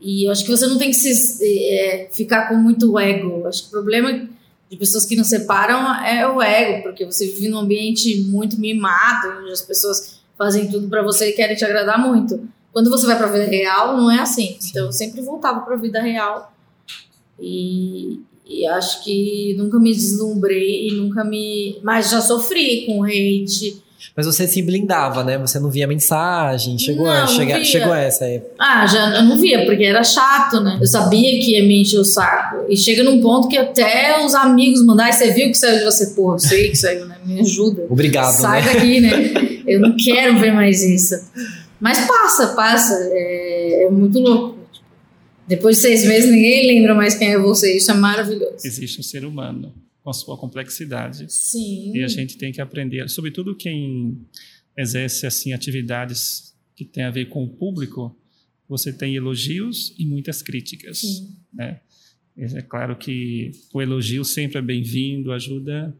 E 0.00 0.26
eu 0.26 0.32
acho 0.32 0.44
que 0.44 0.50
você 0.50 0.66
não 0.66 0.78
tem 0.78 0.90
que 0.90 0.96
se, 0.96 1.44
é, 1.44 2.08
ficar 2.12 2.48
com 2.48 2.54
muito 2.54 2.96
ego. 2.98 3.40
Eu 3.40 3.48
acho 3.48 3.62
que 3.62 3.68
o 3.68 3.72
problema 3.72 4.28
de 4.70 4.76
pessoas 4.76 5.04
que 5.04 5.16
não 5.16 5.24
separam 5.24 5.92
é 6.04 6.28
o 6.28 6.40
ego, 6.40 6.82
porque 6.82 7.04
você 7.04 7.26
vive 7.26 7.48
num 7.48 7.58
ambiente 7.58 8.22
muito 8.24 8.60
mimado, 8.60 9.40
onde 9.40 9.50
as 9.50 9.62
pessoas 9.62 10.20
fazem 10.36 10.70
tudo 10.70 10.88
pra 10.88 11.02
você 11.02 11.30
e 11.30 11.32
querem 11.32 11.56
te 11.56 11.64
agradar 11.64 11.98
muito. 11.98 12.48
Quando 12.78 12.90
você 12.90 13.08
vai 13.08 13.18
pra 13.18 13.26
vida 13.26 13.46
real, 13.46 13.96
não 13.96 14.08
é 14.08 14.20
assim. 14.20 14.56
Então 14.70 14.86
eu 14.86 14.92
sempre 14.92 15.20
voltava 15.20 15.62
pra 15.62 15.74
vida 15.74 16.00
real. 16.00 16.52
E, 17.40 18.20
e 18.46 18.64
acho 18.68 19.02
que 19.02 19.56
nunca 19.58 19.80
me 19.80 19.92
deslumbrei 19.92 20.86
e 20.86 20.92
nunca 20.92 21.24
me. 21.24 21.76
Mas 21.82 22.08
já 22.08 22.20
sofri 22.20 22.86
com 22.86 23.02
hate. 23.02 23.82
Mas 24.16 24.26
você 24.26 24.46
se 24.46 24.62
blindava, 24.62 25.24
né? 25.24 25.36
Você 25.38 25.58
não 25.58 25.68
via 25.70 25.88
mensagem. 25.88 26.78
Chegou, 26.78 27.06
Não, 27.06 27.12
a, 27.12 27.20
não 27.22 27.26
chega, 27.26 27.54
via. 27.56 27.64
chegou 27.64 27.92
a 27.92 27.98
essa 27.98 28.26
época. 28.26 28.52
Ah, 28.60 28.86
já 28.86 29.16
eu 29.16 29.24
não 29.24 29.36
via, 29.36 29.66
porque 29.66 29.82
era 29.82 30.04
chato, 30.04 30.60
né? 30.60 30.78
Eu 30.80 30.86
sabia 30.86 31.40
que 31.40 31.56
ia 31.56 31.64
me 31.64 31.80
encher 31.80 31.98
o 31.98 32.04
saco. 32.04 32.64
E 32.68 32.76
chega 32.76 33.02
num 33.02 33.20
ponto 33.20 33.48
que 33.48 33.58
até 33.58 34.24
os 34.24 34.36
amigos 34.36 34.86
mandar, 34.86 35.12
você 35.12 35.32
viu 35.32 35.48
que 35.48 35.54
saiu 35.54 35.78
de 35.80 35.84
você? 35.84 36.14
Porra, 36.14 36.36
eu 36.36 36.38
sei 36.38 36.68
que 36.68 36.76
saiu, 36.76 37.06
né? 37.06 37.16
Me 37.26 37.40
ajuda. 37.40 37.86
Obrigado, 37.90 38.30
Sai 38.34 38.64
né? 38.64 38.72
daqui, 38.72 39.00
né? 39.00 39.48
Eu 39.66 39.80
não 39.80 39.96
quero 39.96 40.38
ver 40.38 40.52
mais 40.54 40.80
isso. 40.82 41.14
Mas 41.80 42.06
passa, 42.06 42.54
passa. 42.54 42.94
É, 43.12 43.84
é 43.84 43.90
muito 43.90 44.18
louco. 44.18 44.58
Depois 45.46 45.76
de 45.76 45.82
seis 45.82 46.04
meses, 46.04 46.30
ninguém 46.30 46.66
lembra 46.66 46.94
mais 46.94 47.14
quem 47.14 47.32
é 47.32 47.38
você. 47.38 47.76
Isso 47.76 47.90
é 47.90 47.94
maravilhoso. 47.94 48.56
Existe 48.64 49.00
um 49.00 49.02
ser 49.02 49.24
humano 49.24 49.74
com 50.02 50.10
a 50.10 50.12
sua 50.12 50.36
complexidade 50.36 51.26
Sim. 51.28 51.92
e 51.94 52.02
a 52.02 52.08
gente 52.08 52.38
tem 52.38 52.52
que 52.52 52.60
aprender, 52.60 53.08
sobretudo 53.08 53.54
quem 53.54 54.18
exerce 54.76 55.26
assim 55.26 55.52
atividades 55.52 56.54
que 56.74 56.84
tem 56.84 57.04
a 57.04 57.10
ver 57.10 57.26
com 57.26 57.44
o 57.44 57.48
público, 57.48 58.16
você 58.68 58.92
tem 58.92 59.16
elogios 59.16 59.94
e 59.98 60.06
muitas 60.06 60.40
críticas, 60.40 61.00
Sim. 61.00 61.36
né? 61.52 61.80
É 62.36 62.62
claro 62.62 62.94
que 62.96 63.50
o 63.74 63.82
elogio 63.82 64.24
sempre 64.24 64.58
é 64.58 64.62
bem-vindo, 64.62 65.32
ajuda 65.32 65.92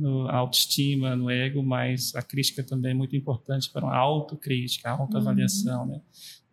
no 0.00 0.28
autoestima, 0.30 1.14
no 1.14 1.30
ego, 1.30 1.62
mas 1.62 2.12
a 2.14 2.22
crítica 2.22 2.62
também 2.62 2.92
é 2.92 2.94
muito 2.94 3.14
importante 3.14 3.70
para 3.70 3.84
uma 3.84 3.94
autocrítica, 3.96 4.88
a 4.88 4.92
autoavaliação, 4.92 5.86
né? 5.86 6.00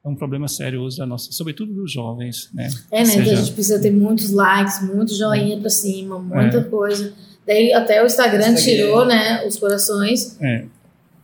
É 0.05 0.09
um 0.09 0.15
problema 0.15 0.47
sério 0.47 0.81
hoje 0.81 0.97
da 0.97 1.05
nossa, 1.05 1.31
sobretudo 1.31 1.73
dos 1.73 1.91
jovens, 1.91 2.49
né? 2.53 2.69
É, 2.91 2.99
né? 2.99 3.05
Seja- 3.05 3.31
a 3.33 3.35
gente 3.35 3.51
precisa 3.53 3.81
ter 3.81 3.91
muitos 3.91 4.29
likes, 4.29 4.81
muito 4.83 5.13
joinha 5.15 5.59
pra 5.59 5.69
cima, 5.69 6.19
muita 6.19 6.63
coisa. 6.63 7.13
Daí 7.45 7.73
até 7.73 8.01
o 8.03 8.05
Instagram, 8.05 8.49
Instagram. 8.49 8.63
tirou, 8.63 9.05
né, 9.05 9.45
os 9.47 9.57
corações. 9.57 10.37
É. 10.41 10.65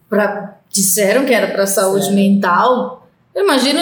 Pra, 0.10 0.60
disseram 0.70 1.26
que 1.26 1.34
era 1.34 1.48
pra 1.52 1.66
saúde 1.68 2.12
mental. 2.12 3.10
Eu 3.36 3.44
imagino 3.44 3.80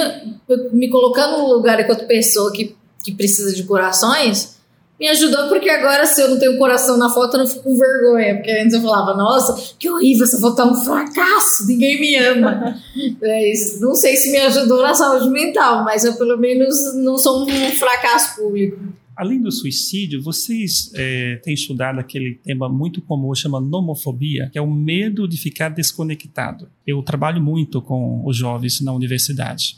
me 0.71 0.89
colocando 0.89 1.38
no 1.39 1.54
lugar 1.54 1.80
enquanto 1.80 2.06
pessoa 2.08 2.51
que, 2.51 2.75
que 3.04 3.12
precisa 3.13 3.54
de 3.56 3.63
corações. 3.63 4.60
Me 5.01 5.07
ajudou 5.07 5.49
porque 5.49 5.67
agora, 5.67 6.05
se 6.05 6.21
eu 6.21 6.29
não 6.29 6.37
tenho 6.37 6.59
coração 6.59 6.95
na 6.95 7.09
foto, 7.09 7.33
eu 7.33 7.39
não 7.39 7.47
fico 7.47 7.63
com 7.63 7.75
vergonha. 7.75 8.35
Porque 8.35 8.51
antes 8.51 8.75
eu 8.75 8.81
falava, 8.83 9.17
nossa, 9.17 9.73
que 9.79 9.89
horrível, 9.89 10.25
essa 10.25 10.39
foto 10.39 10.61
é 10.61 10.65
um 10.65 10.75
fracasso, 10.75 11.65
ninguém 11.65 11.99
me 11.99 12.15
ama. 12.17 12.79
Mas 13.19 13.81
não 13.81 13.95
sei 13.95 14.15
se 14.15 14.31
me 14.31 14.37
ajudou 14.37 14.83
na 14.83 14.93
saúde 14.93 15.27
mental, 15.31 15.83
mas 15.83 16.03
eu 16.03 16.13
pelo 16.17 16.37
menos 16.37 16.93
não 16.95 17.17
sou 17.17 17.47
um 17.47 17.71
fracasso 17.71 18.35
público. 18.35 18.78
Além 19.15 19.41
do 19.41 19.51
suicídio, 19.51 20.21
vocês 20.21 20.91
eh, 20.93 21.39
têm 21.43 21.55
estudado 21.55 21.99
aquele 21.99 22.36
tema 22.36 22.69
muito 22.69 23.01
comum, 23.01 23.34
chama 23.34 23.59
nomofobia, 23.59 24.49
que 24.51 24.57
é 24.59 24.61
o 24.61 24.69
medo 24.69 25.28
de 25.28 25.38
ficar 25.38 25.69
desconectado. 25.69 26.69
Eu 26.86 27.01
trabalho 27.01 27.41
muito 27.41 27.82
com 27.82 28.21
os 28.26 28.38
jovens 28.38 28.82
na 28.82 28.93
universidade. 28.93 29.78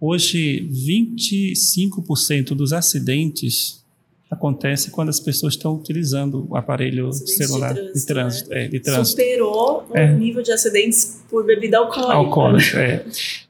Hoje, 0.00 0.68
25% 0.72 2.54
dos 2.54 2.72
acidentes 2.72 3.78
acontecem 4.30 4.90
quando 4.90 5.08
as 5.08 5.18
pessoas 5.18 5.54
estão 5.54 5.74
utilizando 5.74 6.46
o 6.50 6.56
aparelho 6.56 7.08
Acidentes 7.08 7.36
de 7.36 7.46
celular 7.46 7.74
trânsito, 7.74 7.98
de 7.98 8.06
trânsito. 8.06 8.52
É, 8.52 8.68
de 8.68 8.80
trânsito. 8.80 9.06
Superou 9.22 9.86
É. 9.94 10.12
o 10.12 10.18
nível 10.18 10.42
de 10.42 10.52
acidentes 10.52 11.24
por 11.30 11.46
bebida 11.46 11.78
alcoólica. 11.78 12.12
alcoólico, 12.14 12.76
é. 12.76 13.06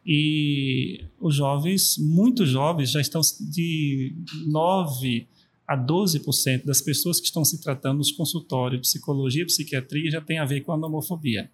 E 0.07 1.05
os 1.21 1.35
jovens, 1.35 1.97
muitos 1.99 2.49
jovens, 2.49 2.91
já 2.91 3.01
estão 3.01 3.21
de 3.41 4.15
9 4.47 5.27
a 5.67 5.77
12% 5.77 6.65
das 6.65 6.81
pessoas 6.81 7.21
que 7.21 7.27
estão 7.27 7.45
se 7.45 7.61
tratando 7.61 7.99
nos 7.99 8.11
consultórios 8.13 8.81
de 8.81 8.89
psicologia 8.89 9.43
e 9.43 9.47
psiquiatria 9.47 10.11
já 10.11 10.21
tem 10.21 10.39
a 10.39 10.45
ver 10.45 10.63
com 10.63 10.73
a 10.73 10.77
nomofobia. 10.79 11.51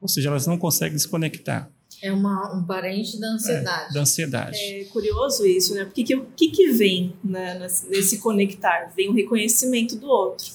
Ou 0.00 0.08
seja, 0.08 0.28
elas 0.30 0.46
não 0.46 0.56
conseguem 0.56 0.96
desconectar. 0.96 1.70
É 2.02 2.12
uma, 2.12 2.52
um 2.56 2.64
parente 2.64 3.18
da 3.20 3.28
ansiedade. 3.28 3.94
da 3.94 4.00
ansiedade. 4.00 4.58
É 4.58 4.84
curioso 4.92 5.46
isso, 5.46 5.74
né? 5.74 5.84
Porque 5.84 6.02
que, 6.02 6.16
o 6.16 6.26
que, 6.36 6.48
que 6.48 6.70
vem 6.72 7.14
né, 7.22 7.58
nesse- 7.58 7.88
nesse 7.88 8.18
conectar? 8.18 8.92
Vem 8.96 9.08
o 9.08 9.12
reconhecimento 9.12 9.94
do 9.96 10.08
outro. 10.08 10.46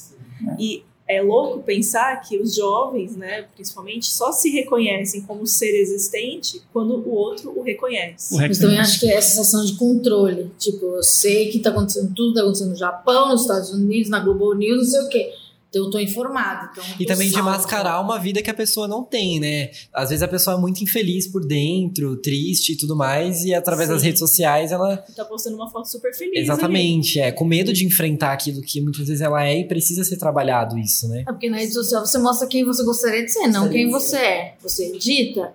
E 0.59 0.83
é 1.07 1.21
louco 1.21 1.63
pensar 1.63 2.19
que 2.19 2.37
os 2.37 2.53
jovens, 2.53 3.15
né, 3.15 3.43
principalmente, 3.55 4.07
só 4.07 4.29
se 4.33 4.49
reconhecem 4.49 5.21
como 5.21 5.47
ser 5.47 5.73
existente 5.79 6.61
quando 6.73 6.95
o 6.97 7.09
outro 7.11 7.57
o 7.57 7.61
reconhece. 7.63 8.33
O 8.35 8.37
também 8.37 8.49
reconhecimento. 8.49 8.81
acho 8.81 8.99
que 8.99 9.07
é 9.09 9.15
essa 9.15 9.29
sensação 9.29 9.63
de 9.65 9.75
controle. 9.77 10.51
Tipo, 10.59 10.85
eu 10.97 11.03
sei 11.03 11.49
que 11.49 11.59
tá 11.59 11.69
acontecendo 11.69 12.13
tudo, 12.13 12.33
tá 12.33 12.41
acontecendo 12.41 12.71
no 12.71 12.75
Japão, 12.75 13.29
nos 13.29 13.41
Estados 13.43 13.71
Unidos, 13.71 14.09
na 14.09 14.19
Globo 14.19 14.53
News, 14.53 14.79
não 14.79 14.85
sei 14.91 15.01
o 15.01 15.09
quê. 15.09 15.31
Eu 15.77 15.89
tô 15.89 15.99
informada. 15.99 16.69
Então 16.71 16.83
E 16.99 17.05
também 17.05 17.29
de 17.29 17.41
mascarar 17.41 17.99
uma 18.01 18.19
vida 18.19 18.41
que 18.41 18.49
a 18.49 18.53
pessoa 18.53 18.87
não 18.87 19.03
tem, 19.03 19.39
né? 19.39 19.69
Às 19.93 20.09
vezes 20.09 20.23
a 20.23 20.27
pessoa 20.27 20.57
é 20.57 20.59
muito 20.59 20.83
infeliz 20.83 21.27
por 21.27 21.45
dentro, 21.45 22.15
triste 22.17 22.73
e 22.73 22.75
tudo 22.75 22.95
mais, 22.95 23.43
e 23.43 23.53
através 23.53 23.89
das 23.89 24.01
Sim. 24.01 24.07
redes 24.07 24.19
sociais 24.19 24.71
ela. 24.71 24.97
Tá 25.15 25.25
postando 25.25 25.55
uma 25.55 25.69
foto 25.69 25.87
super 25.89 26.13
feliz. 26.13 26.33
ali. 26.33 26.41
Exatamente, 26.41 27.19
é. 27.19 27.31
Com 27.31 27.45
medo 27.45 27.71
de 27.71 27.85
enfrentar 27.85 28.33
aquilo 28.33 28.61
que 28.61 28.81
muitas 28.81 29.07
vezes 29.07 29.21
ela 29.21 29.45
é 29.45 29.59
e 29.59 29.67
precisa 29.67 30.03
ser 30.03 30.17
trabalhado 30.17 30.77
isso, 30.77 31.07
né? 31.07 31.23
É 31.27 31.31
porque 31.31 31.49
na 31.49 31.57
rede 31.57 31.73
social 31.73 32.05
você 32.05 32.17
mostra 32.17 32.47
quem 32.47 32.65
você 32.65 32.83
gostaria 32.83 33.23
de 33.23 33.31
ser, 33.31 33.47
não 33.47 33.69
quem 33.69 33.89
você 33.89 34.17
é. 34.17 34.55
Você 34.61 34.87
edita. 34.87 35.53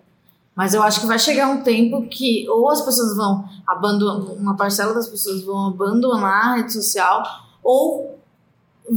Mas 0.55 0.75
eu 0.75 0.83
acho 0.83 1.01
que 1.01 1.07
vai 1.07 1.19
chegar 1.19 1.49
um 1.49 1.63
tempo 1.63 2.07
que 2.09 2.47
ou 2.49 2.71
as 2.71 2.83
pessoas 2.83 3.17
vão 3.17 3.45
abandonar, 3.67 4.35
uma 4.35 4.57
parcela 4.57 4.93
das 4.93 5.09
pessoas 5.09 5.43
vão 5.43 5.69
abandonar 5.69 6.53
a 6.53 6.57
rede 6.57 6.73
social, 6.73 7.23
ou 7.63 8.12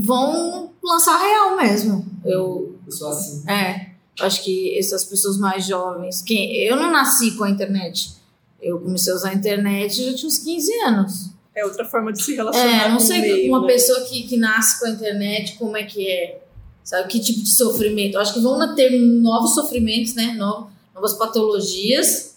vão 0.00 0.70
lançar 0.82 1.18
real 1.18 1.56
mesmo. 1.56 2.06
Eu, 2.24 2.76
Eu 2.86 2.92
sou 2.92 3.08
assim. 3.08 3.42
é, 3.48 3.90
acho 4.20 4.42
que 4.44 4.76
essas 4.78 5.04
pessoas 5.04 5.36
mais 5.38 5.64
jovens, 5.66 6.22
que 6.22 6.34
eu 6.66 6.76
não 6.76 6.90
nasci 6.90 7.32
com 7.32 7.44
a 7.44 7.50
internet. 7.50 8.14
Eu 8.60 8.80
comecei 8.80 9.12
a 9.12 9.16
usar 9.16 9.30
a 9.30 9.34
internet 9.34 10.02
já 10.04 10.14
tinha 10.14 10.26
uns 10.28 10.38
15 10.38 10.72
anos. 10.86 11.30
É 11.54 11.64
outra 11.64 11.84
forma 11.84 12.12
de 12.12 12.22
se 12.22 12.34
relacionar. 12.34 12.86
É, 12.86 12.88
não 12.88 12.96
com 12.98 13.02
o 13.02 13.06
sei 13.06 13.20
meio, 13.20 13.48
uma 13.50 13.60
né? 13.62 13.66
pessoa 13.68 14.00
que, 14.02 14.22
que 14.24 14.36
nasce 14.36 14.80
com 14.80 14.86
a 14.86 14.90
internet, 14.90 15.56
como 15.58 15.76
é 15.76 15.84
que 15.84 16.06
é. 16.10 16.40
Sabe, 16.84 17.08
que 17.08 17.18
tipo 17.18 17.42
de 17.42 17.48
sofrimento? 17.50 18.14
Eu 18.14 18.20
acho 18.20 18.32
que 18.34 18.40
vão 18.40 18.74
ter 18.74 18.90
novos 18.90 19.54
sofrimentos, 19.54 20.14
né? 20.14 20.34
No- 20.38 20.68
Novas 20.94 21.12
patologias, 21.12 22.36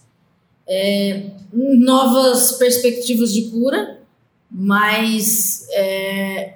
é, 0.68 1.30
novas 1.52 2.52
perspectivas 2.58 3.32
de 3.32 3.50
cura, 3.50 4.00
mas 4.50 5.66
é, 5.70 6.54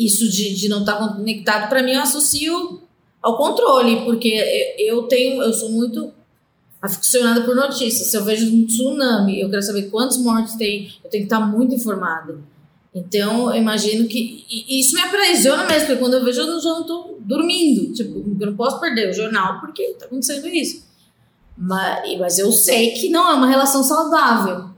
isso 0.00 0.28
de, 0.28 0.54
de 0.54 0.68
não 0.68 0.80
estar 0.80 0.96
conectado, 0.96 1.68
para 1.68 1.82
mim, 1.82 1.92
eu 1.92 2.00
associo 2.00 2.80
ao 3.22 3.36
controle, 3.36 4.04
porque 4.04 4.28
eu 4.78 5.02
tenho, 5.04 5.42
eu 5.42 5.52
sou 5.52 5.70
muito 5.70 6.12
aficionada 6.80 7.42
por 7.42 7.54
notícias. 7.54 8.08
Se 8.08 8.16
eu 8.16 8.24
vejo 8.24 8.50
um 8.54 8.66
tsunami, 8.66 9.40
eu 9.40 9.50
quero 9.50 9.62
saber 9.62 9.90
quantos 9.90 10.16
mortos 10.16 10.54
tem, 10.54 10.90
eu 11.04 11.10
tenho 11.10 11.26
que 11.26 11.32
estar 11.32 11.40
muito 11.40 11.74
informada. 11.74 12.38
Então, 12.94 13.54
eu 13.54 13.60
imagino 13.60 14.08
que. 14.08 14.44
E 14.50 14.80
isso 14.80 14.96
me 14.96 15.02
aprisiona 15.02 15.64
mesmo, 15.64 15.86
porque 15.86 16.00
quando 16.00 16.14
eu 16.14 16.24
vejo, 16.24 16.40
eu 16.40 16.46
não 16.46 16.58
estou 16.58 17.18
dormindo. 17.20 17.92
Tipo, 17.92 18.24
eu 18.40 18.46
não 18.46 18.56
posso 18.56 18.80
perder 18.80 19.10
o 19.10 19.12
jornal 19.12 19.60
porque 19.60 19.82
está 19.82 20.06
acontecendo 20.06 20.48
isso. 20.48 20.82
Mas, 21.56 22.18
mas 22.18 22.38
eu 22.38 22.50
sei 22.50 22.92
que 22.92 23.10
não 23.10 23.30
é 23.30 23.34
uma 23.34 23.46
relação 23.46 23.84
saudável. 23.84 24.70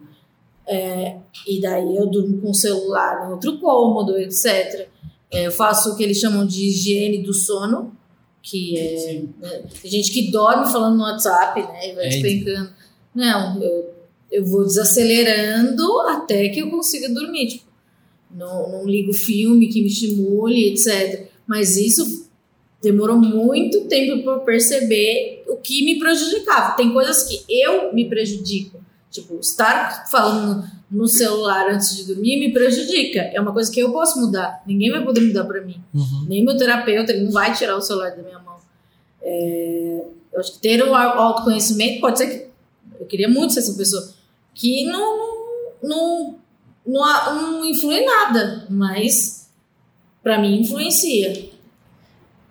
É, 0.67 1.17
e 1.47 1.61
daí 1.61 1.97
eu 1.97 2.07
durmo 2.07 2.41
com 2.41 2.51
o 2.51 2.55
celular 2.55 3.27
em 3.27 3.33
outro 3.33 3.59
cômodo, 3.59 4.19
etc. 4.19 4.89
É, 5.33 5.47
eu 5.47 5.53
faço 5.53 5.91
o 5.93 5.97
que 5.97 6.03
eles 6.03 6.19
chamam 6.19 6.47
de 6.47 6.69
higiene 6.69 7.23
do 7.23 7.33
sono, 7.33 7.97
que 8.43 8.79
é. 8.79 9.23
né, 9.41 9.63
tem 9.81 9.91
gente 9.91 10.11
que 10.13 10.31
dorme 10.31 10.71
falando 10.71 10.97
no 10.97 11.05
WhatsApp, 11.05 11.61
né? 11.63 11.91
E 11.91 11.95
vai 11.95 12.07
É. 12.07 12.09
despencando. 12.09 12.71
Não, 13.15 13.63
eu, 13.63 13.95
eu 14.31 14.45
vou 14.45 14.65
desacelerando 14.65 16.01
até 16.09 16.49
que 16.49 16.61
eu 16.61 16.71
consiga 16.71 17.09
dormir. 17.09 17.47
Tipo, 17.49 17.65
não, 18.35 18.71
não 18.71 18.87
ligo 18.87 19.13
filme 19.13 19.69
que 19.69 19.81
me 19.81 19.89
estimule, 19.89 20.69
etc. 20.73 21.27
Mas 21.47 21.77
isso 21.77 22.27
demorou 22.83 23.17
muito 23.17 23.83
tempo 23.83 24.23
para 24.25 24.39
perceber 24.41 25.45
o 25.47 25.57
que 25.57 25.85
me 25.85 25.99
prejudicava. 25.99 26.75
Tem 26.77 26.93
coisas 26.93 27.23
que 27.25 27.45
eu 27.49 27.93
me 27.95 28.09
prejudico. 28.09 28.81
Tipo, 29.11 29.39
estar 29.39 30.11
falando 30.11 30.65
no 30.93 31.09
celular 31.09 31.71
antes 31.71 31.97
de 31.97 32.05
dormir 32.05 32.39
me 32.39 32.53
prejudica. 32.53 33.21
É 33.33 33.41
uma 33.41 33.53
coisa 33.53 33.73
que 33.73 33.81
eu 33.81 33.91
posso 33.93 34.21
mudar. 34.21 34.63
Ninguém 34.67 34.91
vai 34.91 35.03
poder 35.03 35.23
mudar 35.23 35.45
para 35.45 35.61
mim. 35.63 35.81
Uhum. 35.95 36.27
Nem 36.29 36.45
meu 36.45 36.57
terapeuta, 36.57 37.13
ele 37.13 37.25
não 37.25 37.33
vai 37.33 37.55
tirar 37.55 37.77
o 37.77 37.81
celular 37.81 38.11
da 38.11 38.23
minha 38.23 38.39
mão. 38.39 38.57
É, 39.23 40.05
eu 40.35 40.41
acho 40.41 40.53
que 40.53 40.59
ter 40.59 40.83
o 40.83 40.95
au- 40.95 41.19
autoconhecimento 41.19 42.01
pode 42.01 42.19
ser 42.19 42.27
que. 42.27 42.53
Eu 43.01 43.07
queria 43.07 43.29
muito 43.29 43.53
ser 43.55 43.61
essa 43.61 43.73
pessoa. 43.75 44.07
Que 44.55 44.85
não, 44.85 45.17
não, 45.83 45.83
não, 45.83 46.37
não, 46.87 47.53
não 47.53 47.65
influi 47.65 48.05
nada, 48.05 48.67
mas 48.69 49.49
para 50.23 50.39
mim 50.39 50.61
influencia. 50.61 51.51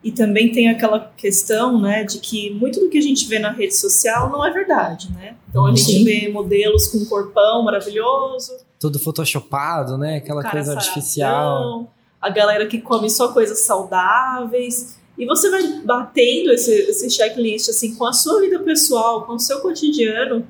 E 0.04 0.12
também 0.12 0.52
tem 0.52 0.68
aquela 0.68 1.12
questão, 1.16 1.80
né, 1.80 2.04
de 2.04 2.20
que 2.20 2.50
muito 2.52 2.80
do 2.80 2.90
que 2.90 2.98
a 2.98 3.02
gente 3.02 3.28
vê 3.28 3.38
na 3.38 3.52
rede 3.52 3.76
social 3.76 4.32
não 4.32 4.44
é 4.44 4.50
verdade, 4.50 5.12
né? 5.12 5.36
Então 5.48 5.68
a 5.68 5.70
gente 5.70 5.84
Sim. 5.84 6.04
vê 6.04 6.28
modelos 6.28 6.88
com 6.88 6.98
um 6.98 7.06
corpão 7.06 7.64
maravilhoso, 7.64 8.52
Tudo 8.80 8.98
photoshopado, 8.98 9.98
né? 9.98 10.18
Aquela 10.18 10.44
coisa 10.44 10.74
artificial. 10.74 11.94
a 12.20 12.30
galera 12.30 12.66
que 12.66 12.80
come 12.82 13.10
só 13.10 13.32
coisas 13.32 13.60
saudáveis. 13.60 14.98
E 15.18 15.26
você 15.26 15.52
vai 15.52 15.82
batendo 15.84 16.52
esse, 16.52 16.72
esse 16.72 17.10
checklist 17.10 17.70
assim 17.70 17.94
com 17.94 18.06
a 18.06 18.14
sua 18.14 18.42
vida 18.42 18.58
pessoal, 18.60 19.26
com 19.26 19.34
o 19.34 19.40
seu 19.40 19.60
cotidiano, 19.60 20.48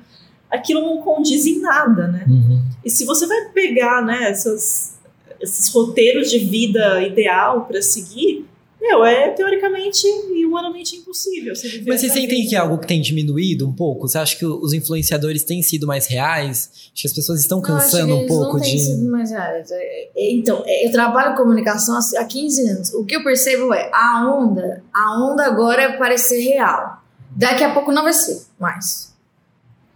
aquilo 0.50 0.80
não 0.80 0.98
condiz 0.98 1.46
em 1.46 1.60
nada, 1.60 2.08
né? 2.08 2.24
Uhum. 2.28 2.62
E 2.84 2.90
se 2.90 3.04
você 3.04 3.26
vai 3.26 3.50
pegar, 3.50 4.02
né, 4.02 4.30
essas, 4.30 4.98
esses 5.40 5.68
roteiros 5.72 6.30
de 6.30 6.38
vida 6.38 7.02
ideal 7.02 7.66
para 7.66 7.80
seguir, 7.80 8.46
meu, 8.82 9.04
é 9.04 9.30
teoricamente 9.30 10.04
e 10.06 10.44
humanamente 10.44 10.96
impossível. 10.96 11.54
Você 11.54 11.68
viver 11.68 11.88
Mas 11.88 12.00
vocês 12.00 12.10
essa 12.10 12.20
sentem 12.20 12.44
que 12.48 12.56
é 12.56 12.58
algo 12.58 12.78
que 12.78 12.86
tem 12.88 13.00
diminuído 13.00 13.66
um 13.68 13.72
pouco? 13.72 14.08
Você 14.08 14.18
acha 14.18 14.36
que 14.36 14.44
os 14.44 14.72
influenciadores 14.72 15.44
têm 15.44 15.62
sido 15.62 15.86
mais 15.86 16.08
reais? 16.08 16.68
Acho 16.92 17.02
que 17.02 17.06
as 17.06 17.12
pessoas 17.12 17.40
estão 17.40 17.62
cansando 17.62 18.18
que 18.18 18.24
um 18.24 18.26
pouco 18.26 18.54
não 18.54 18.60
têm 18.60 18.76
de. 18.76 18.82
sido 18.82 19.08
mais 19.08 19.30
reais. 19.30 19.70
É, 19.70 20.08
é, 20.16 20.32
Então, 20.32 20.64
é, 20.66 20.86
eu 20.86 20.90
trabalho 20.90 21.36
com 21.36 21.42
comunicação 21.42 21.96
há 21.96 22.20
há 22.20 22.24
15 22.24 22.68
anos. 22.70 22.94
O 22.94 23.04
que 23.04 23.14
eu 23.14 23.22
percebo 23.22 23.72
é 23.72 23.88
a 23.94 24.28
onda, 24.28 24.82
a 24.92 25.24
onda 25.24 25.46
agora 25.46 25.82
é 25.82 25.96
parecer 25.96 26.40
real. 26.40 27.00
Daqui 27.30 27.62
a 27.62 27.72
pouco 27.72 27.92
não 27.92 28.02
vai 28.02 28.12
ser 28.12 28.42
mais. 28.58 29.11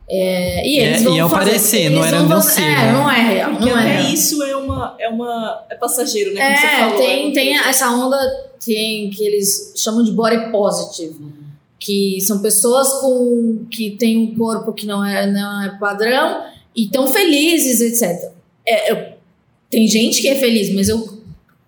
É, 0.09 0.67
e 0.69 0.79
eles 0.79 1.01
É, 1.01 1.05
vão 1.05 1.17
e 1.17 1.19
é 1.19 1.25
o 1.25 1.29
fazer- 1.29 1.45
parecer, 1.51 1.91
não 1.91 2.05
era 2.05 2.41
ser, 2.41 2.63
É, 2.63 2.65
né? 2.77 2.93
não 2.93 3.11
é 3.11 3.21
real, 3.35 3.51
Porque 3.57 3.71
não 3.71 3.79
é 3.79 4.03
isso 4.13 4.43
é 4.43 4.57
uma, 4.57 4.95
é 5.01 5.09
uma. 5.09 5.65
É 5.69 5.75
passageiro, 5.75 6.33
né? 6.33 6.41
Como 6.47 6.57
você 6.59 6.67
É, 6.67 6.79
falou. 6.79 6.97
tem, 6.97 7.31
é 7.31 7.33
tem 7.33 7.59
uma- 7.59 7.69
essa 7.69 7.91
onda 7.91 8.17
tem, 8.65 9.11
que 9.11 9.25
eles 9.25 9.73
chamam 9.77 10.05
de 10.05 10.13
body 10.13 10.51
positive, 10.53 11.17
que 11.81 12.21
são 12.21 12.41
pessoas 12.41 12.89
com 13.01 13.67
que 13.71 13.91
têm 13.93 14.17
um 14.17 14.35
corpo 14.37 14.73
que 14.73 14.87
não 14.87 15.05
é, 15.05 15.27
não 15.27 15.63
é 15.65 15.77
padrão 15.79 16.45
e 16.75 16.85
estão 16.85 17.07
felizes, 17.09 17.81
etc. 17.81 18.31
É, 18.67 18.93
eu- 18.93 19.17
tem 19.69 19.89
gente 19.89 20.21
que 20.23 20.29
é 20.29 20.37
feliz, 20.37 20.73
mas 20.73 20.89
eu, 20.89 21.05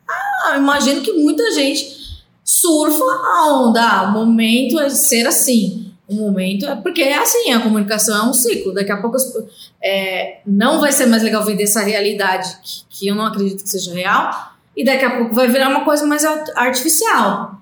ah, 0.08 0.52
eu 0.54 0.58
imagino 0.62 1.00
que 1.00 1.12
muita 1.12 1.50
gente 1.52 1.88
surfa 2.44 3.02
a 3.04 3.62
onda. 3.66 3.82
Ah, 3.82 4.08
o 4.10 4.12
momento 4.12 4.78
é 4.78 4.88
ser 4.88 5.26
assim. 5.26 5.87
O 6.08 6.14
momento 6.14 6.66
é 6.66 6.74
porque 6.76 7.02
é 7.02 7.18
assim, 7.18 7.52
a 7.52 7.60
comunicação 7.60 8.16
é 8.26 8.30
um 8.30 8.32
ciclo. 8.32 8.72
Daqui 8.72 8.90
a 8.90 8.96
pouco 8.96 9.18
é, 9.82 10.40
não 10.46 10.80
vai 10.80 10.90
ser 10.90 11.06
mais 11.06 11.22
legal 11.22 11.44
vender 11.44 11.64
essa 11.64 11.82
realidade 11.82 12.48
que, 12.62 12.84
que 12.88 13.08
eu 13.08 13.14
não 13.14 13.26
acredito 13.26 13.62
que 13.62 13.68
seja 13.68 13.92
real 13.92 14.30
e 14.74 14.84
daqui 14.84 15.04
a 15.04 15.18
pouco 15.18 15.34
vai 15.34 15.48
virar 15.48 15.68
uma 15.68 15.84
coisa 15.84 16.06
mais 16.06 16.24
art- 16.24 16.50
artificial. 16.56 17.60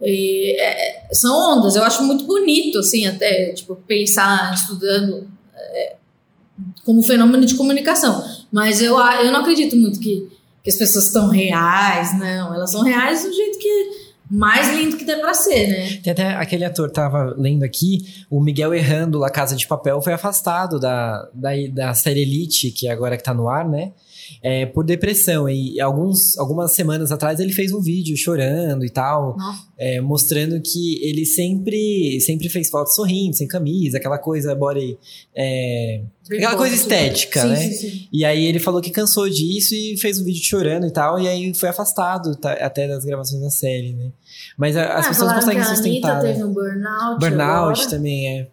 E, 0.00 0.56
é, 0.60 1.08
são 1.12 1.58
ondas, 1.58 1.74
eu 1.74 1.82
acho 1.82 2.04
muito 2.04 2.24
bonito, 2.24 2.78
assim, 2.78 3.06
até, 3.06 3.52
tipo, 3.52 3.74
pensar 3.74 4.54
estudando 4.54 5.28
é, 5.56 5.96
como 6.84 7.02
fenômeno 7.02 7.44
de 7.44 7.56
comunicação. 7.56 8.22
Mas 8.52 8.80
eu, 8.80 8.96
eu 8.96 9.32
não 9.32 9.40
acredito 9.40 9.74
muito 9.74 9.98
que, 9.98 10.28
que 10.62 10.70
as 10.70 10.76
pessoas 10.76 11.06
estão 11.06 11.28
reais, 11.28 12.16
não. 12.18 12.54
Elas 12.54 12.70
são 12.70 12.82
reais 12.82 13.24
do 13.24 13.32
jeito 13.32 13.58
que 13.58 14.07
mais 14.30 14.76
lindo 14.76 14.96
que 14.96 15.04
tem 15.04 15.20
pra 15.20 15.32
ser, 15.34 15.68
né? 15.68 16.00
Tem 16.02 16.12
até 16.12 16.34
aquele 16.34 16.64
ator, 16.64 16.90
tava 16.90 17.34
lendo 17.36 17.62
aqui, 17.62 18.24
o 18.30 18.40
Miguel 18.40 18.74
Errando, 18.74 19.18
La 19.18 19.30
Casa 19.30 19.56
de 19.56 19.66
Papel, 19.66 20.00
foi 20.02 20.12
afastado 20.12 20.78
da, 20.78 21.28
da, 21.32 21.50
da 21.72 21.94
série 21.94 22.22
Elite, 22.22 22.70
que 22.70 22.88
agora 22.88 23.16
que 23.16 23.22
tá 23.22 23.32
no 23.32 23.48
ar, 23.48 23.68
né? 23.68 23.92
É, 24.42 24.66
por 24.66 24.84
depressão. 24.84 25.48
E 25.48 25.80
alguns, 25.80 26.36
algumas 26.38 26.72
semanas 26.72 27.10
atrás 27.12 27.40
ele 27.40 27.52
fez 27.52 27.72
um 27.72 27.80
vídeo 27.80 28.16
chorando 28.16 28.84
e 28.84 28.90
tal, 28.90 29.36
é, 29.78 30.00
mostrando 30.00 30.60
que 30.60 30.98
ele 31.02 31.24
sempre, 31.24 32.20
sempre 32.20 32.48
fez 32.48 32.68
foto 32.70 32.88
sorrindo, 32.94 33.36
sem 33.36 33.46
camisa, 33.46 33.98
aquela 33.98 34.18
coisa 34.18 34.54
body. 34.54 34.98
é, 35.34 36.02
Aquela 36.30 36.56
coisa 36.56 36.74
estética, 36.74 37.40
Sim, 37.40 37.48
né? 37.48 37.56
sim, 37.56 37.72
sim. 37.90 38.08
E 38.12 38.22
aí 38.22 38.44
ele 38.44 38.58
falou 38.58 38.82
que 38.82 38.90
cansou 38.90 39.28
disso 39.30 39.74
e 39.74 39.96
fez 39.96 40.20
um 40.20 40.24
vídeo 40.24 40.42
chorando 40.44 40.86
e 40.86 40.90
tal, 40.92 41.18
e 41.18 41.26
aí 41.26 41.54
foi 41.54 41.70
afastado 41.70 42.36
tá, 42.36 42.52
até 42.52 42.86
das 42.86 43.02
gravações 43.02 43.40
da 43.40 43.48
série, 43.48 43.94
né? 43.94 44.10
Mas 44.56 44.76
a- 44.76 44.98
as 44.98 45.06
Ah, 45.06 45.08
pessoas 45.08 45.32
conseguem 45.32 45.62
que 45.62 45.66
a 45.68 45.74
sustentar. 45.74 46.10
Anitta 46.16 46.28
né? 46.28 46.32
teve 46.34 46.44
um 46.44 46.52
burnout. 46.52 47.18
Burnout 47.18 47.80
agora. 47.80 47.88
também 47.90 48.28
é. 48.40 48.46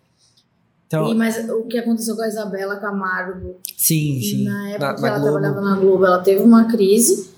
Então, 0.87 1.09
E, 1.09 1.15
mas 1.15 1.37
o 1.49 1.63
que 1.63 1.77
aconteceu 1.79 2.15
com 2.15 2.21
a 2.21 2.27
Isabela 2.27 2.75
Camargo 2.77 3.55
sim, 3.75 4.19
sim. 4.21 4.43
Na 4.43 4.69
época 4.69 4.85
Na- 4.87 4.93
que 4.95 5.01
na 5.01 5.07
ela 5.07 5.17
Globo. 5.19 5.31
trabalhava 5.39 5.61
na 5.61 5.75
Globo, 5.75 6.05
ela 6.05 6.19
teve 6.19 6.41
uma 6.43 6.65
crise 6.65 7.29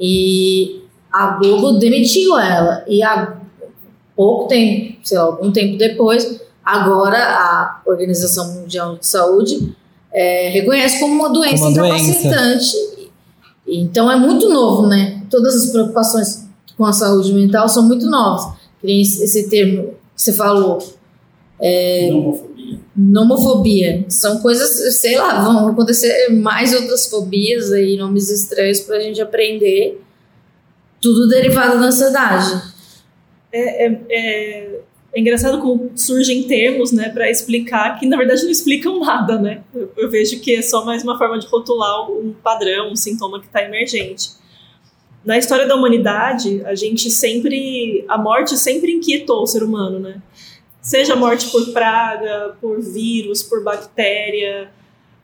e 0.00 0.82
a 1.12 1.36
Globo 1.38 1.78
demitiu 1.78 2.38
ela. 2.38 2.84
E 2.86 3.02
há 3.02 3.36
pouco 4.14 4.46
tempo, 4.48 4.98
sei 5.04 5.18
lá, 5.18 5.24
algum 5.24 5.50
tempo 5.50 5.76
depois, 5.76 6.40
agora 6.64 7.18
a 7.18 7.82
Organização 7.86 8.54
Mundial 8.54 8.96
de 8.96 9.06
Saúde 9.06 9.74
é, 10.12 10.48
reconhece 10.50 11.00
como 11.00 11.12
uma 11.14 11.28
doença 11.30 11.64
Como 11.64 11.76
uma 11.76 11.88
doença. 11.88 12.04
incapacitante. 12.10 12.76
E- 13.66 13.80
Então 13.80 14.08
é 14.10 14.16
muito 14.16 14.48
novo, 14.48 14.86
né? 14.86 15.22
Todas 15.28 15.56
as 15.56 15.70
preocupações 15.70 16.46
com 16.76 16.84
a 16.84 16.92
saúde 16.92 17.32
mental 17.34 17.68
são 17.68 17.82
muito 17.86 18.06
novas. 18.06 18.54
Esse 18.82 19.48
termo 19.50 19.88
que 20.14 20.22
você 20.22 20.32
falou, 20.32 20.78
Nomofobia. 22.12 22.45
Nomofobia. 22.96 24.04
São 24.08 24.40
coisas, 24.40 24.96
sei 25.00 25.16
lá, 25.18 25.42
vão 25.42 25.68
acontecer 25.68 26.28
mais 26.30 26.74
outras 26.74 27.06
fobias 27.06 27.72
aí, 27.72 27.96
nomes 27.96 28.30
estranhos 28.30 28.80
pra 28.80 29.00
gente 29.00 29.20
aprender. 29.20 30.00
Tudo 31.00 31.28
derivado 31.28 31.78
da 31.78 31.86
ansiedade. 31.86 32.62
É, 33.52 33.86
é- 33.86 34.00
é- 34.10 34.80
é 35.14 35.20
engraçado 35.20 35.60
como 35.62 35.90
surgem 35.96 36.42
termos, 36.42 36.92
né, 36.92 37.08
para 37.08 37.30
explicar 37.30 37.98
que 37.98 38.06
na 38.06 38.18
verdade 38.18 38.42
não 38.42 38.50
explicam 38.50 39.00
nada, 39.00 39.38
né? 39.38 39.62
Eu, 39.74 39.90
eu 39.96 40.10
vejo 40.10 40.40
que 40.40 40.54
é 40.56 40.62
só 40.62 40.84
mais 40.84 41.02
uma 41.02 41.16
forma 41.16 41.38
de 41.38 41.46
rotular 41.46 42.10
um 42.10 42.34
padrão, 42.42 42.90
um 42.92 42.96
sintoma 42.96 43.40
que 43.40 43.46
está 43.46 43.62
emergente. 43.62 44.30
Na 45.24 45.38
história 45.38 45.66
da 45.66 45.74
humanidade, 45.74 46.62
a 46.66 46.74
gente 46.74 47.10
sempre, 47.10 48.04
a 48.08 48.16
morte 48.18 48.56
sempre 48.58 48.92
inquietou 48.92 49.42
o 49.42 49.46
ser 49.46 49.62
humano, 49.62 49.98
né? 49.98 50.20
Seja 50.86 51.16
morte 51.16 51.50
por 51.50 51.72
praga, 51.72 52.56
por 52.60 52.80
vírus, 52.80 53.42
por 53.42 53.64
bactéria, 53.64 54.70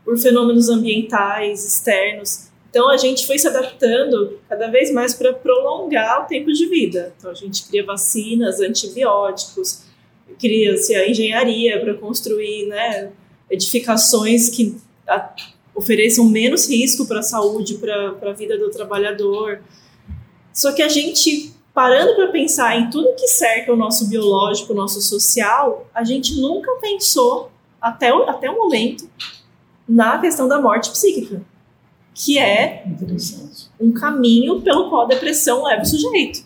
por 0.05 0.19
fenômenos 0.19 0.69
ambientais 0.69 1.65
externos. 1.65 2.49
Então 2.69 2.91
a 2.91 2.97
gente 2.97 3.25
foi 3.25 3.39
se 3.39 3.47
adaptando 3.47 4.41
cada 4.49 4.67
vez 4.67 4.93
mais 4.93 5.15
para 5.15 5.33
prolongar 5.33 6.25
o 6.25 6.27
tempo 6.27 6.53
de 6.53 6.67
vida. 6.67 7.15
Então 7.17 7.31
a 7.31 7.35
gente 7.35 7.65
cria 7.69 7.85
vacinas, 7.85 8.59
antibióticos, 8.59 9.85
cria-se 10.37 10.97
a 10.97 11.09
engenharia 11.09 11.81
para 11.81 11.95
construir 11.95 12.67
né, 12.67 13.13
edificações 13.49 14.51
que 14.51 14.77
ofereçam 15.77 16.25
menos 16.25 16.69
risco 16.69 17.07
para 17.07 17.21
a 17.21 17.23
saúde, 17.23 17.75
para 17.75 18.17
a 18.21 18.33
vida 18.33 18.59
do 18.59 18.69
trabalhador. 18.69 19.63
Só 20.53 20.73
que 20.73 20.83
a 20.83 20.89
gente, 20.89 21.53
parando 21.75 22.15
para 22.15 22.29
pensar 22.29 22.79
em 22.79 22.91
tudo 22.91 23.15
que 23.15 23.27
cerca 23.27 23.73
o 23.73 23.77
nosso 23.77 24.09
biológico, 24.09 24.73
o 24.73 24.77
nosso 24.77 25.01
social, 25.01 25.87
a 25.95 26.05
gente 26.05 26.41
nunca 26.41 26.71
pensou, 26.81 27.51
até 27.81 28.15
o, 28.15 28.29
até 28.29 28.51
o 28.51 28.57
momento, 28.57 29.09
na 29.89 30.19
questão 30.19 30.47
da 30.47 30.61
morte 30.61 30.91
psíquica, 30.91 31.43
que 32.15 32.39
é 32.39 32.85
um 33.81 33.93
caminho 33.93 34.61
pelo 34.61 34.89
qual 34.89 35.03
a 35.03 35.09
depressão 35.09 35.65
leva 35.65 35.83
o 35.83 35.87
sujeito, 35.87 36.45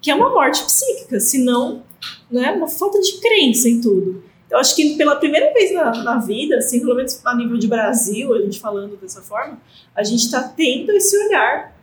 que 0.00 0.10
é 0.10 0.14
uma 0.14 0.30
morte 0.30 0.62
psíquica, 0.62 1.18
senão 1.18 1.82
né, 2.30 2.52
uma 2.52 2.68
falta 2.68 3.00
de 3.00 3.18
crença 3.18 3.68
em 3.68 3.80
tudo. 3.80 4.22
Eu 4.48 4.58
acho 4.58 4.76
que 4.76 4.96
pela 4.96 5.16
primeira 5.16 5.52
vez 5.52 5.74
na, 5.74 5.90
na 6.04 6.18
vida, 6.18 6.58
assim, 6.58 6.78
pelo 6.80 6.94
menos 6.94 7.20
a 7.24 7.34
nível 7.34 7.56
de 7.56 7.66
Brasil, 7.66 8.32
a 8.32 8.40
gente 8.40 8.60
falando 8.60 8.96
dessa 8.96 9.20
forma, 9.20 9.58
a 9.94 10.04
gente 10.04 10.20
está 10.20 10.42
tendo 10.42 10.92
esse 10.92 11.18
olhar 11.26 11.76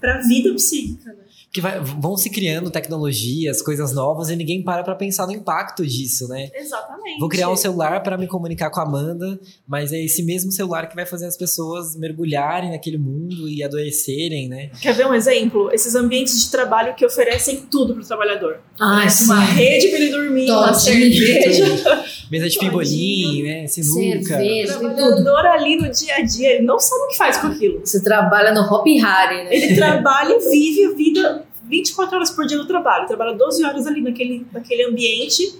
para 0.00 0.16
a 0.16 0.18
vida 0.18 0.52
psíquica. 0.54 1.12
Né? 1.12 1.21
Que 1.52 1.60
vai- 1.60 1.78
vão 1.80 2.16
se 2.16 2.30
criando 2.30 2.70
tecnologias, 2.70 3.60
coisas 3.60 3.92
novas 3.92 4.30
e 4.30 4.36
ninguém 4.36 4.62
para 4.62 4.82
pra 4.82 4.94
pensar 4.94 5.26
no 5.26 5.32
impacto 5.34 5.86
disso, 5.86 6.26
né? 6.28 6.48
Exatamente. 6.54 7.20
Vou 7.20 7.28
criar 7.28 7.50
um 7.50 7.56
celular 7.56 8.02
para 8.02 8.16
me 8.16 8.26
comunicar 8.26 8.70
com 8.70 8.80
a 8.80 8.84
Amanda, 8.84 9.38
mas 9.68 9.92
é 9.92 10.02
esse 10.02 10.22
mesmo 10.22 10.50
celular 10.50 10.88
que 10.88 10.96
vai 10.96 11.04
fazer 11.04 11.26
as 11.26 11.36
pessoas 11.36 11.94
mergulharem 11.94 12.70
naquele 12.70 12.96
mundo 12.96 13.46
e 13.50 13.62
adoecerem, 13.62 14.48
né? 14.48 14.70
Quer 14.80 14.94
ver 14.94 15.06
um 15.06 15.12
exemplo? 15.12 15.70
Esses 15.72 15.94
ambientes 15.94 16.42
de 16.42 16.50
trabalho 16.50 16.94
que 16.94 17.04
oferecem 17.04 17.66
tudo 17.70 17.92
para 17.94 18.02
o 18.02 18.06
trabalhador. 18.06 18.60
Ah, 18.80 19.06
Uma 19.24 19.40
rede 19.40 19.88
para 19.88 19.98
ele 20.00 20.10
dormir, 20.10 20.50
uma 20.50 20.72
Todinho. 20.72 21.12
cerveja. 21.14 22.04
Mesa 22.32 22.48
de 22.48 22.58
pimbolim, 22.58 23.42
né? 23.42 23.66
Sinuca. 23.66 24.26
Cerveja, 24.38 24.76
O 24.78 24.80
trabalhador 24.80 25.46
ali 25.48 25.76
no 25.76 25.90
dia 25.90 26.14
a 26.16 26.22
dia, 26.22 26.54
ele 26.54 26.64
não 26.64 26.78
sabe 26.78 27.02
o 27.02 27.08
que 27.08 27.16
faz 27.18 27.36
com 27.36 27.48
aquilo. 27.48 27.80
Você 27.84 28.02
trabalha 28.02 28.54
no 28.54 28.62
Hop 28.62 28.86
Harry, 28.86 29.44
né? 29.44 29.54
Ele 29.54 29.74
trabalha 29.74 30.32
e 30.34 30.50
vive 30.50 30.84
a 30.86 30.96
vida 30.96 31.41
24 31.72 32.14
horas 32.16 32.30
por 32.30 32.46
dia 32.46 32.58
no 32.58 32.66
trabalho. 32.66 33.06
Trabalha 33.08 33.34
12 33.34 33.64
horas 33.64 33.86
ali 33.86 34.02
naquele, 34.02 34.46
naquele 34.52 34.84
ambiente. 34.84 35.58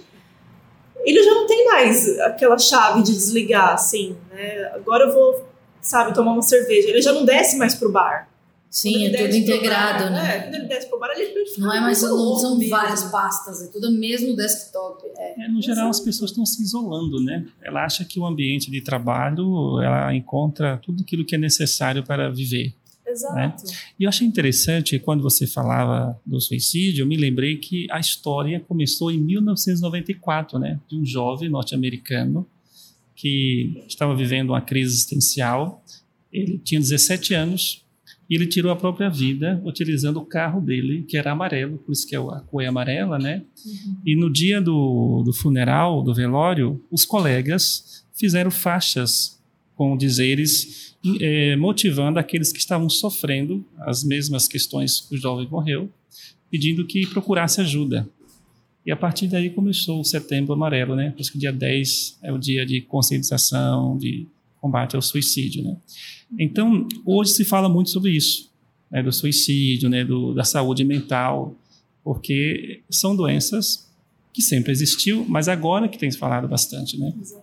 Ele 1.03 1.21
já 1.21 1.33
não 1.33 1.47
tem 1.47 1.65
mais 1.65 2.19
aquela 2.19 2.57
chave 2.57 3.01
de 3.01 3.11
desligar, 3.11 3.73
assim, 3.73 4.15
né? 4.31 4.71
Agora 4.73 5.05
eu 5.05 5.13
vou, 5.13 5.45
sabe, 5.81 6.13
tomar 6.13 6.31
uma 6.33 6.41
cerveja. 6.41 6.89
Ele 6.89 7.01
já 7.01 7.11
não 7.11 7.25
desce 7.25 7.57
mais 7.57 7.75
pro 7.75 7.91
bar. 7.91 8.29
Sim, 8.69 9.05
ele 9.05 9.15
é 9.17 9.25
tudo 9.27 9.35
integrado, 9.35 10.03
bar, 10.05 10.11
né? 10.11 10.35
É, 10.35 10.39
quando 10.41 10.55
ele 10.55 10.65
desce 10.65 10.87
pro 10.89 10.99
bar, 10.99 11.09
ele 11.15 11.45
fica 11.45 11.61
Não 11.61 11.73
é 11.73 11.79
mais 11.81 12.01
não 12.01 12.35
são 12.37 12.57
mesmo. 12.57 12.69
várias 12.75 13.03
pastas, 13.03 13.61
é 13.63 13.67
tudo 13.67 13.91
mesmo 13.91 14.35
desktop. 14.35 15.03
É. 15.17 15.43
É, 15.45 15.47
no 15.47 15.61
geral, 15.61 15.89
as 15.89 15.99
pessoas 15.99 16.31
estão 16.31 16.45
se 16.45 16.61
isolando, 16.63 17.21
né? 17.21 17.45
Ela 17.61 17.83
acha 17.85 18.05
que 18.05 18.19
o 18.19 18.25
ambiente 18.25 18.71
de 18.71 18.81
trabalho, 18.81 19.79
ela 19.81 20.13
encontra 20.15 20.79
tudo 20.83 21.03
aquilo 21.03 21.25
que 21.25 21.35
é 21.35 21.37
necessário 21.37 22.03
para 22.03 22.31
viver. 22.31 22.73
Exato. 23.13 23.63
E 23.99 24.03
eu 24.03 24.09
achei 24.09 24.27
interessante, 24.27 24.99
quando 24.99 25.21
você 25.21 25.45
falava 25.45 26.19
do 26.25 26.39
suicídio, 26.41 27.03
eu 27.03 27.07
me 27.07 27.15
lembrei 27.15 27.57
que 27.57 27.87
a 27.91 27.99
história 27.99 28.59
começou 28.59 29.11
em 29.11 29.19
1994, 29.19 30.59
né? 30.59 30.79
De 30.89 30.97
um 30.97 31.05
jovem 31.05 31.49
norte-americano 31.49 32.45
que 33.15 33.83
estava 33.87 34.15
vivendo 34.15 34.49
uma 34.49 34.61
crise 34.61 34.93
existencial. 34.93 35.83
Ele 36.31 36.57
tinha 36.57 36.81
17 36.81 37.33
anos 37.33 37.83
e 38.29 38.35
ele 38.35 38.47
tirou 38.47 38.71
a 38.71 38.75
própria 38.75 39.09
vida 39.09 39.61
utilizando 39.63 40.17
o 40.17 40.25
carro 40.25 40.59
dele, 40.59 41.03
que 41.03 41.17
era 41.17 41.31
amarelo, 41.31 41.77
por 41.77 41.91
isso 41.91 42.07
que 42.07 42.15
é 42.15 42.19
a 42.19 42.39
cor 42.39 42.63
é 42.63 42.67
amarela, 42.67 43.19
né? 43.19 43.43
E 44.05 44.15
no 44.15 44.31
dia 44.31 44.61
do, 44.61 45.21
do 45.23 45.33
funeral, 45.33 46.01
do 46.01 46.13
velório, 46.13 46.83
os 46.89 47.05
colegas 47.05 48.03
fizeram 48.13 48.49
faixas 48.49 49.41
com 49.75 49.97
dizeres 49.97 50.92
eh, 51.19 51.55
motivando 51.55 52.19
aqueles 52.19 52.51
que 52.51 52.59
estavam 52.59 52.89
sofrendo 52.89 53.65
as 53.79 54.03
mesmas 54.03 54.47
questões 54.47 55.01
que 55.01 55.15
o 55.15 55.17
jovem 55.17 55.47
morreu, 55.49 55.91
pedindo 56.49 56.85
que 56.85 57.05
procurasse 57.07 57.59
ajuda. 57.61 58.07
E 58.85 58.91
a 58.91 58.95
partir 58.95 59.27
daí 59.27 59.49
começou 59.49 60.01
o 60.01 60.03
Setembro 60.03 60.53
Amarelo, 60.53 60.95
né? 60.95 61.11
Por 61.11 61.21
isso 61.21 61.31
que 61.31 61.37
dia 61.37 61.53
10 61.53 62.19
é 62.21 62.31
o 62.31 62.37
dia 62.37 62.65
de 62.65 62.81
conscientização, 62.81 63.97
de 63.97 64.27
combate 64.59 64.95
ao 64.95 65.01
suicídio, 65.01 65.63
né? 65.63 65.77
Então, 66.39 66.87
hoje 67.05 67.31
se 67.31 67.45
fala 67.45 67.69
muito 67.69 67.89
sobre 67.89 68.11
isso, 68.11 68.51
né? 68.91 69.01
do 69.01 69.11
suicídio, 69.11 69.89
né? 69.89 70.03
Do, 70.03 70.33
da 70.33 70.43
saúde 70.43 70.83
mental, 70.83 71.57
porque 72.03 72.81
são 72.89 73.15
doenças 73.15 73.89
que 74.33 74.41
sempre 74.41 74.71
existiu, 74.71 75.25
mas 75.29 75.47
agora 75.47 75.87
que 75.87 75.97
tem 75.97 76.09
se 76.09 76.17
falado 76.17 76.47
bastante, 76.47 76.97
né? 76.97 77.13
Exato. 77.21 77.42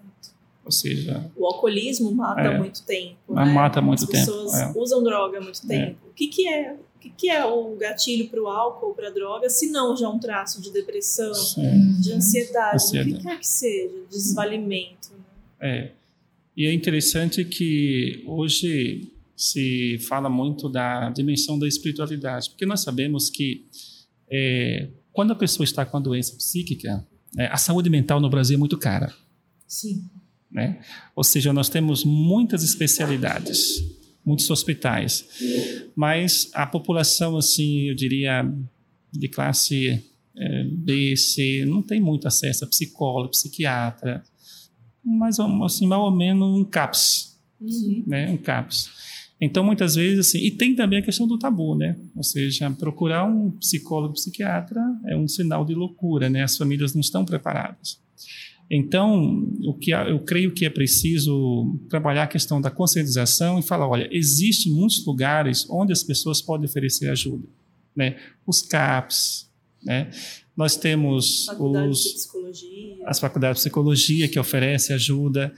Ou 0.71 0.73
seja, 0.73 1.29
O 1.37 1.45
alcoolismo 1.47 2.13
mata 2.13 2.43
É. 2.43 2.55
há 2.55 2.59
muito 2.59 2.85
tempo. 2.85 3.35
Né? 3.35 3.45
mata 3.45 3.81
muito 3.83 4.05
As 4.05 4.09
tempo, 4.11 4.25
pessoas 4.25 4.55
é. 4.55 4.73
usam 4.79 5.03
droga 5.03 5.39
há 5.39 5.41
muito 5.41 5.67
tempo. 5.67 5.99
O 6.09 6.13
que, 6.15 6.29
que 6.29 6.47
é? 6.49 6.73
O 6.75 6.99
que, 7.01 7.11
que 7.11 7.29
é 7.29 7.45
o 7.45 7.75
gatilho 7.77 8.29
para 8.29 8.41
o 8.41 8.47
álcool, 8.47 8.95
para 8.95 9.09
a 9.09 9.11
droga, 9.11 9.49
se 9.51 9.69
não 9.71 9.97
já 9.97 10.09
um 10.09 10.19
traço 10.21 10.61
de 10.63 10.71
depressão, 10.71 11.35
sim. 11.35 11.99
de 12.01 12.13
ansiedade, 12.13 12.73
o 12.73 12.77
Ansiedade. 12.77 13.15
que 13.17 13.23
quer 13.23 13.39
que 13.41 13.47
seja, 13.49 13.95
desvalimento. 14.11 15.11
né? 15.13 15.25
É. 15.61 15.91
E 16.57 16.67
é 16.67 16.73
interessante 16.73 17.45
que 17.45 18.23
hoje 18.27 19.13
se 19.35 19.99
fala 20.09 20.29
muito 20.29 20.69
da 20.69 21.09
dimensão 21.11 21.59
da 21.59 21.67
espiritualidade, 21.67 22.51
porque 22.51 22.67
nós 22.67 22.81
sabemos 22.83 23.29
que 23.31 23.67
é, 24.31 24.89
quando 25.13 25.33
a 25.33 25.35
pessoa 25.35 25.65
está 25.65 25.85
com 25.87 25.97
a 25.97 26.01
doença 26.01 26.37
psíquica, 26.37 27.05
é, 27.39 27.47
a 27.47 27.57
saúde 27.57 27.89
mental 27.89 28.21
no 28.21 28.29
Brasil 28.29 28.57
é 28.57 28.59
muito 28.59 28.77
cara. 28.77 29.13
Sim. 29.67 30.05
Né? 30.51 30.81
Ou 31.15 31.23
seja, 31.23 31.53
nós 31.53 31.69
temos 31.69 32.05
muitas 32.05 32.63
especialidades, 32.63 33.83
muitos 34.25 34.51
hospitais, 34.51 35.25
mas 35.95 36.51
a 36.53 36.67
população, 36.67 37.37
assim, 37.37 37.89
eu 37.89 37.95
diria, 37.95 38.51
de 39.13 39.29
classe 39.29 40.05
eh, 40.37 40.65
B, 40.65 41.17
C, 41.17 41.65
não 41.67 41.83
tem 41.83 42.01
muito 42.01 42.29
acesso 42.29 42.65
a 42.65 42.69
psicólogo, 42.69 43.31
psiquiatra, 43.31 44.23
mas 45.05 45.39
assim, 45.41 45.87
mal 45.87 46.05
ou 46.05 46.11
menos 46.11 46.59
um 46.59 46.65
CAPS, 46.65 47.39
né? 48.07 48.31
Um 48.31 48.37
CAPS. 48.37 48.91
Então, 49.41 49.65
muitas 49.65 49.95
vezes, 49.95 50.19
assim, 50.29 50.39
e 50.39 50.51
tem 50.51 50.75
também 50.75 50.99
a 50.99 51.03
questão 51.03 51.27
do 51.27 51.39
tabu, 51.39 51.75
né? 51.75 51.97
Ou 52.15 52.23
seja, 52.23 52.71
procurar 52.73 53.25
um 53.25 53.51
psicólogo, 53.53 54.13
psiquiatra 54.13 54.83
é 55.07 55.17
um 55.17 55.27
sinal 55.27 55.65
de 55.65 55.75
loucura, 55.75 56.29
né? 56.29 56.43
As 56.43 56.59
famílias 56.59 56.93
não 56.93 57.01
estão 57.01 57.25
preparadas. 57.25 57.99
Então, 58.71 59.51
o 59.65 59.75
que 59.75 59.91
eu 59.91 60.21
creio 60.21 60.53
que 60.53 60.65
é 60.65 60.71
preciso 60.71 61.77
trabalhar 61.89 62.23
a 62.23 62.29
questão 62.29 62.61
da 62.61 62.71
conscientização 62.71 63.59
e 63.59 63.63
falar, 63.63 63.89
olha, 63.89 64.09
existem 64.13 64.73
muitos 64.73 65.05
lugares 65.05 65.67
onde 65.69 65.93
as 65.93 66.05
pessoas 66.05 66.41
podem 66.41 66.67
oferecer 66.67 67.11
ajuda, 67.11 67.49
né? 67.97 68.17
Os 68.47 68.63
CAPs, 68.63 69.51
Né? 69.83 70.11
Nós 70.57 70.77
temos 70.77 71.47
Faculdade 71.47 71.87
de 71.87 71.91
os, 71.91 72.29
as 73.07 73.19
faculdades 73.19 73.59
de 73.59 73.63
psicologia 73.63 74.29
que 74.29 74.39
oferece 74.39 74.93
ajuda, 74.93 75.53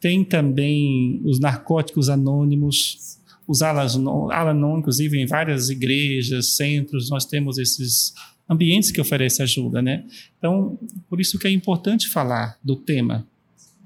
tem 0.00 0.24
também 0.24 1.20
os 1.24 1.40
narcóticos 1.40 2.08
anônimos, 2.08 3.18
os 3.46 3.62
Al-Anon, 3.62 4.30
Al-Anon, 4.30 4.78
inclusive 4.78 5.18
em 5.18 5.26
várias 5.26 5.68
igrejas, 5.68 6.56
centros, 6.56 7.10
nós 7.10 7.26
temos 7.26 7.58
esses 7.58 8.14
ambientes 8.48 8.90
que 8.90 9.00
oferecem 9.00 9.42
ajuda, 9.42 9.80
né? 9.80 10.04
Então, 10.38 10.78
por 11.08 11.20
isso 11.20 11.38
que 11.38 11.46
é 11.46 11.50
importante 11.50 12.08
falar 12.08 12.58
do 12.62 12.76
tema, 12.76 13.26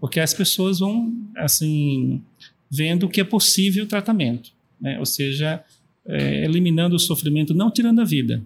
porque 0.01 0.21
as 0.21 0.35
pessoas 0.35 0.79
vão, 0.81 1.13
assim, 1.37 2.23
vendo 2.71 3.09
que 3.09 3.21
é 3.21 3.25
possível 3.25 3.85
o 3.85 3.89
tratamento, 3.89 4.51
né? 4.81 4.99
Ou 4.99 5.07
seja, 5.07 5.63
é, 6.07 6.45
eliminando 6.45 6.97
o 6.97 6.99
sofrimento, 6.99 7.55
não 7.55 7.71
tirando 7.71 8.01
a 8.01 8.05
vida, 8.05 8.43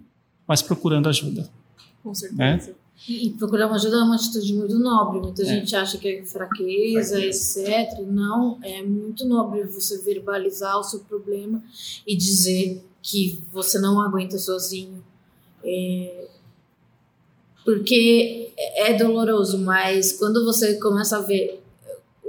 mas 0.47 0.61
procurando 0.61 1.09
ajuda. 1.09 1.49
Com 2.03 2.13
certeza. 2.13 2.75
E, 3.07 3.27
e 3.27 3.29
procurar 3.31 3.67
uma 3.67 3.75
ajuda 3.75 3.97
é 3.97 4.03
uma 4.03 4.15
atitude 4.15 4.53
muito 4.53 4.77
nobre. 4.79 5.19
Muita 5.19 5.41
É. 5.41 5.45
gente 5.45 5.75
acha 5.75 5.97
que 5.97 6.07
é 6.07 6.25
fraqueza, 6.25 7.19
etc. 7.19 7.99
Não, 8.05 8.59
é 8.61 8.81
muito 8.83 9.25
nobre 9.25 9.63
você 9.63 10.01
verbalizar 10.01 10.77
o 10.79 10.83
seu 10.83 10.99
problema 10.99 11.61
e 12.05 12.15
dizer 12.15 12.83
que 13.01 13.41
você 13.51 13.79
não 13.79 14.01
aguenta 14.01 14.37
sozinho. 14.37 15.02
É, 15.63 16.25
porque 17.63 18.51
é 18.57 18.93
doloroso, 18.93 19.57
mas 19.59 20.11
quando 20.13 20.43
você 20.43 20.75
começa 20.75 21.17
a 21.17 21.21
ver 21.21 21.63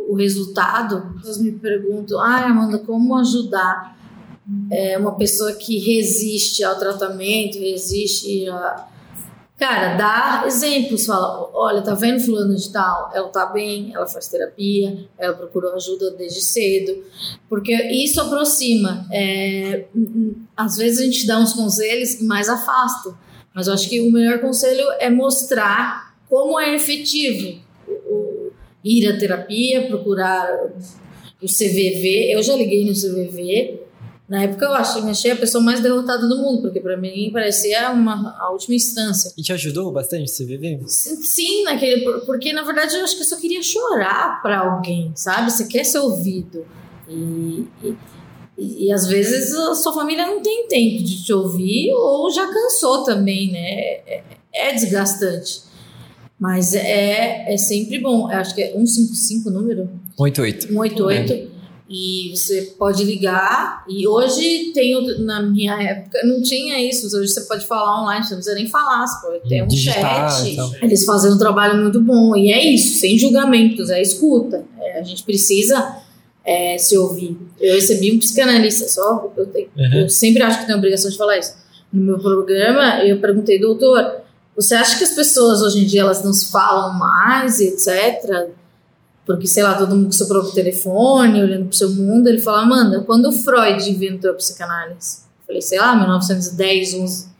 o 0.09 0.14
resultado, 0.14 1.14
pessoas 1.16 1.39
me 1.39 1.53
perguntam: 1.53 2.20
ah, 2.20 2.47
Amanda, 2.47 2.78
como 2.78 3.16
ajudar 3.16 3.95
é, 4.70 4.99
uma 4.99 5.12
pessoa 5.16 5.53
que 5.53 5.78
resiste 5.78 6.62
ao 6.62 6.78
tratamento, 6.78 7.59
resiste 7.59 8.49
a. 8.49 8.89
Cara, 9.67 9.95
dá 9.97 10.45
exemplos, 10.47 11.07
fala, 11.07 11.49
olha, 11.55 11.81
tá 11.81 11.95
vendo 11.95 12.21
fulano 12.21 12.55
de 12.55 12.71
tal? 12.71 13.11
Ela 13.15 13.29
tá 13.31 13.47
bem, 13.47 13.93
ela 13.95 14.07
faz 14.07 14.29
terapia, 14.29 15.09
ela 15.19 15.33
procurou 15.33 15.73
ajuda 15.73 16.11
desde 16.11 16.43
cedo, 16.43 17.03
porque 17.49 17.73
isso 17.75 18.21
aproxima. 18.21 19.07
É, 19.11 19.87
às 20.55 20.77
vezes 20.77 21.01
a 21.01 21.05
gente 21.07 21.27
dá 21.27 21.39
uns 21.39 21.55
conselhos 21.55 22.12
que 22.15 22.25
mais 22.25 22.47
afastam, 22.47 23.17
mas 23.55 23.67
eu 23.67 23.73
acho 23.73 23.89
que 23.89 24.03
o 24.03 24.12
melhor 24.12 24.39
conselho 24.39 24.85
é 25.01 25.09
mostrar 25.09 26.15
como 26.29 26.61
é 26.61 26.75
efetivo 26.75 27.59
o- 27.89 28.51
ir 28.85 29.09
à 29.09 29.19
terapia, 29.19 29.87
procurar 29.87 30.47
o 31.43 31.49
CVV. 31.49 32.35
Eu 32.35 32.43
já 32.43 32.55
liguei 32.55 32.85
no 32.85 32.95
CVV. 32.95 33.81
Na 34.27 34.43
época 34.43 34.64
eu 34.64 34.72
achei, 34.72 35.03
me 35.03 35.11
achei 35.11 35.33
a 35.33 35.37
pessoa 35.37 35.62
mais 35.62 35.81
derrotada 35.81 36.27
do 36.27 36.39
mundo, 36.39 36.62
porque 36.62 36.81
para 36.81 36.97
mim 36.97 37.31
parecia 37.31 37.91
uma, 37.91 38.35
a 38.39 38.51
última 38.51 38.75
instância. 38.75 39.31
E 39.37 39.43
te 39.43 39.53
ajudou 39.53 39.93
bastante 39.93 40.33
o 40.33 40.35
CVV? 40.35 40.81
Sim, 40.87 41.64
naquele, 41.64 42.20
porque 42.25 42.53
na 42.53 42.62
verdade 42.62 42.97
eu 42.97 43.05
acho 43.05 43.16
que 43.16 43.22
eu 43.22 43.27
só 43.27 43.37
queria 43.37 43.62
chorar 43.62 44.41
para 44.41 44.61
alguém, 44.61 45.12
sabe? 45.14 45.51
Você 45.51 45.66
quer 45.66 45.85
ser 45.85 45.99
ouvido. 45.99 46.64
E, 47.07 47.66
e, 47.83 48.87
e, 48.87 48.93
às 48.93 49.07
vezes 49.07 49.55
a 49.55 49.75
sua 49.75 49.93
família 49.93 50.27
não 50.27 50.41
tem 50.41 50.68
tempo 50.68 51.05
de 51.05 51.22
te 51.22 51.33
ouvir 51.33 51.93
ou 51.93 52.31
já 52.31 52.47
cansou 52.47 53.05
também, 53.05 53.53
né? 53.53 53.61
É, 53.61 54.22
é 54.55 54.72
desgastante. 54.72 55.64
Mas 56.41 56.75
é, 56.75 57.53
é 57.53 57.57
sempre 57.59 57.99
bom. 57.99 58.31
Eu 58.33 58.39
acho 58.39 58.55
que 58.55 58.62
é 58.62 58.72
155 58.72 59.51
o 59.51 59.53
número? 59.53 59.91
88. 60.16 60.68
188 60.68 61.54
e 61.89 62.32
você 62.35 62.74
pode 62.78 63.05
ligar. 63.05 63.85
E 63.89 64.07
hoje 64.09 64.70
tem 64.72 65.18
na 65.24 65.43
minha 65.43 65.74
época 65.82 66.18
não 66.24 66.43
tinha 66.43 66.78
isso 66.82 67.07
hoje 67.16 67.30
você 67.32 67.43
pode 67.43 67.66
falar 67.66 68.03
online 68.03 68.24
você 68.24 68.30
não 68.30 68.39
precisa 68.39 68.57
nem 68.57 68.66
falar 68.66 69.07
você 69.07 69.26
pode 69.26 69.49
ter 69.49 69.62
um 69.62 69.68
Digitar, 69.68 70.30
chat. 70.30 70.51
então. 70.51 70.72
eles 70.80 71.05
fazem 71.05 71.30
um 71.32 71.37
trabalho 71.39 71.82
muito 71.82 72.01
bom 72.01 72.35
e 72.37 72.51
é 72.53 72.64
isso 72.64 72.99
sem 72.99 73.18
julgamentos 73.18 73.91
é 73.91 74.01
escuta. 74.01 74.64
É, 74.80 74.99
a 74.99 75.03
gente 75.03 75.22
precisa 75.24 75.99
é, 76.45 76.76
se 76.78 76.97
ouvir. 76.97 77.37
Eu 77.61 77.74
recebi 77.74 78.12
um 78.12 78.18
psicanalista 78.18 78.89
só 78.89 79.30
eu, 79.37 79.47
tenho- 79.47 79.68
Uhum. 79.76 79.95
eu 80.03 80.09
sempre 80.09 80.43
acho 80.43 80.61
que 80.61 80.64
tenho 80.66 80.76
a 80.76 80.78
obrigação 80.78 81.11
de 81.11 81.16
falar 81.18 81.39
isso. 81.39 81.53
No 81.93 82.03
meu 82.03 82.18
programa 82.18 83.05
eu 83.05 83.18
perguntei 83.20 83.61
doutor 83.61 84.22
você 84.57 84.74
acha 84.74 84.97
que 84.97 85.05
as 85.05 85.11
pessoas 85.11 85.61
hoje 85.62 85.80
em 85.82 85.85
dia 85.87 86.01
elas 86.03 86.22
não 86.24 86.32
se 86.32 86.51
falam 86.51 86.95
mais 86.99 87.61
etc 87.61 88.49
porque, 89.27 89.47
sei 89.47 89.62
lá, 89.62 89.75
todo 89.75 89.95
mundo 89.95 90.07
com 90.07 90.12
seu 90.12 90.29
próprio 90.29 90.53
telefone, 90.53 91.43
olhando 91.43 91.66
pro 91.66 91.77
seu 91.77 91.91
mundo, 91.91 92.29
ele 92.29 92.41
fala, 92.41 92.62
Amanda, 92.62 93.01
quando 93.01 93.29
o 93.29 93.33
Freud 93.33 93.91
inventou 93.91 94.31
a 94.31 94.35
psicanálise? 94.35 95.22
Eu 95.41 95.47
falei, 95.47 95.62
sei 95.62 95.79
lá, 95.79 95.97
1910, 95.97 96.95
11. 96.95 97.25
Ele 97.25 97.33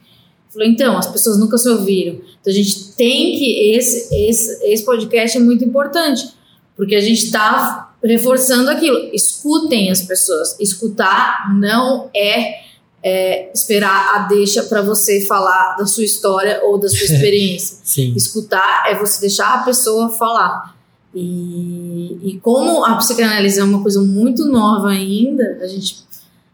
falou, 0.51 0.69
então, 0.69 0.97
as 0.97 1.07
pessoas 1.07 1.39
nunca 1.39 1.59
se 1.59 1.69
ouviram. 1.69 2.15
Então 2.41 2.51
a 2.51 2.57
gente 2.57 2.93
tem 2.93 3.37
que, 3.39 3.75
esse, 3.75 4.15
esse, 4.15 4.65
esse 4.65 4.85
podcast 4.85 5.37
é 5.37 5.41
muito 5.41 5.63
importante, 5.63 6.27
porque 6.75 6.95
a 6.95 7.01
gente 7.01 7.27
está 7.27 7.95
reforçando 8.03 8.71
aquilo. 8.71 9.11
Escutem 9.13 9.91
as 9.91 10.03
pessoas. 10.03 10.59
Escutar 10.59 11.55
não 11.59 12.09
é, 12.15 12.61
é 13.03 13.53
esperar 13.53 14.15
a 14.15 14.19
deixa 14.21 14.63
para 14.63 14.81
você 14.81 15.27
falar 15.27 15.77
da 15.77 15.87
sua 15.87 16.05
história 16.05 16.63
ou 16.65 16.79
da 16.79 16.89
sua 16.89 17.05
experiência. 17.05 17.79
Sim. 17.83 18.15
Escutar 18.17 18.85
é 18.87 18.99
você 18.99 19.21
deixar 19.21 19.55
a 19.55 19.59
pessoa 19.65 20.11
falar. 20.11 20.74
E, 21.15 22.19
e 22.23 22.41
como 22.41 22.85
a 22.85 22.97
psicanálise 22.97 23.61
é 23.61 23.65
uma 23.65 23.81
coisa 23.81 24.01
muito 24.01 24.47
nova 24.47 24.89
ainda, 24.89 25.59
a 25.63 25.67
gente, 25.67 25.99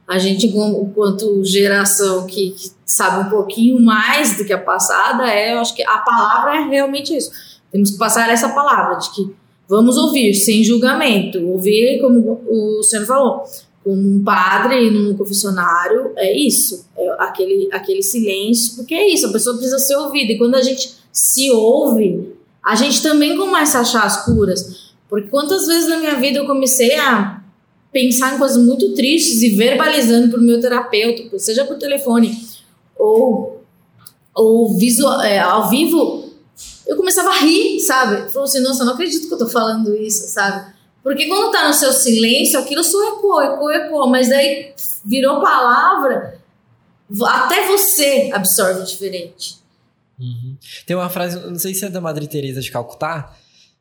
a 0.07 0.19
gente 0.19 0.47
enquanto 0.47 1.43
geração 1.45 2.27
que, 2.27 2.51
que 2.51 2.71
sabe 2.85 3.27
um 3.27 3.31
pouquinho 3.31 3.81
mais 3.81 4.37
do 4.37 4.45
que 4.45 4.53
a 4.53 4.59
passada, 4.59 5.29
é, 5.31 5.55
eu 5.55 5.61
acho 5.61 5.75
que 5.75 5.83
a 5.83 5.99
palavra 5.99 6.57
é 6.57 6.69
realmente 6.69 7.17
isso. 7.17 7.31
Temos 7.73 7.93
que 7.93 7.99
passar 7.99 8.29
essa 8.29 8.51
palavra 8.51 8.97
de 8.97 9.11
que 9.11 9.35
vamos 9.67 9.97
ouvir 9.97 10.35
sem 10.35 10.63
julgamento, 10.63 11.39
ouvir 11.47 12.01
como 12.01 12.43
o 12.47 12.83
senhor 12.83 13.07
falou, 13.07 13.45
como 13.83 13.97
um 13.97 14.23
padre 14.23 14.91
num 14.91 15.17
confessionário, 15.17 16.13
é 16.17 16.37
isso, 16.37 16.85
é 16.99 17.09
aquele, 17.19 17.69
aquele 17.73 18.03
silêncio, 18.03 18.77
porque 18.77 18.95
é 18.95 19.09
isso, 19.09 19.27
a 19.27 19.33
pessoa 19.33 19.57
precisa 19.57 19.79
ser 19.79 19.97
ouvida, 19.97 20.33
e 20.33 20.39
quando 20.39 20.57
a 20.57 20.63
gente 20.63 20.93
se 21.13 21.51
ouve, 21.51 22.35
a 22.65 22.75
gente 22.75 23.03
também 23.03 23.37
começa 23.37 23.79
a 23.79 23.81
achar 23.83 24.05
as 24.05 24.25
curas. 24.25 24.91
Porque 25.09 25.29
quantas 25.29 25.67
vezes 25.67 25.89
na 25.89 25.97
minha 25.97 26.17
vida 26.17 26.39
eu 26.39 26.47
comecei 26.47 26.97
a 26.97 27.43
pensar 27.93 28.35
em 28.35 28.39
coisas 28.39 28.57
muito 28.57 28.95
tristes 28.95 29.43
e 29.43 29.51
verbalizando 29.51 30.29
para 30.31 30.39
o 30.39 30.43
meu 30.43 30.61
terapeuta, 30.61 31.39
seja 31.39 31.65
por 31.65 31.77
telefone 31.77 32.49
ou, 32.97 33.65
ou 34.35 34.79
visual, 34.79 35.21
é, 35.23 35.39
ao 35.39 35.69
vivo, 35.69 36.31
eu 36.87 36.97
começava 36.97 37.31
a 37.31 37.39
rir, 37.41 37.81
sabe? 37.81 38.31
Falou 38.31 38.45
assim, 38.45 38.61
nossa, 38.61 38.85
não 38.85 38.93
acredito 38.93 39.27
que 39.27 39.35
eu 39.35 39.39
tô 39.39 39.49
falando 39.49 39.97
isso, 39.97 40.29
sabe? 40.29 40.73
Porque 41.03 41.27
quando 41.27 41.51
tá 41.51 41.67
no 41.67 41.75
seu 41.75 41.93
silêncio, 41.93 42.59
aquilo 42.59 42.85
só 42.85 43.17
ecoa, 43.17 43.45
ecoa, 43.47 43.75
ecoa, 43.75 44.07
mas 44.07 44.29
daí 44.29 44.73
virou 45.05 45.41
palavra, 45.41 46.39
até 47.25 47.67
você 47.67 48.31
absorve 48.33 48.85
diferente. 48.85 49.59
Uhum. 50.21 50.57
Tem 50.87 50.97
uma 50.97 51.09
frase, 51.09 51.39
não 51.49 51.59
sei 51.59 51.75
se 51.75 51.85
é 51.85 51.89
da 51.89 52.01
Madre 52.01 52.27
Teresa 52.27 52.61
de 52.61 52.71
Calcutá, 52.71 53.35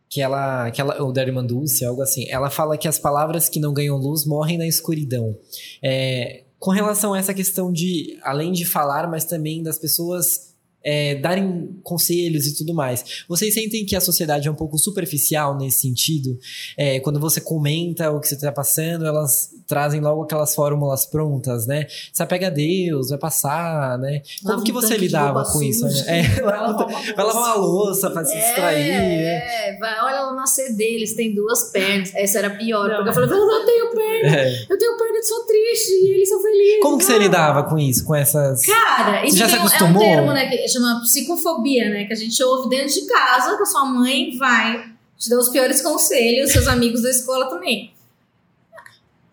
que 0.10 0.22
ela, 0.22 0.72
que 0.72 0.82
ela 0.82 1.02
ou 1.02 1.12
da 1.12 1.22
Irmã 1.22 1.46
Dulce, 1.46 1.86
algo 1.86 2.02
assim. 2.02 2.26
Ela 2.30 2.50
fala 2.50 2.78
que 2.78 2.88
as 2.88 2.98
palavras 2.98 3.48
que 3.48 3.60
não 3.60 3.74
ganham 3.74 3.98
luz 3.98 4.26
morrem 4.26 4.58
na 4.58 4.66
escuridão. 4.66 5.38
É, 5.84 6.44
com 6.58 6.72
relação 6.72 7.14
a 7.14 7.20
essa 7.20 7.34
questão 7.34 7.72
de, 7.72 8.18
além 8.24 8.52
de 8.52 8.66
falar, 8.66 9.10
mas 9.10 9.24
também 9.26 9.62
das 9.62 9.78
pessoas 9.78 10.49
é, 10.84 11.16
darem 11.16 11.78
conselhos 11.84 12.48
e 12.48 12.56
tudo 12.56 12.74
mais. 12.74 13.24
Vocês 13.28 13.54
sentem 13.54 13.86
que 13.86 13.96
a 13.96 14.02
sociedade 14.02 14.48
é 14.48 14.52
um 14.52 14.56
pouco 14.56 14.78
superficial 14.78 15.58
nesse 15.58 15.82
sentido? 15.82 16.38
É, 16.78 17.00
quando 17.00 17.20
você 17.20 17.42
comenta 17.42 18.10
o 18.12 18.20
que 18.20 18.28
você 18.28 18.36
está 18.36 18.52
passando, 18.52 19.06
elas 19.06 19.50
trazem 19.68 20.02
logo 20.02 20.24
aquelas 20.24 20.56
fórmulas 20.56 21.06
prontas, 21.06 21.68
né? 21.68 21.86
Se 22.14 22.24
apega 22.24 22.48
a 22.48 22.50
Deus, 22.50 23.10
vai 23.10 23.20
passar, 23.20 23.98
né? 24.00 24.22
Como 24.42 24.54
Lava 24.54 24.64
que 24.64 24.72
um 24.72 24.76
você 24.76 24.96
de 24.96 25.02
lidava 25.02 25.44
com 25.46 25.62
isso? 25.62 25.86
Né? 25.86 26.04
É, 26.08 26.24
Vai 26.42 26.60
lavar 26.60 26.88
uma 26.88 27.00
vai 27.16 27.26
lavar 27.26 27.44
uma 27.44 27.56
louça 27.56 28.10
pra 28.10 28.24
se 28.26 28.36
distrair, 28.36 28.88
né? 28.88 29.36
É, 29.70 29.78
vai, 29.78 30.00
olha 30.02 30.22
lá 30.22 30.34
nascer 30.34 30.76
deles, 30.76 31.14
tem 31.16 31.34
duas 31.36 31.72
pernas. 31.72 32.12
Essa 32.16 32.40
era 32.40 32.50
pior, 32.52 32.88
Não. 32.88 32.96
porque 32.98 33.10
eu 33.10 33.14
falei, 33.14 33.30
eu 33.30 33.46
não 33.46 33.66
tenho 33.66 33.90
perna, 33.92 34.36
É. 34.38 34.66
eu 34.70 34.78
tenho 34.78 34.98
perna, 34.98 35.18
eu 35.18 35.24
sou 35.24 35.46
triste, 35.46 35.92
e 35.92 36.14
eles 36.16 36.30
são 36.30 36.42
felizes. 36.42 36.82
Como 36.82 36.98
que 36.98 37.04
você 37.04 37.18
lidava 37.20 37.64
com 37.64 37.78
isso, 37.78 38.06
com 38.06 38.16
essas... 38.16 38.66
Cara, 38.66 39.26
isso 39.26 39.38
já 39.38 39.46
se 39.48 39.52
tem 39.54 39.62
um- 39.62 39.66
acostumou? 39.68 40.02
é 40.04 40.08
um 40.08 40.16
termo, 40.16 40.34
né, 40.34 40.48
que 40.48 40.68
chama 40.70 41.02
psicofobia, 41.02 41.90
né, 41.90 42.06
que 42.06 42.14
a 42.14 42.16
gente 42.16 42.42
ouve 42.44 42.70
dentro 42.70 42.94
de 42.94 43.06
casa, 43.06 43.58
que 43.58 43.64
a 43.64 43.66
sua 43.66 43.86
mãe 43.86 44.38
vai 44.38 44.94
te 45.18 45.30
dar 45.30 45.38
os 45.38 45.50
piores 45.50 45.82
conselhos, 45.82 46.52
seus 46.52 46.68
amigos 46.68 47.02
da 47.02 47.10
escola 47.10 47.50
também. 47.50 47.94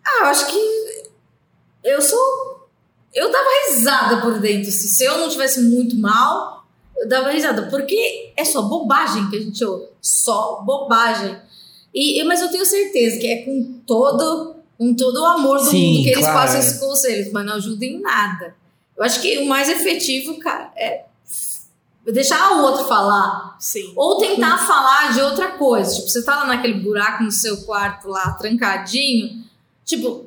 Ah, 0.05 0.19
eu 0.21 0.25
acho 0.25 0.47
que 0.47 1.03
eu 1.83 2.01
sou... 2.01 2.67
Eu 3.13 3.31
dava 3.31 3.49
risada 3.69 4.21
por 4.21 4.39
dentro, 4.39 4.69
assim. 4.69 4.87
se 4.87 5.03
eu 5.03 5.17
não 5.17 5.29
tivesse 5.29 5.61
muito 5.61 5.95
mal, 5.95 6.67
eu 6.97 7.07
dava 7.07 7.31
risada, 7.31 7.67
porque 7.69 8.33
é 8.35 8.43
só 8.43 8.63
bobagem 8.63 9.29
que 9.29 9.37
a 9.37 9.39
gente 9.39 9.63
ouve, 9.63 9.87
só 10.01 10.61
bobagem. 10.63 11.37
E, 11.93 12.23
mas 12.25 12.41
eu 12.41 12.49
tenho 12.49 12.65
certeza 12.65 13.17
que 13.17 13.27
é 13.27 13.43
com 13.43 13.81
todo, 13.87 14.57
com 14.77 14.93
todo 14.93 15.21
o 15.21 15.25
amor 15.25 15.57
do 15.57 15.65
Sim, 15.65 15.93
mundo 15.93 16.03
que 16.03 16.09
eles 16.09 16.19
claro. 16.19 16.39
passam 16.39 16.59
esses 16.59 16.79
conselhos, 16.79 17.31
mas 17.31 17.45
não 17.45 17.53
ajudam 17.53 17.87
em 17.87 18.01
nada. 18.01 18.55
Eu 18.95 19.03
acho 19.03 19.21
que 19.21 19.37
o 19.39 19.45
mais 19.45 19.69
efetivo, 19.69 20.37
cara, 20.37 20.71
é 20.75 21.05
deixar 22.13 22.53
o 22.53 22.63
outro 22.63 22.85
falar. 22.85 23.55
Sim. 23.59 23.93
Ou 23.95 24.17
tentar 24.17 24.57
falar 24.57 25.13
de 25.13 25.21
outra 25.21 25.51
coisa. 25.51 25.93
Tipo, 25.95 26.09
você 26.09 26.23
tá 26.23 26.37
lá 26.37 26.45
naquele 26.45 26.75
buraco 26.75 27.23
no 27.23 27.31
seu 27.31 27.57
quarto 27.63 28.07
lá, 28.07 28.31
trancadinho. 28.31 29.43
Tipo, 29.83 30.25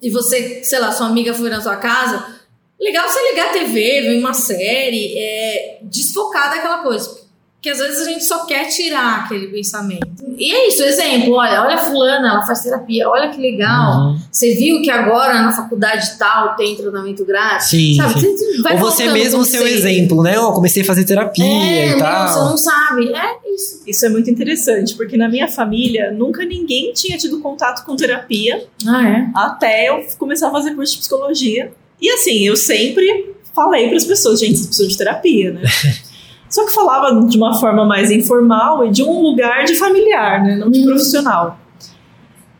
e 0.00 0.10
você, 0.10 0.62
sei 0.64 0.78
lá, 0.78 0.92
sua 0.92 1.06
amiga 1.06 1.32
foi 1.34 1.50
na 1.50 1.60
sua 1.60 1.76
casa. 1.76 2.34
Legal 2.78 3.08
você 3.08 3.30
ligar 3.30 3.50
a 3.50 3.52
TV, 3.52 4.02
ver 4.02 4.18
uma 4.18 4.34
série, 4.34 5.16
é, 5.16 5.78
desfocar 5.82 6.50
daquela 6.50 6.78
coisa. 6.78 7.24
Porque 7.54 7.70
às 7.70 7.78
vezes 7.78 8.06
a 8.06 8.10
gente 8.10 8.24
só 8.24 8.44
quer 8.44 8.68
tirar 8.68 9.24
aquele 9.24 9.46
pensamento. 9.48 10.22
E 10.36 10.52
é 10.52 10.68
isso, 10.68 10.82
exemplo, 10.82 11.32
olha, 11.32 11.62
olha 11.62 11.76
a 11.76 11.78
fulana, 11.78 12.28
ela 12.28 12.46
faz 12.46 12.62
terapia, 12.62 13.08
olha 13.08 13.30
que 13.30 13.40
legal. 13.40 14.08
Uhum. 14.08 14.18
Você 14.34 14.52
viu 14.56 14.82
que 14.82 14.90
agora 14.90 15.34
na 15.42 15.52
faculdade 15.52 16.18
tal 16.18 16.56
tem 16.56 16.74
tratamento 16.74 17.24
grátis. 17.24 17.68
Sim, 17.68 17.94
Sabe? 17.96 18.20
sim. 18.20 18.36
Você 18.36 18.62
vai 18.62 18.72
Ou 18.74 18.78
você 18.80 19.08
mesmo 19.12 19.36
o 19.40 19.44
conceito. 19.44 19.64
exemplo, 19.64 20.22
né? 20.24 20.36
Ó, 20.40 20.50
comecei 20.52 20.82
a 20.82 20.84
fazer 20.84 21.04
terapia 21.04 21.44
É, 21.44 21.86
e 21.86 21.90
não, 21.92 21.98
tal. 22.00 22.28
você 22.28 22.38
não 22.40 22.56
sabe. 22.56 23.12
É 23.14 23.54
isso. 23.54 23.82
Isso 23.86 24.04
é 24.04 24.08
muito 24.08 24.28
interessante, 24.28 24.96
porque 24.96 25.16
na 25.16 25.28
minha 25.28 25.46
família 25.46 26.10
nunca 26.10 26.44
ninguém 26.44 26.92
tinha 26.92 27.16
tido 27.16 27.38
contato 27.40 27.84
com 27.86 27.94
terapia 27.94 28.66
Ah, 28.86 29.08
é? 29.08 29.26
até 29.36 29.88
eu 29.88 30.04
começar 30.18 30.48
a 30.48 30.50
fazer 30.50 30.74
curso 30.74 30.94
de 30.94 30.98
psicologia. 30.98 31.72
E 32.02 32.10
assim, 32.10 32.44
eu 32.44 32.56
sempre 32.56 33.34
falei 33.54 33.86
para 33.86 33.96
as 33.98 34.04
pessoas, 34.04 34.40
gente, 34.40 34.54
vocês 34.56 34.66
precisam 34.66 34.88
de 34.88 34.98
terapia, 34.98 35.52
né? 35.52 35.62
Só 36.50 36.66
que 36.66 36.72
falava 36.72 37.24
de 37.28 37.36
uma 37.36 37.54
forma 37.58 37.84
mais 37.84 38.10
informal 38.10 38.84
e 38.84 38.90
de 38.90 39.02
um 39.04 39.20
lugar 39.22 39.64
de 39.64 39.76
familiar, 39.76 40.42
né? 40.42 40.56
Não 40.56 40.70
de 40.70 40.80
Uhum. 40.80 40.86
profissional. 40.86 41.58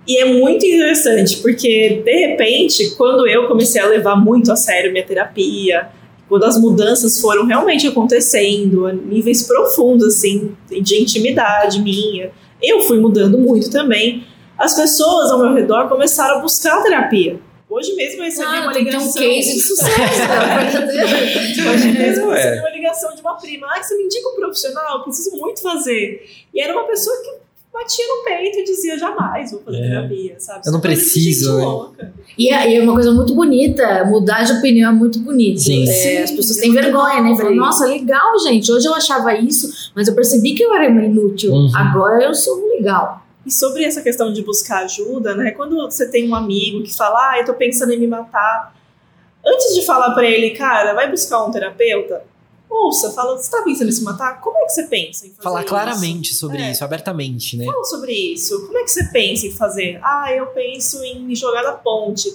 E 0.07 0.19
é 0.19 0.25
muito 0.27 0.67
interessante, 0.67 1.39
porque 1.39 2.03
de 2.05 2.13
repente, 2.27 2.95
quando 2.97 3.27
eu 3.27 3.49
comecei 3.49 3.81
a 3.81 3.87
levar 3.87 4.17
muito 4.17 4.53
a 4.53 4.57
sério 4.57 4.93
minha 4.93 5.05
terapia, 5.05 5.89
quando 6.29 6.45
as 6.45 6.61
mudanças 6.61 7.21
foram 7.21 7.47
realmente 7.47 7.87
acontecendo 7.87 8.87
a 8.87 8.93
níveis 8.93 9.45
profundos, 9.45 10.07
assim, 10.17 10.55
de 10.71 11.01
intimidade 11.01 11.81
minha, 11.81 12.31
eu 12.63 12.81
fui 12.81 12.99
mudando 13.01 13.39
muito 13.39 13.71
também. 13.71 14.27
As 14.59 14.75
pessoas 14.75 15.31
ao 15.31 15.39
meu 15.39 15.55
redor 15.55 15.89
começaram 15.89 16.39
a 16.39 16.41
buscar 16.41 16.79
a 16.79 16.83
terapia. 16.83 17.39
Hoje 17.69 17.95
mesmo 17.97 18.21
eu 18.21 18.25
recebi 18.25 18.47
Ah, 18.47 18.61
uma 18.63 18.73
ligação. 18.73 19.09
um 19.09 19.13
case 19.15 19.55
de 19.55 19.61
sucesso. 19.61 19.89
né? 19.99 21.73
Hoje 21.73 21.89
mesmo 21.93 22.25
eu 22.27 22.33
É. 22.33 22.37
recebi 22.37 22.61
uma 22.61 22.71
ligação 22.71 23.15
de 23.15 23.21
uma 23.21 23.35
prima. 23.37 23.67
Ah, 23.71 23.83
você 23.83 23.97
me 23.97 24.05
indica 24.05 24.29
um 24.29 24.35
profissional? 24.37 24.99
Eu 24.99 25.03
preciso 25.05 25.37
muito 25.37 25.61
fazer. 25.63 26.25
E 26.55 26.61
era 26.61 26.73
uma 26.73 26.85
pessoa 26.87 27.17
que 27.23 27.31
batia 27.75 28.05
no 28.07 28.25
peito 28.25 28.61
e 28.61 28.65
dizia 28.65 28.97
jamais 28.97 29.51
vou 29.51 29.61
fazer 29.61 29.79
É. 29.79 29.89
terapia, 29.89 30.35
sabe? 30.39 30.61
Eu 30.65 30.73
não 30.73 30.81
de 30.81 30.87
preciso, 30.87 31.93
né? 31.99 32.13
E 32.39 32.49
é, 32.53 32.71
e 32.71 32.77
é 32.77 32.83
uma 32.83 32.95
coisa 32.95 33.13
muito 33.13 33.35
bonita, 33.35 34.05
mudar 34.05 34.45
de 34.45 34.53
opinião 34.53 34.91
é 34.91 34.95
muito 34.95 35.19
bonito. 35.19 35.61
Sim. 35.61 35.83
É, 35.83 35.87
Sim, 35.93 36.17
as 36.19 36.31
pessoas 36.31 36.59
é 36.59 36.61
têm 36.63 36.73
vergonha, 36.73 37.21
né? 37.21 37.37
Falam, 37.37 37.55
nossa, 37.57 37.87
legal, 37.87 38.39
gente. 38.39 38.71
Hoje 38.71 38.87
eu 38.87 38.95
achava 38.95 39.35
isso, 39.35 39.91
mas 39.95 40.07
eu 40.09 40.15
percebi 40.15 40.55
que 40.55 40.63
eu 40.63 40.73
era 40.73 40.87
inútil. 40.87 41.53
Uhum. 41.53 41.71
Agora 41.75 42.23
eu 42.23 42.35
sou 42.35 42.67
legal. 42.69 43.23
E 43.45 43.53
sobre 43.53 43.85
essa 43.85 44.01
questão 44.01 44.33
de 44.33 44.43
buscar 44.43 44.85
ajuda, 44.85 45.35
né? 45.35 45.51
Quando 45.51 45.77
você 45.77 46.09
tem 46.09 46.27
um 46.31 46.35
amigo 46.35 46.83
que 46.83 46.95
fala, 46.95 47.33
ah, 47.33 47.39
eu 47.41 47.45
tô 47.45 47.53
pensando 47.55 47.93
em 47.93 47.99
me 47.99 48.07
matar, 48.07 48.75
antes 49.45 49.75
de 49.75 49.85
falar 49.85 50.13
pra 50.13 50.25
ele, 50.25 50.51
cara, 50.51 50.95
vai 50.95 51.11
buscar 51.11 51.45
um 51.45 51.51
terapeuta, 51.51 52.23
ouça, 52.75 53.11
fala, 53.13 53.37
você 53.37 53.51
tá 53.51 53.63
pensando 53.63 53.89
em 53.89 53.93
se 53.93 54.03
matar? 54.03 54.41
Como 54.41 54.57
é 54.59 54.65
que 54.67 54.73
você 54.73 54.83
pensa 54.85 55.27
em 55.27 55.31
fazer 55.31 55.43
Falar 55.43 55.61
isso? 55.61 55.69
claramente 55.69 56.35
sobre 56.35 56.59
É. 56.63 56.71
isso, 56.71 56.85
abertamente, 56.85 57.57
né? 57.57 57.65
Fala 57.67 57.85
sobre 57.85 58.13
isso. 58.13 58.67
Como 58.67 58.79
é 58.79 58.83
que 58.83 58.91
você 58.91 59.05
pensa 59.05 59.47
em 59.47 59.51
fazer? 59.53 59.99
Ah, 60.03 60.33
eu 60.33 60.47
penso 60.49 61.03
em 61.05 61.21
me 61.23 61.35
jogar 61.35 61.63
da 61.63 61.73
ponte. 61.73 62.33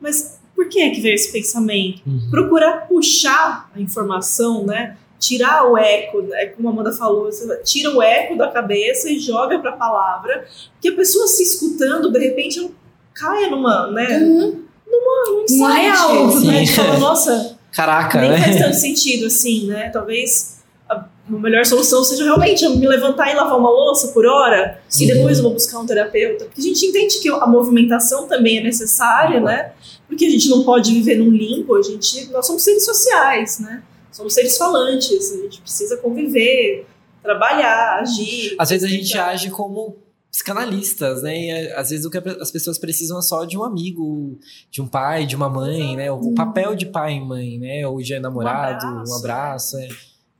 Mas 0.00 0.38
por 0.54 0.68
que 0.68 0.90
que 0.90 1.00
veio 1.00 1.14
esse 1.14 1.32
pensamento? 1.32 2.02
Uhum. 2.06 2.28
Procurar 2.30 2.86
puxar 2.88 3.70
a 3.74 3.80
informação, 3.80 4.64
né? 4.64 4.96
Tirar 5.18 5.70
o 5.70 5.76
eco, 5.76 6.22
né? 6.22 6.46
como 6.46 6.68
a 6.68 6.72
Amanda 6.72 6.92
falou, 6.92 7.26
você 7.26 7.46
tira 7.62 7.90
o 7.94 8.02
eco 8.02 8.38
da 8.38 8.48
cabeça 8.48 9.10
e 9.10 9.18
joga 9.18 9.58
para 9.58 9.70
a 9.70 9.76
palavra, 9.76 10.46
que 10.80 10.88
a 10.88 10.96
pessoa 10.96 11.26
se 11.26 11.42
escutando, 11.42 12.10
de 12.10 12.18
repente, 12.18 12.58
ela 12.58 12.70
caia 13.12 13.50
numa, 13.50 13.86
né? 13.90 14.18
Uhum. 14.18 14.64
Num 14.90 15.42
insight, 15.44 15.60
Uma 15.60 15.74
real. 15.74 16.40
né? 16.40 16.66
Falar, 16.66 16.98
nossa, 16.98 17.58
Caraca, 17.72 18.20
nem 18.20 18.36
faz 18.38 18.56
né? 18.56 18.62
tanto 18.62 18.76
sentido 18.78 19.26
assim, 19.26 19.66
né? 19.66 19.90
Talvez 19.90 20.60
a 20.88 21.06
melhor 21.28 21.64
solução 21.64 22.02
seja 22.02 22.24
realmente 22.24 22.64
eu 22.64 22.76
me 22.76 22.86
levantar 22.86 23.30
e 23.30 23.34
lavar 23.34 23.58
uma 23.58 23.70
louça 23.70 24.08
por 24.08 24.26
hora 24.26 24.80
Sim. 24.88 25.04
e 25.04 25.14
depois 25.14 25.38
eu 25.38 25.44
vou 25.44 25.52
buscar 25.52 25.78
um 25.78 25.86
terapeuta. 25.86 26.46
Porque 26.46 26.60
a 26.60 26.64
gente 26.64 26.84
entende 26.84 27.18
que 27.20 27.28
a 27.28 27.46
movimentação 27.46 28.26
também 28.26 28.58
é 28.58 28.62
necessária, 28.62 29.40
né? 29.40 29.72
Porque 30.08 30.24
a 30.24 30.30
gente 30.30 30.48
não 30.48 30.64
pode 30.64 30.92
viver 30.92 31.16
num 31.16 31.30
limbo, 31.30 31.76
a 31.76 31.82
gente, 31.82 32.26
nós 32.30 32.46
somos 32.46 32.62
seres 32.64 32.84
sociais, 32.84 33.60
né? 33.60 33.82
Somos 34.10 34.34
seres 34.34 34.56
falantes, 34.56 35.32
a 35.32 35.42
gente 35.42 35.60
precisa 35.60 35.96
conviver, 35.98 36.84
trabalhar, 37.22 38.00
agir. 38.00 38.56
Às 38.58 38.70
vezes 38.70 38.84
a 38.84 38.88
gente 38.88 39.16
age 39.16 39.50
como 39.50 39.96
psicanalistas, 40.30 41.22
né? 41.22 41.38
E 41.38 41.50
é, 41.50 41.78
às 41.78 41.90
vezes 41.90 42.06
o 42.06 42.10
que 42.10 42.18
as 42.18 42.50
pessoas 42.50 42.78
precisam 42.78 43.18
é 43.18 43.22
só 43.22 43.44
de 43.44 43.58
um 43.58 43.64
amigo, 43.64 44.38
de 44.70 44.80
um 44.80 44.86
pai, 44.86 45.26
de 45.26 45.34
uma 45.34 45.48
mãe, 45.48 45.96
né? 45.96 46.10
O 46.10 46.32
papel 46.34 46.74
de 46.74 46.86
pai 46.86 47.14
e 47.16 47.20
mãe, 47.20 47.58
né? 47.58 47.86
Ou 47.86 48.00
de 48.00 48.18
namorado, 48.18 48.86
um 48.86 49.00
abraço, 49.00 49.16
abraço, 49.18 49.78
é. 49.78 49.88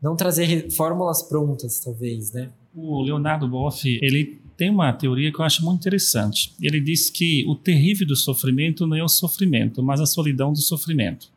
Não 0.03 0.17
trazer 0.17 0.71
fórmulas 0.71 1.23
prontas, 1.23 1.81
talvez, 1.81 2.33
né? 2.33 2.51
O 2.75 3.03
Leonardo 3.03 3.49
Boff, 3.49 3.99
ele 4.01 4.41
tem 4.57 4.71
uma 4.71 4.93
teoria 4.93 5.33
que 5.33 5.41
eu 5.41 5.45
acho 5.45 5.65
muito 5.65 5.81
interessante. 5.81 6.53
Ele 6.61 6.81
diz 6.81 7.11
que 7.11 7.45
o 7.49 7.55
terrível 7.55 8.07
do 8.07 8.15
sofrimento 8.15 8.87
não 8.87 8.97
é 8.97 9.03
o 9.03 9.09
sofrimento, 9.09 9.83
mas 9.83 10.01
a 10.01 10.07
solidão 10.07 10.53
do 10.53 10.61
sofrimento. 10.61 11.29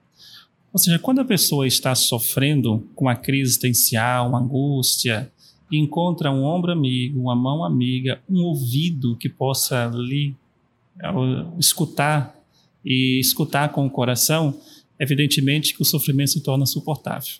Ou 0.71 0.79
seja, 0.79 0.99
quando 0.99 1.19
a 1.19 1.25
pessoa 1.25 1.67
está 1.67 1.93
sofrendo 1.95 2.87
com 2.95 3.05
uma 3.05 3.15
crise 3.15 3.51
existencial, 3.51 4.27
uma 4.27 4.39
angústia, 4.39 5.31
encontra 5.77 6.31
um 6.31 6.43
ombro 6.43 6.71
amigo, 6.71 7.19
uma 7.19 7.35
mão 7.35 7.63
amiga, 7.63 8.21
um 8.29 8.41
ouvido 8.43 9.15
que 9.17 9.29
possa 9.29 9.91
lhe 9.93 10.35
eh, 10.99 11.45
escutar 11.59 12.35
e 12.83 13.19
escutar 13.19 13.69
com 13.69 13.85
o 13.85 13.89
coração, 13.89 14.59
evidentemente 14.99 15.73
que 15.73 15.81
o 15.81 15.85
sofrimento 15.85 16.31
se 16.31 16.41
torna 16.41 16.65
suportável. 16.65 17.35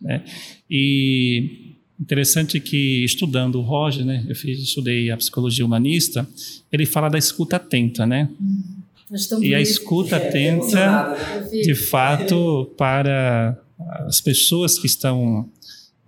Né? 0.00 0.24
E 0.70 1.76
interessante 2.00 2.58
que 2.58 3.04
estudando 3.04 3.56
o 3.56 3.62
Roger, 3.62 4.04
né, 4.04 4.24
eu 4.28 4.34
fiz, 4.34 4.58
estudei 4.58 5.10
a 5.10 5.16
psicologia 5.16 5.64
humanista, 5.64 6.28
ele 6.72 6.84
fala 6.84 7.08
da 7.08 7.18
escuta 7.18 7.56
atenta, 7.56 8.04
né? 8.04 8.28
Estamos 9.12 9.46
E 9.46 9.54
a 9.54 9.60
escuta 9.60 10.16
É, 10.16 10.28
atenta, 10.28 11.16
vi. 11.50 11.62
de 11.62 11.74
fato, 11.74 12.72
para 12.76 13.56
as 14.06 14.20
pessoas 14.20 14.78
que 14.78 14.86
estão 14.86 15.48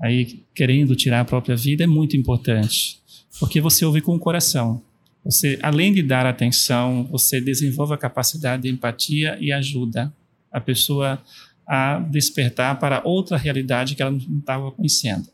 aí 0.01 0.45
querendo 0.55 0.95
tirar 0.95 1.20
a 1.20 1.24
própria 1.24 1.57
vida 1.57 1.84
é 1.84 1.86
muito 1.86 2.16
importante, 2.16 3.01
porque 3.38 3.61
você 3.61 3.84
ouve 3.84 4.01
com 4.01 4.14
o 4.14 4.18
coração. 4.18 4.82
Você, 5.24 5.59
além 5.62 5.92
de 5.92 6.03
dar 6.03 6.26
atenção, 6.26 7.09
você 7.11 7.40
desenvolve 7.40 7.95
a 7.95 7.99
capacidade 7.99 8.64
de 8.64 8.68
empatia 8.68 9.38
e 9.40 9.51
ajuda 9.51 10.12
a 10.53 10.61
pessoa 10.61 11.22
a 11.66 11.99
despertar 11.99 12.78
para 12.78 13.03
outra 13.05 13.38
realidade 13.38 13.95
que 13.95 14.03
ela 14.03 14.11
não 14.11 14.38
estava 14.38 14.70
conhecendo. 14.70 15.26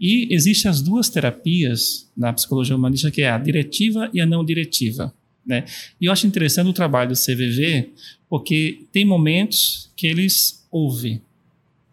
E 0.00 0.34
existem 0.34 0.70
as 0.70 0.80
duas 0.80 1.10
terapias 1.10 2.10
na 2.16 2.32
psicologia 2.32 2.74
humanista, 2.74 3.10
que 3.10 3.20
é 3.20 3.30
a 3.30 3.36
diretiva 3.36 4.10
e 4.14 4.20
a 4.20 4.26
não 4.26 4.42
diretiva. 4.42 5.12
Né? 5.44 5.64
E 6.00 6.06
eu 6.06 6.12
acho 6.12 6.26
interessante 6.26 6.68
o 6.68 6.72
trabalho 6.72 7.10
do 7.10 7.14
CVV, 7.14 7.90
porque 8.28 8.86
tem 8.90 9.04
momentos 9.04 9.90
que 9.94 10.06
eles 10.06 10.66
ouvem. 10.70 11.20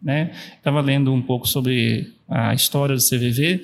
Né? 0.00 0.32
Estava 0.56 0.80
lendo 0.80 1.12
um 1.12 1.22
pouco 1.22 1.46
sobre 1.48 2.12
a 2.28 2.54
história 2.54 2.94
do 2.94 3.02
CVV. 3.02 3.62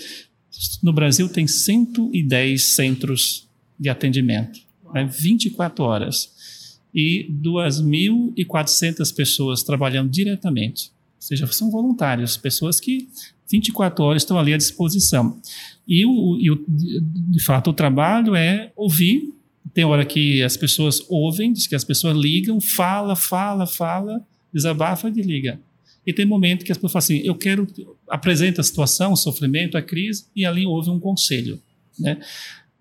No 0.82 0.92
Brasil 0.92 1.28
tem 1.28 1.46
110 1.46 2.62
centros 2.74 3.48
de 3.78 3.88
atendimento, 3.88 4.60
né? 4.92 5.04
24 5.04 5.84
horas. 5.84 6.32
E 6.94 7.28
2.400 7.42 9.14
pessoas 9.14 9.64
trabalhando 9.64 10.08
diretamente. 10.10 10.92
Ou 11.16 11.22
seja, 11.22 11.46
são 11.48 11.68
voluntários, 11.68 12.36
pessoas 12.36 12.78
que 12.78 13.08
24 13.50 14.04
horas 14.04 14.22
estão 14.22 14.38
ali 14.38 14.54
à 14.54 14.56
disposição. 14.56 15.40
E, 15.86 16.06
o, 16.06 16.38
e 16.38 16.50
o, 16.50 16.64
de 16.68 17.42
fato, 17.42 17.70
o 17.70 17.72
trabalho 17.72 18.34
é 18.34 18.72
ouvir. 18.76 19.32
Tem 19.72 19.84
hora 19.84 20.04
que 20.04 20.42
as 20.42 20.56
pessoas 20.56 21.04
ouvem, 21.08 21.52
diz 21.52 21.66
que 21.66 21.74
as 21.74 21.84
pessoas 21.84 22.16
ligam, 22.16 22.60
fala, 22.60 23.16
fala, 23.16 23.66
fala, 23.66 24.24
desabafa 24.52 25.08
e 25.08 25.12
desliga. 25.12 25.60
E 26.06 26.12
tem 26.12 26.24
momento 26.24 26.64
que 26.64 26.72
as 26.72 26.78
pessoas 26.78 26.92
falam 26.92 27.04
assim, 27.04 27.26
eu 27.26 27.34
quero, 27.34 27.66
apresenta 28.08 28.60
a 28.60 28.64
situação, 28.64 29.12
o 29.12 29.16
sofrimento, 29.16 29.76
a 29.76 29.82
crise, 29.82 30.26
e 30.34 30.44
ali 30.44 30.66
houve 30.66 30.90
um 30.90 31.00
conselho. 31.00 31.60
Né? 31.98 32.18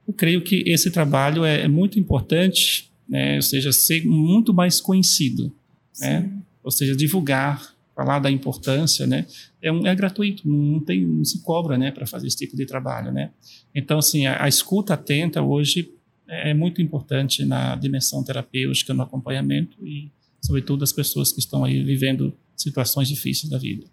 Eu 0.08 0.14
creio 0.14 0.42
que 0.42 0.64
esse 0.68 0.92
trabalho 0.92 1.46
é, 1.46 1.62
é 1.62 1.68
muito 1.68 2.00
importante, 2.00 2.92
né? 3.08 3.36
ou 3.36 3.42
seja, 3.42 3.72
ser 3.72 4.06
muito 4.06 4.54
mais 4.54 4.82
conhecido. 4.82 5.54
Né? 6.00 6.30
Ou 6.64 6.72
seja, 6.72 6.96
divulgar, 6.96 7.74
falar 7.96 8.20
da 8.20 8.30
importância, 8.30 9.06
né? 9.06 9.26
É, 9.62 9.72
um, 9.72 9.86
é 9.86 9.96
gratuito, 9.96 10.48
não, 10.48 10.80
tem, 10.80 11.06
não 11.06 11.24
se 11.24 11.42
cobra, 11.42 11.78
né, 11.78 11.92
para 11.92 12.06
fazer 12.06 12.28
esse 12.28 12.38
tipo 12.38 12.56
de 12.56 12.66
trabalho, 12.66 13.12
né? 13.12 13.32
Então, 13.74 14.00
assim, 14.00 14.26
a, 14.26 14.44
a 14.44 14.48
escuta 14.48 14.96
atenta 14.96 15.42
hoje 15.42 15.92
é, 16.28 16.52
é 16.52 16.54
muito 16.54 16.82
importante 16.82 17.46
na 17.46 17.76
dimensão 17.76 18.24
terapêutica, 18.24 18.94
no 18.94 19.04
acompanhamento 19.04 19.78
e, 19.86 20.10
sobretudo, 20.44 20.84
as 20.84 20.92
pessoas 20.92 21.32
que 21.32 21.40
estão 21.40 21.64
aí 21.64 21.82
vivendo 21.84 22.34
situações 22.56 23.08
difíceis 23.08 23.50
da 23.50 23.58
vida. 23.58 23.86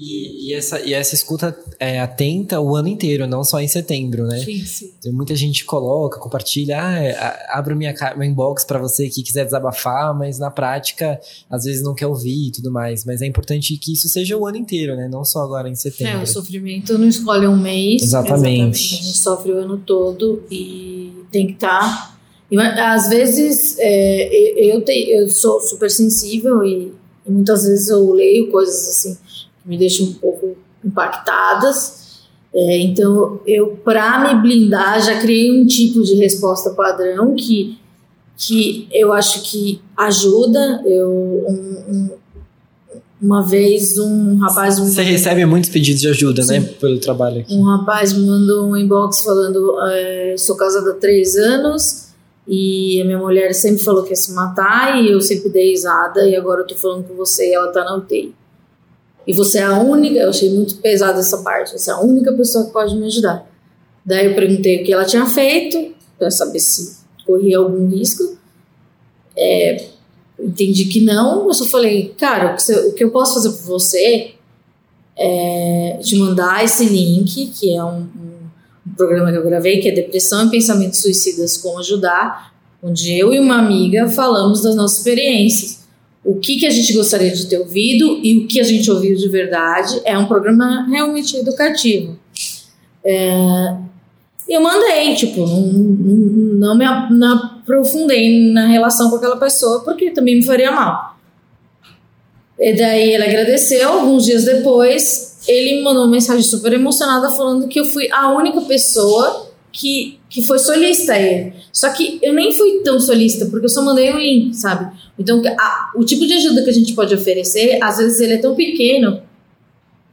E, 0.00 0.50
e 0.50 0.54
essa, 0.54 0.80
e 0.80 0.94
essa 0.94 1.12
escuta 1.16 1.58
é 1.80 1.98
atenta 1.98 2.60
o 2.60 2.76
ano 2.76 2.86
inteiro, 2.86 3.26
não 3.26 3.42
só 3.42 3.58
em 3.60 3.66
setembro, 3.66 4.28
né? 4.28 4.38
Sim, 4.44 4.64
sim. 4.64 4.92
Tem 5.02 5.10
Muita 5.12 5.34
gente 5.34 5.64
coloca, 5.64 6.20
compartilha, 6.20 6.80
ah, 6.80 6.98
é, 7.00 7.10
a- 7.18 7.58
abro 7.58 7.74
minha, 7.74 7.92
meu 8.16 8.22
inbox 8.28 8.62
para 8.64 8.78
você 8.78 9.08
que 9.08 9.24
quiser 9.24 9.44
desabafar, 9.44 10.16
mas 10.16 10.38
na 10.38 10.52
prática, 10.52 11.20
às 11.50 11.64
vezes 11.64 11.82
não 11.82 11.96
quer 11.96 12.06
ouvir 12.06 12.46
e 12.46 12.52
tudo 12.52 12.70
mais. 12.70 13.04
Mas 13.04 13.22
é 13.22 13.26
importante 13.26 13.76
que 13.76 13.92
isso 13.92 14.08
seja 14.08 14.36
o 14.36 14.46
ano 14.46 14.58
inteiro, 14.58 14.94
né? 14.94 15.08
Não 15.10 15.24
só 15.24 15.40
agora 15.42 15.68
em 15.68 15.72
É, 15.72 15.74
setembro. 15.74 16.22
o 16.22 16.26
sofrimento 16.28 16.96
não 16.96 17.08
escolhe 17.08 17.48
um 17.48 17.56
mês. 17.56 18.02
A 18.02 18.04
Exatamente. 18.22 18.78
gente 18.78 19.18
sofre 19.18 19.50
o 19.50 19.58
ano 19.58 19.78
todo 19.78 20.44
e 20.48 21.12
tem 21.32 21.48
que 21.48 21.54
estar. 21.54 22.16
Às 22.56 23.08
vezes 23.08 23.76
é, 23.78 24.74
eu, 24.74 24.80
te- 24.82 25.10
eu 25.10 25.28
sou 25.28 25.60
super 25.60 25.90
sensível 25.90 26.64
e, 26.64 26.92
e 27.26 27.30
muitas 27.30 27.64
vezes 27.64 27.88
eu 27.88 28.10
leio 28.12 28.50
coisas 28.50 28.88
assim 28.88 29.14
que 29.14 29.68
me 29.68 29.76
deixam 29.76 30.06
um 30.06 30.14
pouco 30.14 30.56
impactadas. 30.84 32.08
É, 32.54 32.78
então 32.78 33.40
eu, 33.46 33.76
para 33.84 34.34
me 34.34 34.40
blindar, 34.40 35.02
já 35.04 35.18
criei 35.20 35.60
um 35.60 35.66
tipo 35.66 36.02
de 36.02 36.14
resposta 36.14 36.70
padrão 36.70 37.34
que, 37.34 37.76
que 38.36 38.88
eu 38.92 39.12
acho 39.12 39.42
que 39.42 39.80
ajuda. 39.96 40.82
Eu, 40.86 41.10
um- 41.10 41.84
um- 41.94 42.10
uma 43.20 43.44
vez 43.44 43.98
um 43.98 44.36
rapaz. 44.38 44.78
Você 44.78 45.02
recebe 45.02 45.44
muitos 45.44 45.68
pedidos 45.70 46.00
de 46.00 46.08
ajuda, 46.08 46.44
né? 46.46 46.60
Pelo 46.80 46.98
trabalho 47.00 47.40
aqui. 47.40 47.52
Um 47.54 47.64
rapaz 47.64 48.12
me 48.12 48.24
mandou 48.24 48.68
um 48.68 48.76
inbox 48.76 49.20
falando: 49.20 49.76
é, 49.90 50.34
sou 50.38 50.56
casada 50.56 50.92
há 50.92 50.94
três 50.94 51.36
anos 51.36 52.07
e 52.50 53.02
a 53.02 53.04
minha 53.04 53.18
mulher 53.18 53.52
sempre 53.52 53.84
falou 53.84 54.02
que 54.02 54.10
ia 54.10 54.16
se 54.16 54.32
matar 54.32 54.98
e 54.98 55.12
eu 55.12 55.20
sempre 55.20 55.50
dei 55.50 55.72
risada 55.72 56.26
e 56.26 56.34
agora 56.34 56.62
eu 56.62 56.66
tô 56.66 56.74
falando 56.74 57.06
com 57.06 57.14
você 57.14 57.50
e 57.50 57.54
ela 57.54 57.70
tá 57.70 57.84
na 57.84 57.94
UTI. 57.96 58.34
E 59.26 59.34
você 59.34 59.58
é 59.58 59.64
a 59.64 59.78
única, 59.78 60.18
eu 60.18 60.30
achei 60.30 60.48
muito 60.48 60.76
pesada 60.76 61.20
essa 61.20 61.36
parte, 61.42 61.78
você 61.78 61.90
é 61.90 61.92
a 61.92 62.00
única 62.00 62.32
pessoa 62.32 62.64
que 62.64 62.72
pode 62.72 62.96
me 62.96 63.06
ajudar. 63.06 63.46
Daí 64.02 64.24
eu 64.24 64.34
perguntei 64.34 64.80
o 64.80 64.84
que 64.84 64.90
ela 64.90 65.04
tinha 65.04 65.26
feito, 65.26 65.94
para 66.18 66.30
saber 66.30 66.60
se 66.60 66.96
corria 67.26 67.58
algum 67.58 67.86
risco. 67.86 68.38
É, 69.36 69.90
entendi 70.40 70.86
que 70.86 71.02
não, 71.02 71.48
eu 71.48 71.52
só 71.52 71.66
falei, 71.66 72.14
cara, 72.16 72.56
o 72.86 72.92
que, 72.94 73.04
eu 73.04 73.10
posso 73.10 73.34
fazer 73.34 73.50
por 73.50 73.66
você 73.66 74.32
é 75.18 75.98
te 76.02 76.16
mandar 76.16 76.64
esse 76.64 76.86
link, 76.86 77.48
que 77.48 77.74
é 77.74 77.84
um 77.84 78.08
programa 78.98 79.30
que 79.30 79.38
eu 79.38 79.44
gravei, 79.44 79.78
que 79.78 79.88
é 79.88 79.92
Depressão 79.92 80.46
e 80.46 80.50
Pensamentos 80.50 81.00
Suicidas 81.00 81.56
Como 81.56 81.78
Ajudar, 81.78 82.52
onde 82.82 83.16
eu 83.16 83.32
e 83.32 83.38
uma 83.38 83.58
amiga 83.58 84.08
falamos 84.08 84.62
das 84.62 84.76
nossas 84.76 84.98
experiências. 84.98 85.86
O 86.24 86.34
que, 86.34 86.58
que 86.58 86.66
a 86.66 86.70
gente 86.70 86.92
gostaria 86.92 87.30
de 87.30 87.46
ter 87.46 87.58
ouvido 87.58 88.20
e 88.22 88.36
o 88.36 88.46
que 88.46 88.60
a 88.60 88.64
gente 88.64 88.90
ouviu 88.90 89.16
de 89.16 89.28
verdade. 89.28 90.00
É 90.04 90.18
um 90.18 90.26
programa 90.26 90.86
realmente 90.90 91.36
educativo. 91.36 92.18
É, 93.02 93.74
eu 94.48 94.60
mandei, 94.60 95.14
tipo, 95.14 95.46
não, 95.46 95.62
não, 95.62 96.74
não 96.74 96.76
me 96.76 96.84
aprofundei 96.84 98.50
na 98.50 98.66
relação 98.66 99.08
com 99.10 99.16
aquela 99.16 99.36
pessoa, 99.36 99.80
porque 99.84 100.10
também 100.10 100.36
me 100.36 100.42
faria 100.42 100.72
mal. 100.72 101.16
E 102.58 102.76
daí 102.76 103.14
ele 103.14 103.24
agradeceu, 103.24 103.88
alguns 103.88 104.24
dias 104.24 104.44
depois, 104.44 105.27
ele 105.48 105.76
me 105.78 105.82
mandou 105.82 106.02
uma 106.04 106.10
mensagem 106.12 106.42
super 106.42 106.72
emocionada 106.72 107.28
falando 107.30 107.66
que 107.68 107.80
eu 107.80 107.84
fui 107.84 108.08
a 108.12 108.30
única 108.32 108.60
pessoa 108.60 109.48
que, 109.72 110.18
que 110.28 110.42
foi 110.42 110.58
solista 110.58 111.12
a 111.14 111.18
ele. 111.18 111.52
Só 111.72 111.88
que 111.90 112.18
eu 112.22 112.32
nem 112.34 112.52
fui 112.52 112.80
tão 112.84 113.00
solista, 113.00 113.46
porque 113.46 113.66
eu 113.66 113.70
só 113.70 113.82
mandei 113.82 114.12
um 114.12 114.18
link, 114.18 114.54
sabe? 114.54 114.94
Então, 115.18 115.42
a- 115.58 115.92
o 115.96 116.04
tipo 116.04 116.26
de 116.26 116.34
ajuda 116.34 116.62
que 116.62 116.70
a 116.70 116.72
gente 116.72 116.92
pode 116.92 117.14
oferecer, 117.14 117.78
às 117.82 117.96
vezes 117.98 118.20
ele 118.20 118.34
é 118.34 118.38
tão 118.38 118.54
pequeno 118.54 119.22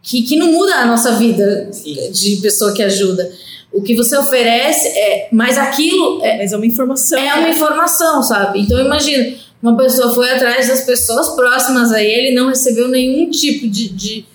que, 0.01 0.21
que 0.21 0.35
não 0.35 0.51
muda 0.51 0.75
a 0.75 0.85
nossa 0.85 1.13
vida 1.13 1.69
de 2.11 2.37
pessoa 2.37 2.73
que 2.73 2.83
ajuda. 2.83 3.29
O 3.73 3.81
que 3.81 3.95
você 3.95 4.15
oferece 4.17 4.87
é. 4.87 5.27
Mas 5.31 5.57
aquilo 5.57 6.23
é, 6.23 6.37
Mas 6.37 6.53
é 6.53 6.57
uma 6.57 6.65
informação. 6.65 7.19
é 7.19 7.33
uma 7.35 7.49
informação, 7.49 8.21
sabe? 8.23 8.61
Então 8.61 8.79
imagina, 8.79 9.35
uma 9.61 9.75
pessoa 9.75 10.13
foi 10.13 10.29
atrás 10.31 10.67
das 10.67 10.81
pessoas 10.85 11.29
próximas 11.35 11.91
a 11.91 12.01
ele, 12.01 12.35
não 12.35 12.47
recebeu 12.49 12.87
nenhum 12.87 13.29
tipo 13.31 13.67
de, 13.67 13.89
de, 13.89 14.25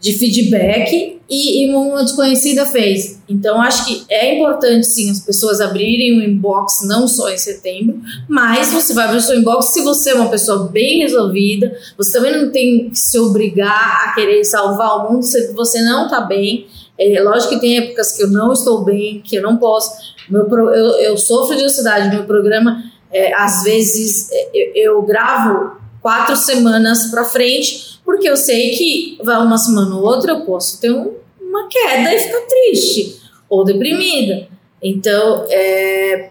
de 0.00 0.14
feedback 0.18 1.20
e, 1.28 1.64
e 1.66 1.74
uma 1.74 2.02
desconhecida 2.02 2.64
fez. 2.66 3.20
Então 3.28 3.60
acho 3.60 3.84
que 3.84 4.02
é 4.08 4.34
importante 4.36 4.86
sim 4.86 5.10
as 5.10 5.20
pessoas 5.20 5.60
abrirem 5.60 6.18
o 6.18 6.22
inbox 6.24 6.80
não 6.86 7.06
só 7.06 7.30
em 7.30 7.36
setembro, 7.38 8.00
mas 8.28 8.72
você 8.72 8.94
vai 8.94 9.04
abrir 9.04 9.18
o 9.18 9.20
seu 9.20 9.38
inbox 9.38 9.72
se 9.74 9.82
você 9.82 10.10
é 10.10 10.14
uma 10.14 10.28
pessoa 10.30 10.68
bem 10.68 11.00
resolvida, 11.00 11.76
você 11.96 12.12
também 12.18 12.32
não 12.40 12.50
tem 12.50 12.90
que 12.90 12.98
se 12.98 13.18
obrigar 13.18 14.06
a 14.08 14.14
querer 14.14 14.42
salvar 14.44 14.96
o 15.06 15.12
mundo 15.12 15.22
se 15.22 15.52
você 15.52 15.80
não 15.82 16.08
tá 16.08 16.20
bem. 16.22 16.66
É 16.98 17.20
lógico 17.22 17.54
que 17.54 17.60
tem 17.60 17.78
épocas 17.78 18.12
que 18.16 18.22
eu 18.22 18.28
não 18.30 18.52
estou 18.52 18.84
bem, 18.84 19.22
que 19.24 19.36
eu 19.36 19.42
não 19.42 19.56
posso. 19.56 19.90
Meu, 20.28 20.44
pro- 20.46 20.70
eu, 20.74 20.86
eu 21.00 21.16
sofro 21.16 21.56
de 21.56 21.64
ansiedade, 21.64 22.14
meu 22.14 22.24
programa, 22.24 22.82
é, 23.12 23.32
às 23.34 23.62
vezes, 23.62 24.28
é, 24.30 24.48
eu, 24.54 24.96
eu 24.96 25.02
gravo 25.02 25.78
quatro 26.02 26.36
semanas 26.36 27.06
pra 27.06 27.24
frente, 27.24 27.99
porque 28.10 28.28
eu 28.28 28.36
sei 28.36 28.70
que 28.76 29.18
vai 29.22 29.36
uma 29.38 29.56
semana 29.58 29.94
ou 29.96 30.02
outra 30.02 30.32
eu 30.32 30.40
posso 30.42 30.80
ter 30.80 30.90
um- 30.90 31.14
uma 31.40 31.68
queda 31.68 32.12
e 32.14 32.18
ficar 32.18 32.40
triste 32.40 33.20
ou 33.48 33.64
deprimida. 33.64 34.48
Então, 34.82 35.46
é, 35.48 36.30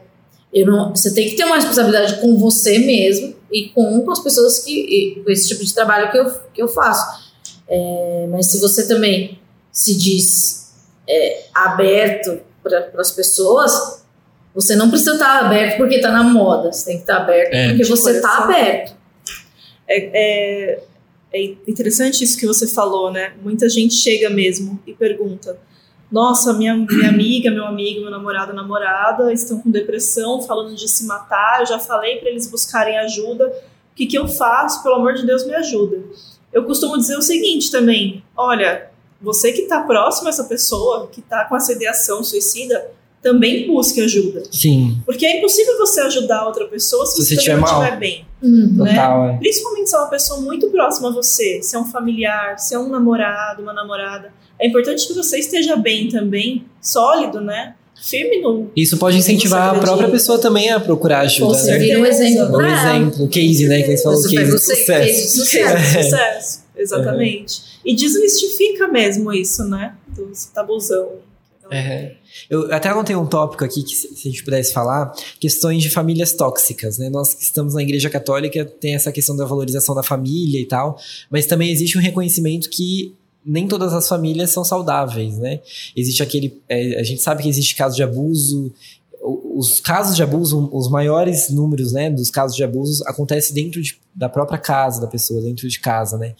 eu 0.53 0.65
não, 0.65 0.89
você 0.95 1.13
tem 1.13 1.29
que 1.29 1.35
ter 1.35 1.43
uma 1.45 1.55
responsabilidade 1.55 2.19
com 2.21 2.37
você 2.37 2.79
mesmo 2.79 3.35
e 3.51 3.69
com, 3.69 4.01
com 4.01 4.11
as 4.11 4.19
pessoas 4.19 4.59
que. 4.59 4.71
e 4.71 5.23
com 5.23 5.31
esse 5.31 5.47
tipo 5.47 5.63
de 5.63 5.73
trabalho 5.73 6.11
que 6.11 6.17
eu, 6.17 6.31
que 6.53 6.61
eu 6.61 6.67
faço. 6.67 7.29
É, 7.67 8.27
mas 8.31 8.47
se 8.51 8.59
você 8.59 8.87
também 8.87 9.39
se 9.71 9.95
diz 9.97 10.73
é, 11.07 11.45
aberto 11.53 12.39
para 12.63 12.89
as 12.97 13.11
pessoas, 13.11 14.03
você 14.55 14.75
não 14.75 14.89
precisa 14.89 15.13
estar 15.13 15.45
aberto 15.45 15.77
porque 15.77 15.95
está 15.95 16.11
na 16.11 16.23
moda. 16.23 16.71
Você 16.73 16.85
tem 16.85 16.95
que 16.95 17.01
estar 17.03 17.17
aberto 17.17 17.53
É. 17.53 17.67
porque 17.69 17.83
Tipo, 17.83 17.95
você 17.95 18.11
está 18.17 18.29
essa- 18.33 18.43
aberto. 18.43 18.93
É, 19.87 20.79
é, 21.31 21.43
interessante 21.67 22.23
isso 22.23 22.37
que 22.37 22.47
você 22.47 22.67
falou, 22.67 23.11
né? 23.11 23.33
Muita 23.41 23.69
gente 23.69 23.93
chega 23.93 24.29
mesmo 24.29 24.79
e 24.85 24.93
pergunta: 24.93 25.59
Nossa, 26.11 26.53
minha, 26.53 26.75
minha 26.75 27.09
amiga, 27.09 27.51
meu 27.51 27.65
amigo, 27.65 28.01
meu 28.01 28.09
namorado, 28.11 28.53
namorada 28.53 29.31
estão 29.31 29.59
com 29.59 29.69
depressão, 29.69 30.41
falando 30.41 30.75
de 30.75 30.87
se 30.87 31.05
matar. 31.05 31.59
Eu 31.59 31.67
já 31.67 31.79
falei 31.79 32.17
para 32.17 32.29
eles 32.29 32.49
buscarem 32.49 32.97
ajuda. 32.97 33.47
O 33.47 33.95
que, 33.95 34.07
que 34.07 34.17
eu 34.17 34.27
faço? 34.27 34.81
Pelo 34.81 34.95
amor 34.95 35.13
de 35.13 35.25
Deus, 35.25 35.45
me 35.45 35.53
ajuda. 35.53 36.01
Eu 36.51 36.63
costumo 36.63 36.97
dizer 36.97 37.17
o 37.17 37.21
seguinte 37.21 37.69
também: 37.69 38.23
Olha, 38.35 38.89
você 39.21 39.51
que 39.51 39.61
está 39.61 39.81
próximo 39.81 40.27
a 40.27 40.29
essa 40.29 40.45
pessoa, 40.45 41.07
que 41.11 41.19
está 41.19 41.45
com 41.45 41.55
essa 41.55 41.73
ideação 41.73 42.23
suicida, 42.23 42.91
também 43.21 43.67
busque 43.67 44.01
ajuda. 44.01 44.43
Sim, 44.51 44.97
Porque 45.05 45.25
é 45.25 45.37
impossível 45.37 45.77
você 45.77 46.01
ajudar 46.01 46.45
outra 46.45 46.65
pessoa 46.67 47.05
se, 47.05 47.21
Se 47.23 47.35
você 47.35 47.53
não 47.53 47.63
estiver 47.63 47.97
bem. 47.99 48.25
Uhum. 48.41 48.77
total, 48.77 49.29
é. 49.31 49.37
Principalmente 49.37 49.89
se 49.89 49.95
é 49.95 49.99
uma 49.99 50.07
pessoa 50.07 50.39
muito 50.39 50.67
próxima 50.69 51.09
a 51.09 51.11
você, 51.11 51.61
se 51.61 51.75
é 51.75 51.79
um 51.79 51.85
familiar, 51.85 52.57
se 52.57 52.73
é 52.73 52.79
um 52.79 52.87
namorado, 52.89 53.61
uma 53.61 53.73
namorada. 53.73 54.31
É 54.59 54.67
importante 54.67 55.05
que 55.07 55.13
você 55.13 55.39
esteja 55.39 55.75
bem 55.75 56.07
também, 56.07 56.65
sólido, 56.81 57.41
né? 57.41 57.75
Firme 58.01 58.41
no. 58.41 58.71
Isso 58.77 58.97
pode 58.97 59.17
incentivar 59.17 59.75
a 59.75 59.79
própria 59.79 60.09
pessoa 60.09 60.39
também 60.39 60.69
a 60.69 60.79
procurar 60.79 61.19
ajuda, 61.19 61.61
né? 61.63 61.77
vira 61.77 61.99
um 61.99 62.05
exemplo 62.05 62.57
Um 62.57 62.61
ela. 62.61 62.95
exemplo, 62.97 63.27
case, 63.27 63.67
né? 63.67 63.81
Que 63.81 63.89
eles 63.89 64.01
falam 64.03 64.21
case 64.21 64.35
o 64.37 64.57
seu 64.57 64.59
sucesso. 64.59 64.85
case 64.87 65.21
de 65.21 65.29
sucesso. 65.31 65.97
de 65.97 66.03
sucesso. 66.03 66.59
Exatamente. 66.77 67.61
E 67.83 67.93
desmistifica 67.93 68.87
mesmo 68.87 69.33
isso, 69.33 69.65
né? 69.65 69.95
Do 70.07 70.31
tabuzão. 70.53 71.09
É. 71.71 72.15
Eu 72.49 72.73
até 72.73 72.89
anotei 72.89 73.15
um 73.15 73.25
tópico 73.25 73.63
aqui 73.63 73.83
que, 73.83 73.95
se 73.95 74.27
a 74.27 74.31
gente 74.31 74.43
pudesse 74.43 74.73
falar, 74.73 75.13
questões 75.39 75.81
de 75.83 75.89
famílias 75.89 76.33
tóxicas, 76.33 76.97
né? 76.97 77.09
Nós 77.09 77.33
que 77.33 77.43
estamos 77.43 77.73
na 77.73 77.81
Igreja 77.81 78.09
Católica 78.09 78.65
tem 78.65 78.95
essa 78.95 79.11
questão 79.11 79.35
da 79.35 79.45
valorização 79.45 79.93
da 79.95 80.03
família 80.03 80.59
e 80.59 80.65
tal, 80.65 80.97
mas 81.29 81.45
também 81.45 81.71
existe 81.71 81.97
um 81.97 82.01
reconhecimento 82.01 82.69
que 82.69 83.15
nem 83.45 83.67
todas 83.67 83.93
as 83.93 84.07
famílias 84.07 84.51
são 84.51 84.63
saudáveis, 84.63 85.37
né? 85.37 85.59
Existe 85.95 86.21
aquele, 86.21 86.59
é, 86.67 86.99
a 86.99 87.03
gente 87.03 87.21
sabe 87.21 87.43
que 87.43 87.49
existe 87.49 87.75
casos 87.75 87.95
de 87.95 88.03
abuso, 88.03 88.71
os 89.21 89.79
casos 89.79 90.15
de 90.15 90.23
abuso, 90.23 90.69
os 90.71 90.89
maiores 90.89 91.49
números, 91.49 91.91
né, 91.91 92.09
dos 92.09 92.29
casos 92.31 92.55
de 92.55 92.63
abuso 92.63 93.03
acontece 93.05 93.53
dentro 93.53 93.81
de- 93.81 93.97
da 94.15 94.29
própria 94.29 94.57
casa 94.57 95.01
da 95.01 95.07
pessoa, 95.07 95.41
dentro 95.41 95.67
de 95.67 95.79
casa, 95.79 96.17
né? 96.17 96.35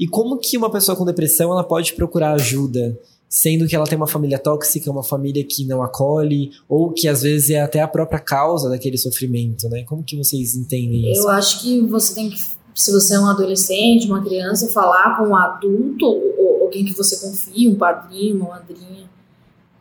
E 0.00 0.06
como 0.06 0.38
que 0.38 0.56
uma 0.56 0.70
pessoa 0.70 0.96
com 0.96 1.04
depressão 1.04 1.52
ela 1.52 1.62
pode 1.64 1.92
procurar 1.94 2.32
ajuda 2.32 2.98
sendo 3.32 3.66
que 3.66 3.74
ela 3.74 3.86
tem 3.86 3.96
uma 3.96 4.06
família 4.06 4.38
tóxica, 4.38 4.90
uma 4.90 5.02
família 5.02 5.42
que 5.42 5.64
não 5.64 5.82
acolhe, 5.82 6.50
ou 6.68 6.92
que 6.92 7.08
às 7.08 7.22
vezes 7.22 7.48
é 7.48 7.62
até 7.62 7.80
a 7.80 7.88
própria 7.88 8.20
causa 8.20 8.68
daquele 8.68 8.98
sofrimento, 8.98 9.70
né? 9.70 9.84
Como 9.84 10.04
que 10.04 10.18
vocês 10.18 10.54
entendem 10.54 11.10
isso? 11.10 11.22
Eu 11.22 11.30
acho 11.30 11.62
que 11.62 11.80
você 11.80 12.14
tem 12.14 12.28
que, 12.28 12.38
se 12.74 12.92
você 12.92 13.14
é 13.14 13.18
um 13.18 13.26
adolescente, 13.26 14.06
uma 14.06 14.22
criança, 14.22 14.68
falar 14.68 15.16
com 15.16 15.28
um 15.28 15.34
adulto 15.34 16.04
ou 16.04 16.64
alguém 16.64 16.84
que 16.84 16.92
você 16.92 17.16
confia, 17.26 17.70
um 17.70 17.74
padrinho, 17.74 18.36
uma 18.36 18.50
madrinha, 18.50 19.08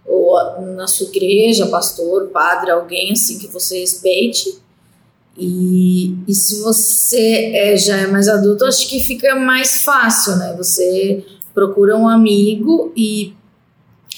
ou 0.05 0.61
na 0.73 0.87
sua 0.87 1.07
igreja, 1.07 1.67
pastor, 1.67 2.29
padre, 2.29 2.71
alguém 2.71 3.11
assim 3.11 3.37
que 3.37 3.47
você 3.47 3.81
respeite. 3.81 4.61
E, 5.37 6.15
e 6.25 6.33
se 6.33 6.61
você 6.61 7.51
é, 7.53 7.75
já 7.75 7.97
é 7.97 8.07
mais 8.07 8.29
adulto, 8.29 8.63
acho 8.63 8.87
que 8.87 8.97
fica 8.97 9.35
mais 9.35 9.83
fácil, 9.83 10.37
né? 10.37 10.55
Você 10.57 11.25
procura 11.53 11.97
um 11.97 12.07
amigo 12.07 12.93
e 12.95 13.33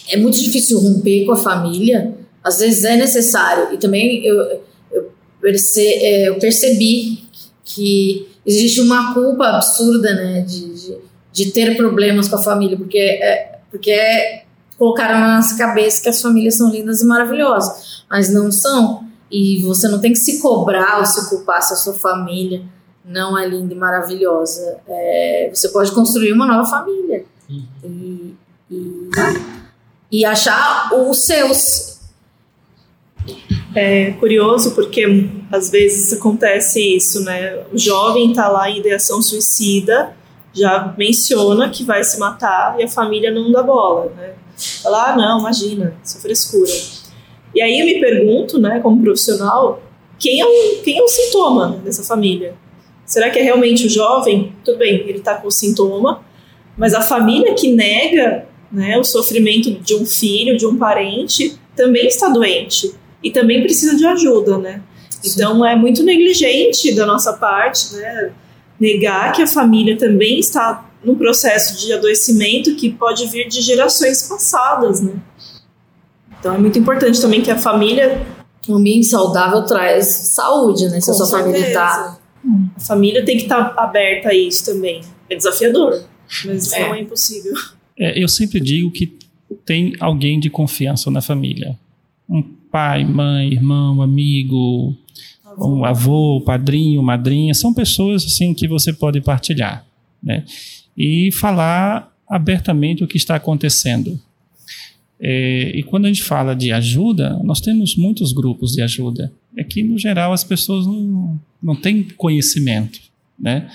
é 0.10 0.18
muito 0.18 0.38
difícil 0.38 0.80
romper 0.80 1.26
com 1.26 1.34
a 1.34 1.38
família. 1.38 2.14
Às 2.44 2.60
vezes 2.60 2.84
é 2.84 2.96
necessário. 2.96 3.74
E 3.74 3.78
também 3.78 4.26
eu, 4.26 4.62
eu, 4.92 5.12
perce, 5.42 5.82
é, 5.82 6.30
eu 6.30 6.40
percebi 6.40 7.24
que 7.64 8.28
existe 8.46 8.82
uma 8.82 9.14
culpa 9.14 9.46
absurda, 9.48 10.14
né, 10.14 10.42
de, 10.42 10.74
de, 10.74 10.98
de 11.32 11.52
ter 11.52 11.78
problemas 11.78 12.28
com 12.28 12.36
a 12.36 12.42
família, 12.42 12.78
porque 12.78 12.98
é, 12.98 13.60
porque 13.72 13.90
é, 13.90 14.44
colocaram 14.78 15.20
na 15.20 15.38
nossa 15.38 15.58
cabeça 15.58 16.04
que 16.04 16.10
as 16.10 16.22
famílias 16.22 16.56
são 16.56 16.70
lindas 16.70 17.02
e 17.02 17.06
maravilhosas, 17.06 18.04
mas 18.10 18.32
não 18.32 18.52
são. 18.52 19.08
E 19.32 19.64
você 19.64 19.88
não 19.88 20.00
tem 20.00 20.12
que 20.12 20.20
se 20.20 20.40
cobrar 20.40 21.00
ou 21.00 21.06
se 21.06 21.28
culpar 21.30 21.62
se 21.64 21.74
a 21.74 21.78
sua 21.78 21.94
família 21.94 22.62
não 23.04 23.38
é 23.38 23.48
linda 23.48 23.74
e 23.74 23.78
maravilhosa. 23.78 24.78
É, 24.88 25.50
você 25.52 25.70
pode 25.70 25.92
construir 25.92 26.32
uma 26.34 26.46
nova 26.46 26.70
família 26.70 27.26
uhum. 27.50 27.66
e, 27.84 28.36
e, 28.70 29.10
e 30.14 30.24
achar 30.24 30.92
os 30.94 31.26
seus. 31.26 31.98
É 33.76 34.12
curioso 34.12 34.76
porque 34.76 35.04
às 35.52 35.72
vezes 35.72 36.14
acontece 36.14 36.80
isso, 36.96 37.24
né? 37.24 37.64
O 37.74 37.78
jovem 37.78 38.30
está 38.30 38.48
lá 38.48 38.70
em 38.70 38.78
ideação 38.78 39.20
suicida, 39.24 40.16
já 40.54 40.94
menciona 40.96 41.68
que 41.68 41.84
vai 41.84 42.04
se 42.04 42.20
matar 42.20 42.80
e 42.80 42.84
a 42.84 42.88
família 42.88 43.32
não 43.32 43.52
dá 43.52 43.64
bola, 43.64 44.14
né? 44.16 44.34
Fala, 44.84 45.10
ah, 45.10 45.16
não, 45.16 45.40
imagina, 45.40 45.98
isso 46.04 46.20
é 46.20 46.22
frescura. 46.22 46.72
E 47.56 47.60
aí 47.60 47.80
eu 47.80 47.86
me 47.88 48.00
pergunto, 48.00 48.60
né, 48.60 48.80
como 48.82 49.02
profissional, 49.02 49.82
quem 50.20 50.40
é 50.40 50.46
o, 50.46 50.84
quem 50.84 51.00
é 51.00 51.02
o 51.02 51.08
sintoma 51.08 51.82
dessa 51.84 52.04
família? 52.04 52.54
Será 53.04 53.32
que 53.32 53.40
é 53.40 53.42
realmente 53.42 53.88
o 53.88 53.90
jovem? 53.90 54.56
Tudo 54.64 54.78
bem, 54.78 54.98
ele 55.08 55.18
está 55.18 55.36
com 55.36 55.48
o 55.48 55.52
sintoma, 55.52 56.24
mas 56.78 56.94
a 56.94 57.02
família 57.02 57.56
que 57.56 57.74
nega 57.74 58.53
né, 58.74 58.98
o 58.98 59.04
sofrimento 59.04 59.72
de 59.72 59.96
um 59.96 60.06
filho, 60.06 60.58
de 60.58 60.66
um 60.66 60.76
parente, 60.76 61.58
também 61.76 62.08
está 62.08 62.28
doente 62.28 62.94
e 63.24 63.32
também 63.32 63.62
precisa 63.62 63.96
de 63.96 64.06
ajuda, 64.06 64.58
né? 64.58 64.82
Sim. 65.10 65.32
Então 65.36 65.64
é 65.64 65.76
muito 65.76 66.04
negligente 66.04 66.94
da 66.96 67.06
nossa 67.06 67.34
parte, 67.34 67.94
né, 67.94 68.32
negar 68.80 69.32
que 69.32 69.44
a 69.44 69.48
família 69.48 69.96
também 69.96 70.40
está 70.40 70.90
num 71.04 71.16
processo 71.16 71.86
de 71.86 71.94
adoecimento 71.94 72.76
que 72.76 72.90
pode 72.90 73.28
vir 73.28 73.48
de 73.48 73.62
gerações 73.62 74.28
passadas, 74.28 75.02
né? 75.02 75.14
Então 76.40 76.56
é 76.56 76.58
muito 76.58 76.80
importante 76.80 77.22
também 77.22 77.42
que 77.42 77.52
a 77.52 77.58
família 77.58 78.26
um 78.68 78.76
ambiente 78.76 79.08
saudável 79.08 79.66
traz 79.66 80.08
saúde, 80.08 80.88
né? 80.88 81.00
Se 81.00 81.12
a 81.12 81.14
sua 81.14 81.26
certeza. 81.26 81.46
família 81.46 81.68
está 81.68 82.18
a 82.76 82.80
família 82.80 83.24
tem 83.24 83.38
que 83.38 83.44
estar 83.44 83.74
tá 83.74 83.84
aberta 83.84 84.30
a 84.30 84.34
isso 84.34 84.66
também. 84.66 85.02
É 85.30 85.36
desafiador, 85.36 86.04
mas 86.46 86.72
é. 86.74 86.88
não 86.88 86.96
é 86.96 87.02
impossível. 87.02 87.54
É, 87.98 88.22
eu 88.22 88.28
sempre 88.28 88.60
digo 88.60 88.92
que 88.92 89.18
tem 89.66 89.94
alguém 90.00 90.40
de 90.40 90.50
confiança 90.50 91.10
na 91.12 91.22
família. 91.22 91.78
Um 92.28 92.42
pai, 92.42 93.06
mãe, 93.06 93.52
irmão, 93.52 94.02
amigo, 94.02 94.96
avô. 95.46 95.76
um 95.76 95.86
avô, 95.86 96.42
padrinho, 96.42 97.02
madrinha, 97.04 97.54
são 97.54 97.74
pessoas 97.74 98.26
assim 98.26 98.54
que 98.54 98.68
você 98.68 98.92
pode 98.92 99.22
partilhar, 99.22 99.86
né? 100.22 100.44
E 100.98 101.32
falar 101.34 102.12
abertamente 102.28 103.04
o 103.04 103.08
que 103.08 103.18
está 103.18 103.36
acontecendo. 103.36 104.20
É, 105.20 105.72
e 105.76 105.84
quando 105.84 106.06
a 106.06 106.08
gente 106.08 106.24
fala 106.24 106.56
de 106.56 106.72
ajuda, 106.72 107.40
nós 107.44 107.62
temos 107.62 107.96
muitos 107.96 108.34
grupos 108.34 108.74
de 108.74 108.82
ajuda. 108.82 109.32
É 109.56 109.64
que, 109.64 109.84
no 109.84 109.98
geral, 109.98 110.34
as 110.34 110.44
pessoas 110.44 110.86
não, 110.86 111.40
não 111.62 111.76
têm 111.76 112.04
conhecimento, 112.18 113.00
né? 113.40 113.70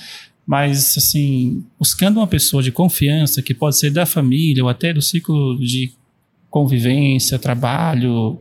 Mas, 0.48 0.96
assim, 0.96 1.62
buscando 1.78 2.16
uma 2.16 2.26
pessoa 2.26 2.62
de 2.62 2.72
confiança, 2.72 3.42
que 3.42 3.52
pode 3.52 3.76
ser 3.76 3.90
da 3.90 4.06
família 4.06 4.64
ou 4.64 4.70
até 4.70 4.94
do 4.94 5.02
ciclo 5.02 5.58
de 5.58 5.92
convivência, 6.48 7.38
trabalho, 7.38 8.40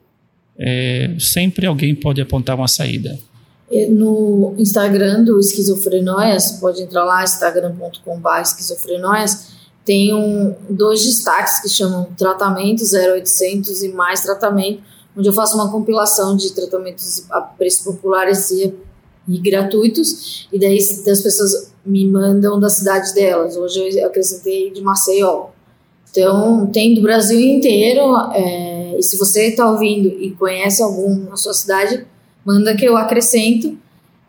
é, 0.58 1.14
sempre 1.20 1.66
alguém 1.68 1.94
pode 1.94 2.22
apontar 2.22 2.56
uma 2.56 2.70
saída. 2.70 3.20
No 3.90 4.56
Instagram 4.58 5.26
do 5.26 5.38
Esquizofrenóias, 5.38 6.54
pode 6.54 6.82
entrar 6.82 7.04
lá, 7.04 7.26
instagram.com.br 7.26 8.42
esquizofrenóias, 8.42 9.58
tem 9.84 10.14
um, 10.14 10.56
dois 10.70 11.04
destaques 11.04 11.60
que 11.60 11.68
chamam 11.68 12.06
Tratamento 12.18 12.84
0800 12.86 13.84
e 13.84 13.90
Mais 13.90 14.22
Tratamento, 14.22 14.82
onde 15.18 15.28
eu 15.28 15.34
faço 15.34 15.56
uma 15.56 15.70
compilação 15.70 16.38
de 16.38 16.54
tratamentos 16.54 17.30
a 17.30 17.42
preço 17.42 17.84
populares 17.84 18.50
e, 18.52 18.74
e 19.28 19.38
gratuitos, 19.40 20.48
e 20.52 20.60
daí 20.60 20.78
as 20.78 21.22
pessoas 21.22 21.72
me 21.86 22.08
mandam 22.08 22.60
da 22.60 22.70
cidade 22.70 23.14
delas. 23.14 23.58
Hoje 23.58 23.98
eu 23.98 24.08
acrescentei 24.08 24.72
de 24.72 24.82
Maceió. 24.82 25.48
Então, 26.10 26.66
tem 26.68 26.96
do 26.96 27.02
Brasil 27.02 27.40
inteiro, 27.40 28.16
é, 28.34 28.96
e 28.98 29.04
se 29.04 29.18
você 29.18 29.50
está 29.50 29.70
ouvindo 29.70 30.08
e 30.08 30.32
conhece 30.32 30.82
algum 30.82 31.16
na 31.30 31.36
sua 31.36 31.54
cidade, 31.54 32.06
manda 32.46 32.76
que 32.76 32.86
eu 32.86 32.96
acrescento. 32.96 33.78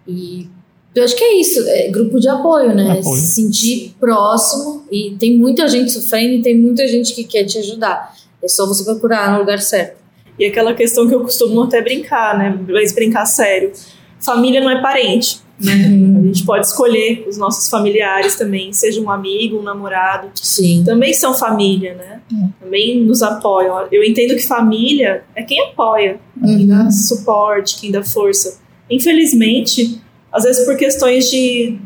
E 0.06 0.48
eu 0.94 1.04
acho 1.04 1.16
que 1.16 1.22
é 1.22 1.40
isso, 1.40 1.60
é 1.68 1.88
grupo 1.88 2.18
de 2.18 2.28
apoio, 2.28 2.74
né? 2.74 2.98
Apoio. 2.98 3.20
Se 3.20 3.28
sentir 3.28 3.94
próximo 4.00 4.84
e 4.90 5.16
tem 5.18 5.38
muita 5.38 5.68
gente 5.68 5.92
sofrendo 5.92 6.34
e 6.34 6.42
tem 6.42 6.58
muita 6.58 6.86
gente 6.88 7.14
que 7.14 7.24
quer 7.24 7.44
te 7.44 7.58
ajudar. 7.58 8.14
É 8.42 8.48
só 8.48 8.66
você 8.66 8.84
procurar 8.84 9.32
no 9.32 9.38
lugar 9.38 9.60
certo. 9.60 9.98
E 10.38 10.44
aquela 10.44 10.74
questão 10.74 11.08
que 11.08 11.14
eu 11.14 11.20
costumo 11.20 11.62
até 11.62 11.80
brincar, 11.82 12.36
né? 12.38 12.58
Mas 12.68 12.92
brincar 12.92 13.26
sério. 13.26 13.72
Família 14.20 14.60
não 14.60 14.70
é 14.70 14.80
parente. 14.80 15.40
Né? 15.60 15.74
Uhum. 15.74 16.20
A 16.20 16.26
gente 16.26 16.44
pode 16.44 16.66
escolher 16.66 17.26
os 17.28 17.36
nossos 17.36 17.68
familiares 17.68 18.36
também, 18.36 18.72
seja 18.72 19.00
um 19.00 19.10
amigo, 19.10 19.58
um 19.58 19.62
namorado. 19.62 20.30
Sim. 20.34 20.84
Também 20.84 21.12
são 21.12 21.34
família, 21.34 21.94
né? 21.94 22.20
Uhum. 22.30 22.52
Também 22.60 23.00
nos 23.00 23.22
apoiam. 23.22 23.86
Eu 23.90 24.04
entendo 24.04 24.36
que 24.36 24.46
família 24.46 25.24
é 25.34 25.42
quem 25.42 25.60
apoia, 25.62 26.20
uhum. 26.40 26.46
quem 26.46 26.66
dá 26.66 26.90
suporte, 26.90 27.80
quem 27.80 27.90
dá 27.90 28.04
força. 28.04 28.60
Infelizmente, 28.88 30.00
às 30.32 30.44
vezes 30.44 30.64
por 30.64 30.76
questões 30.76 31.28
de, 31.28 31.76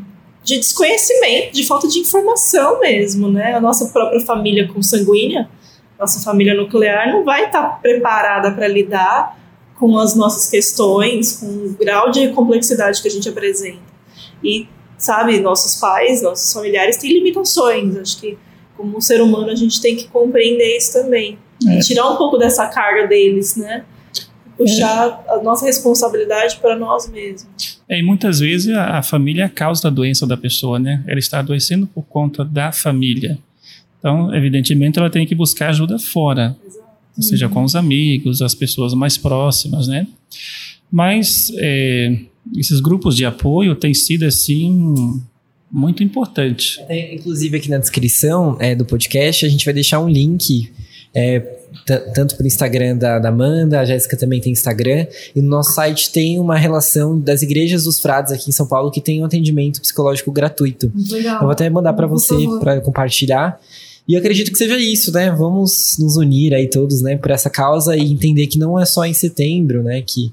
de 0.45 0.59
desconhecimento, 0.59 1.55
de 1.55 1.67
falta 1.67 1.89
de 1.89 1.99
informação 1.99 2.79
mesmo, 2.79 3.31
né? 3.31 3.55
A 3.55 3.61
nossa 3.61 3.87
própria 3.87 4.21
família 4.21 4.69
consanguínea, 4.69 5.49
nossa 5.99 6.21
família 6.21 6.55
nuclear, 6.55 7.11
não 7.11 7.25
vai 7.25 7.47
estar 7.47 7.81
preparada 7.81 8.51
para 8.51 8.69
lidar 8.69 9.41
com 9.83 9.99
as 9.99 10.15
nossas 10.15 10.49
questões, 10.49 11.39
com 11.39 11.47
o 11.47 11.77
grau 11.77 12.09
de 12.13 12.29
complexidade 12.29 13.03
que 13.03 13.09
a 13.09 13.11
gente 13.11 13.29
apresenta. 13.29 13.81
E, 14.41 14.69
sabe, 14.97 15.41
nossos 15.41 15.81
pais, 15.81 16.23
nossos 16.23 16.53
familiares 16.53 16.99
têm 16.99 17.13
limitações. 17.13 17.97
Acho 17.97 18.21
que, 18.21 18.39
como 18.77 18.97
um 18.97 19.01
ser 19.01 19.21
humano, 19.21 19.51
a 19.51 19.57
gente 19.57 19.83
tem 19.83 19.97
que 19.97 20.07
compreender 20.07 20.77
isso 20.77 20.93
também. 20.93 21.37
É. 21.67 21.79
E 21.79 21.81
tirar 21.81 22.09
um 22.09 22.17
pouco 22.17 22.39
dessa 22.39 22.69
carga 22.69 23.09
deles, 23.09 23.57
né? 23.57 23.85
Puxar 24.57 25.25
é. 25.27 25.35
a 25.35 25.43
nossa 25.43 25.67
responsabilidade 25.67 26.59
para 26.59 26.79
nós 26.79 27.11
mesmos. 27.11 27.81
É, 27.89 27.99
e 27.99 28.05
muitas 28.05 28.39
vezes 28.39 28.73
a, 28.73 28.99
a, 28.99 29.03
família 29.03 29.43
é 29.43 29.47
a 29.47 29.49
causa 29.49 29.83
da 29.83 29.91
doença 29.91 30.25
da 30.25 30.37
pessoa, 30.37 30.79
né? 30.79 31.03
Ela 31.09 31.19
está 31.19 31.41
adoecendo 31.41 31.89
por 31.89 32.05
conta 32.05 32.45
da 32.45 32.71
família. 32.71 33.37
Então, 33.99 34.33
evidentemente, 34.33 35.01
ela 35.01 35.11
tem 35.11 35.27
que 35.27 35.35
buscar 35.35 35.71
ajuda 35.71 35.99
fora, 35.99 36.57
Exato. 37.17 37.29
seja 37.29 37.49
com 37.49 37.63
os 37.63 37.75
amigos, 37.75 38.41
as 38.43 38.55
pessoas 38.55 38.95
mais 38.95 39.17
próximas, 39.19 39.87
né? 39.87 40.07
Mas 40.91 41.53
é, 41.57 42.19
esses 42.57 42.81
grupos 42.81 43.17
de 43.17 43.25
apoio 43.25 43.75
têm 43.75 43.95
sido 43.95 44.25
assim 44.25 45.21
muito 45.71 46.03
importante. 46.03 46.79
inclusive 47.15 47.57
aqui 47.57 47.71
na 47.71 47.79
descrição 47.79 48.57
é, 48.61 48.75
do 48.75 48.85
podcast 48.85 49.47
a 49.47 49.49
gente 49.49 49.65
vai 49.65 49.73
deixar 49.73 50.01
um 50.01 50.09
link 50.09 50.71
é, 51.15 51.41
tanto 52.15 52.37
para 52.37 52.45
o 52.45 52.47
Instagram 52.47 52.97
da, 52.97 53.19
da 53.19 53.29
Amanda, 53.29 53.81
a 53.81 53.85
Jéssica 53.85 54.17
também 54.17 54.41
tem 54.41 54.53
Instagram, 54.53 55.07
e 55.35 55.43
no 55.43 55.49
nosso 55.49 55.73
site 55.73 56.11
tem 56.11 56.39
uma 56.39 56.57
relação 56.57 57.19
das 57.19 57.43
igrejas 57.43 57.85
dos 57.85 57.99
frades 57.99 58.33
aqui 58.33 58.51
em 58.51 58.53
São 58.53 58.67
Paulo 58.67 58.91
que 58.91 59.01
tem 59.01 59.21
um 59.23 59.25
atendimento 59.25 59.81
psicológico 59.81 60.31
gratuito. 60.31 60.93
Legal. 61.11 61.37
Eu 61.37 61.41
vou 61.43 61.51
até 61.51 61.69
mandar 61.69 61.93
para 61.93 62.07
você 62.07 62.35
para 62.61 62.81
compartilhar. 62.81 63.61
E 64.09 64.15
eu 64.15 64.19
acredito 64.19 64.51
que 64.51 64.59
seja 64.59 64.77
isso, 64.79 65.13
né? 65.13 65.31
Vamos 65.31 65.97
nos 65.99 66.17
unir 66.17 66.55
aí 66.55 66.69
todos, 66.69 67.03
né, 67.03 67.17
por 67.17 67.31
essa 67.31 67.49
causa 67.49 67.97
e 67.97 68.13
entender 68.13 68.47
que 68.47 68.59
não 68.59 68.79
é 68.79 68.85
só 68.85 69.05
em 69.05 69.15
setembro, 69.15 69.83
né, 69.83 70.03
que 70.03 70.33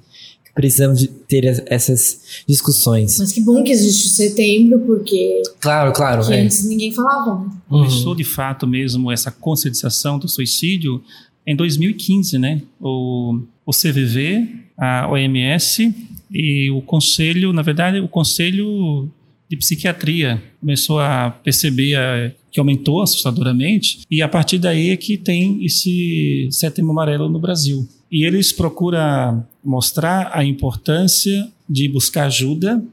precisamos 0.60 1.00
de 1.00 1.08
ter 1.08 1.64
essas 1.68 2.44
discussões. 2.48 3.18
Mas 3.18 3.32
que 3.32 3.40
bom 3.40 3.64
que 3.64 3.72
existe 3.72 4.08
o 4.08 4.10
setembro, 4.10 4.80
porque. 4.80 5.42
Claro, 5.60 5.94
claro. 5.94 6.26
Que 6.28 6.34
é. 6.34 6.42
antes 6.42 6.68
ninguém 6.68 6.92
falava, 6.92 7.46
né? 7.46 7.52
Começou 7.70 8.14
de 8.14 8.26
fato 8.26 8.68
mesmo 8.68 9.10
essa 9.10 9.32
conscientização 9.32 10.20
do 10.20 10.28
suicídio 10.28 11.02
em 11.48 11.56
2015, 11.56 12.38
né? 12.38 12.62
O, 12.78 13.40
o 13.66 13.72
CVV, 13.72 14.50
a 14.78 15.10
OMS 15.10 15.96
e 16.30 16.70
o 16.72 16.82
Conselho, 16.82 17.54
na 17.54 17.62
verdade, 17.62 18.00
o 18.00 18.08
Conselho 18.10 19.10
de 19.50 19.56
Psiquiatria 19.56 20.44
começou 20.60 21.00
a 21.00 21.32
perceber 21.32 21.96
a, 21.96 22.32
que 22.52 22.60
aumentou 22.60 23.02
assustadoramente 23.02 24.02
e 24.10 24.22
a 24.22 24.28
partir 24.28 24.58
daí 24.58 24.90
é 24.90 24.98
que 24.98 25.18
tem 25.18 25.64
esse 25.64 26.48
setembro 26.52 26.92
amarelo 26.92 27.30
no 27.30 27.40
Brasil. 27.40 27.88
E 28.12 28.26
eles 28.26 28.52
procuram 28.52 29.46
mostrar 29.64 30.32
a 30.34 30.44
importância 30.44 31.48
de 31.70 31.88
buscar 31.88 32.26
ajuda, 32.26 32.84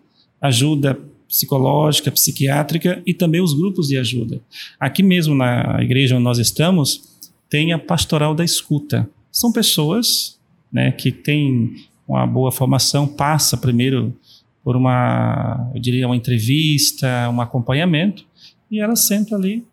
ajuda 0.40 0.98
psicológica, 1.28 2.10
psiquiátrica 2.10 3.02
e 3.06 3.14
também 3.14 3.40
os 3.40 3.54
grupos 3.54 3.88
de 3.88 3.98
ajuda. 3.98 4.40
Aqui 4.78 5.02
mesmo 5.02 5.34
na 5.34 5.82
igreja 5.82 6.14
onde 6.14 6.24
nós 6.24 6.38
estamos, 6.38 7.02
tem 7.48 7.72
a 7.72 7.78
pastoral 7.78 8.34
da 8.34 8.44
escuta. 8.44 9.08
São 9.32 9.52
pessoas 9.52 10.38
né, 10.72 10.92
que 10.92 11.10
têm 11.10 11.76
uma 12.06 12.26
boa 12.26 12.52
formação, 12.52 13.06
passa 13.06 13.56
primeiro 13.56 14.14
por 14.62 14.76
uma, 14.76 15.70
eu 15.74 15.80
diria, 15.80 16.06
uma 16.06 16.16
entrevista, 16.16 17.30
um 17.30 17.40
acompanhamento, 17.40 18.25
e 18.70 18.80
ela 18.80 18.96
senta 18.96 19.34
ali 19.34 19.64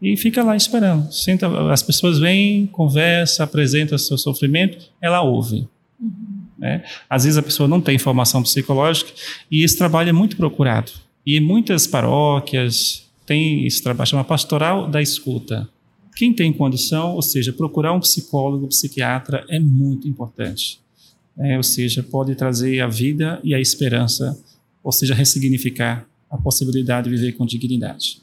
e 0.00 0.16
fica 0.16 0.42
lá 0.42 0.56
esperando. 0.56 1.10
Senta, 1.12 1.48
as 1.72 1.82
pessoas 1.82 2.18
vêm, 2.18 2.66
conversa, 2.66 3.44
apresenta 3.44 3.96
seu 3.98 4.18
sofrimento, 4.18 4.78
ela 5.00 5.22
ouve. 5.22 5.66
Uhum. 6.00 6.36
Né? 6.58 6.84
Às 7.08 7.24
vezes 7.24 7.38
a 7.38 7.42
pessoa 7.42 7.68
não 7.68 7.80
tem 7.80 7.98
formação 7.98 8.42
psicológica 8.42 9.10
e 9.50 9.62
esse 9.62 9.76
trabalho 9.76 10.10
é 10.10 10.12
muito 10.12 10.36
procurado. 10.36 10.92
E 11.24 11.40
muitas 11.40 11.86
paróquias 11.86 13.08
têm 13.24 13.66
esse 13.66 13.82
trabalho, 13.82 14.08
chama 14.08 14.24
pastoral 14.24 14.88
da 14.88 15.02
escuta. 15.02 15.68
Quem 16.14 16.32
tem 16.32 16.52
condição, 16.52 17.14
ou 17.14 17.22
seja, 17.22 17.52
procurar 17.52 17.92
um 17.92 18.00
psicólogo, 18.00 18.64
um 18.64 18.68
psiquiatra 18.68 19.44
é 19.50 19.58
muito 19.58 20.08
importante. 20.08 20.80
É, 21.38 21.56
ou 21.56 21.62
seja, 21.62 22.02
pode 22.02 22.34
trazer 22.34 22.80
a 22.80 22.86
vida 22.86 23.38
e 23.44 23.54
a 23.54 23.60
esperança, 23.60 24.38
ou 24.82 24.90
seja, 24.90 25.14
ressignificar 25.14 26.06
a 26.30 26.38
possibilidade 26.38 27.10
de 27.10 27.16
viver 27.16 27.32
com 27.32 27.44
dignidade. 27.44 28.22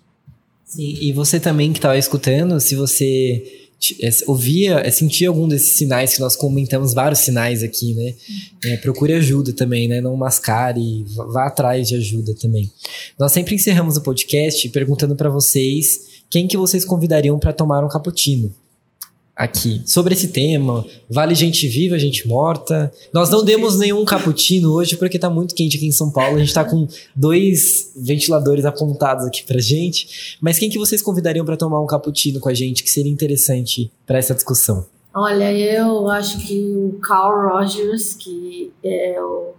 Sim, 0.73 0.97
e 1.01 1.11
você 1.11 1.39
também 1.39 1.71
que 1.71 1.77
estava 1.77 1.97
escutando, 1.97 2.59
se 2.59 2.75
você 2.75 3.43
é, 4.01 4.09
ouvia, 4.25 4.79
é, 4.79 4.89
sentia 4.89 5.27
algum 5.27 5.47
desses 5.47 5.77
sinais 5.77 6.15
que 6.15 6.19
nós 6.19 6.35
comentamos 6.35 6.95
vários 6.95 7.19
sinais 7.19 7.61
aqui, 7.61 7.93
né? 7.93 8.15
É, 8.65 8.77
procure 8.77 9.13
ajuda 9.13 9.53
também, 9.53 9.87
né? 9.87 10.01
Não 10.01 10.17
mascare, 10.17 11.05
vá 11.31 11.45
atrás 11.45 11.87
de 11.87 11.95
ajuda 11.95 12.33
também. 12.33 12.71
Nós 13.19 13.31
sempre 13.31 13.53
encerramos 13.53 13.97
o 13.97 14.01
podcast 14.01 14.67
perguntando 14.69 15.15
para 15.15 15.29
vocês 15.29 16.23
quem 16.27 16.47
que 16.47 16.57
vocês 16.57 16.83
convidariam 16.83 17.37
para 17.37 17.53
tomar 17.53 17.85
um 17.85 17.89
cappuccino 17.89 18.51
aqui 19.35 19.81
sobre 19.85 20.13
esse 20.13 20.27
tema. 20.29 20.85
Vale 21.09 21.33
gente 21.35 21.67
viva, 21.67 21.97
gente 21.97 22.27
morta. 22.27 22.91
Nós 23.11 23.29
não 23.29 23.43
demos 23.43 23.77
nenhum 23.77 24.05
cappuccino 24.05 24.71
hoje 24.71 24.95
porque 24.95 25.17
tá 25.17 25.29
muito 25.29 25.55
quente 25.55 25.77
aqui 25.77 25.87
em 25.87 25.91
São 25.91 26.11
Paulo. 26.11 26.37
A 26.37 26.39
gente 26.39 26.53
tá 26.53 26.63
com 26.63 26.87
dois 27.15 27.91
ventiladores 27.95 28.65
apontados 28.65 29.25
aqui 29.25 29.43
pra 29.43 29.59
gente. 29.59 30.37
Mas 30.41 30.59
quem 30.59 30.69
que 30.69 30.77
vocês 30.77 31.01
convidariam 31.01 31.45
para 31.45 31.57
tomar 31.57 31.81
um 31.81 31.87
cappuccino 31.87 32.39
com 32.39 32.49
a 32.49 32.53
gente 32.53 32.83
que 32.83 32.91
seria 32.91 33.11
interessante 33.11 33.91
para 34.05 34.17
essa 34.17 34.33
discussão? 34.33 34.85
Olha, 35.15 35.53
eu 35.53 36.09
acho 36.09 36.39
que 36.39 36.59
o 36.59 36.99
Carl 36.99 37.49
Rogers, 37.49 38.15
que 38.15 38.71
é 38.83 39.21
o, 39.21 39.53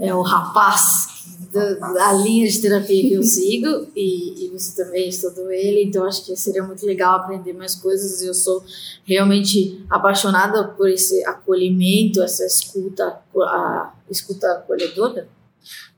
é 0.00 0.14
o 0.14 0.22
rapaz 0.22 1.10
da, 1.52 2.12
linha 2.14 2.48
de 2.48 2.60
terapia 2.60 3.08
que 3.08 3.14
eu 3.14 3.22
sigo 3.22 3.88
e, 3.94 4.46
e, 4.46 4.48
você 4.48 4.82
também 4.82 5.08
estudou 5.08 5.50
ele, 5.50 5.84
então 5.84 6.06
acho 6.06 6.24
que 6.24 6.34
seria 6.36 6.62
muito 6.62 6.86
legal 6.86 7.16
aprender 7.16 7.52
mais 7.52 7.74
coisas. 7.74 8.22
Eu 8.22 8.32
sou 8.32 8.64
realmente 9.04 9.84
apaixonada 9.90 10.68
por 10.68 10.88
esse 10.88 11.24
acolhimento, 11.26 12.22
essa 12.22 12.46
escuta, 12.46 13.18
a 13.36 13.92
escuta 14.10 14.46
acolhedora. 14.52 15.28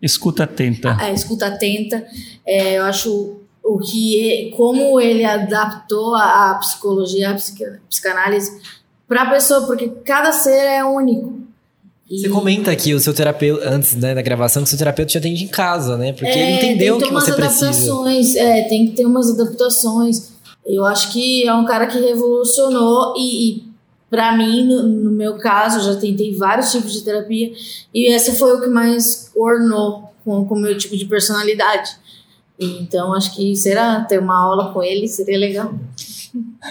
Escuta 0.01 0.45
atenta. 0.45 0.97
É, 1.01 1.13
escuta 1.13 1.47
atenta. 1.47 2.05
É, 2.45 2.79
eu 2.79 2.85
acho 2.85 3.41
o 3.63 3.79
que, 3.79 4.53
como 4.57 5.01
ele 5.01 5.25
adaptou 5.25 6.17
a, 6.17 6.51
a 6.51 6.55
psicologia, 6.57 7.31
a 7.31 7.35
psicanálise 7.89 8.61
para 9.07 9.23
a 9.23 9.31
pessoa, 9.31 9.67
porque 9.67 9.89
cada 10.05 10.33
ser 10.33 10.65
é 10.65 10.85
único. 10.85 11.42
Você 12.19 12.29
comenta 12.29 12.71
aqui 12.71 12.93
o 12.93 13.01
seu 13.01 13.15
terapeuta, 13.15 13.69
antes 13.69 13.95
né, 13.95 14.15
da 14.15 14.21
gravação, 14.21 14.63
que 14.63 14.67
o 14.67 14.71
seu 14.71 14.79
terapeuta 14.79 15.11
te 15.11 15.19
atende 15.19 15.45
em 15.45 15.49
casa, 15.49 15.97
né? 15.97 16.13
Porque 16.13 16.27
é, 16.27 16.39
ele 16.39 16.57
entendeu 16.57 16.97
o 16.97 16.99
que 16.99 17.11
você 17.11 17.33
precisa. 17.33 17.67
Adaptações, 17.69 18.37
é, 18.37 18.63
tem 18.65 18.87
que 18.87 18.97
ter 18.97 19.07
umas 19.07 19.31
adaptações. 19.31 20.33
Eu 20.67 20.85
acho 20.85 21.11
que 21.13 21.47
é 21.47 21.55
um 21.55 21.65
cara 21.65 21.87
que 21.87 21.99
revolucionou 21.99 23.15
e, 23.17 23.49
e 23.49 23.65
para 24.11 24.37
mim, 24.37 24.67
no, 24.67 24.83
no, 24.83 25.11
meu 25.11 25.39
caso, 25.39 25.79
eu 25.79 25.95
já 25.95 25.99
tentei 25.99 26.35
vários 26.35 26.71
tipos 26.71 26.93
de 26.93 27.01
terapia 27.01 27.51
e 27.95 28.13
essa 28.13 28.33
foi 28.33 28.59
o 28.59 28.61
que 28.61 28.69
mais 28.69 29.31
ornou 29.35 30.13
com 30.23 30.43
o 30.43 30.59
meu 30.59 30.77
tipo 30.77 30.97
de 30.97 31.07
personalidade. 31.07 31.97
Então, 32.59 33.15
acho 33.15 33.35
que 33.35 33.55
será 33.57 34.03
ter 34.05 34.21
uma 34.21 34.39
aula 34.39 34.73
com 34.73 34.83
ele 34.83 35.09
seria 35.09 35.39
legal. 35.39 35.75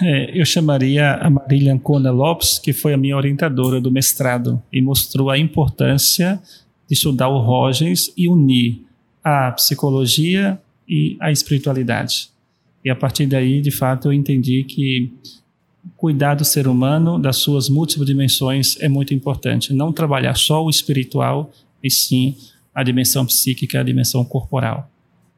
É, 0.02 0.38
eu 0.38 0.44
chamaria 0.44 1.14
a 1.14 1.30
Marília 1.30 1.72
Ancona 1.72 2.10
Lopes, 2.10 2.58
que 2.58 2.72
foi 2.72 2.94
a 2.94 2.96
minha 2.96 3.16
orientadora 3.16 3.80
do 3.80 3.90
mestrado 3.90 4.60
e 4.72 4.80
mostrou 4.80 5.30
a 5.30 5.38
importância 5.38 6.40
de 6.88 6.94
estudar 6.94 7.28
o 7.28 7.38
Rogens 7.38 8.12
e 8.16 8.28
unir 8.28 8.84
a 9.22 9.52
psicologia 9.52 10.60
e 10.88 11.16
a 11.20 11.30
espiritualidade. 11.30 12.30
E 12.84 12.90
a 12.90 12.96
partir 12.96 13.26
daí, 13.26 13.60
de 13.60 13.70
fato, 13.70 14.08
eu 14.08 14.12
entendi 14.12 14.64
que 14.64 15.12
cuidar 15.96 16.34
do 16.34 16.44
ser 16.44 16.66
humano, 16.66 17.18
das 17.18 17.36
suas 17.36 17.68
múltiplas 17.68 18.06
dimensões, 18.06 18.76
é 18.80 18.88
muito 18.88 19.14
importante. 19.14 19.72
Não 19.72 19.92
trabalhar 19.92 20.36
só 20.36 20.64
o 20.64 20.70
espiritual, 20.70 21.52
e 21.82 21.90
sim 21.90 22.36
a 22.74 22.82
dimensão 22.82 23.26
psíquica, 23.26 23.80
a 23.80 23.84
dimensão 23.84 24.24
corporal. 24.24 24.90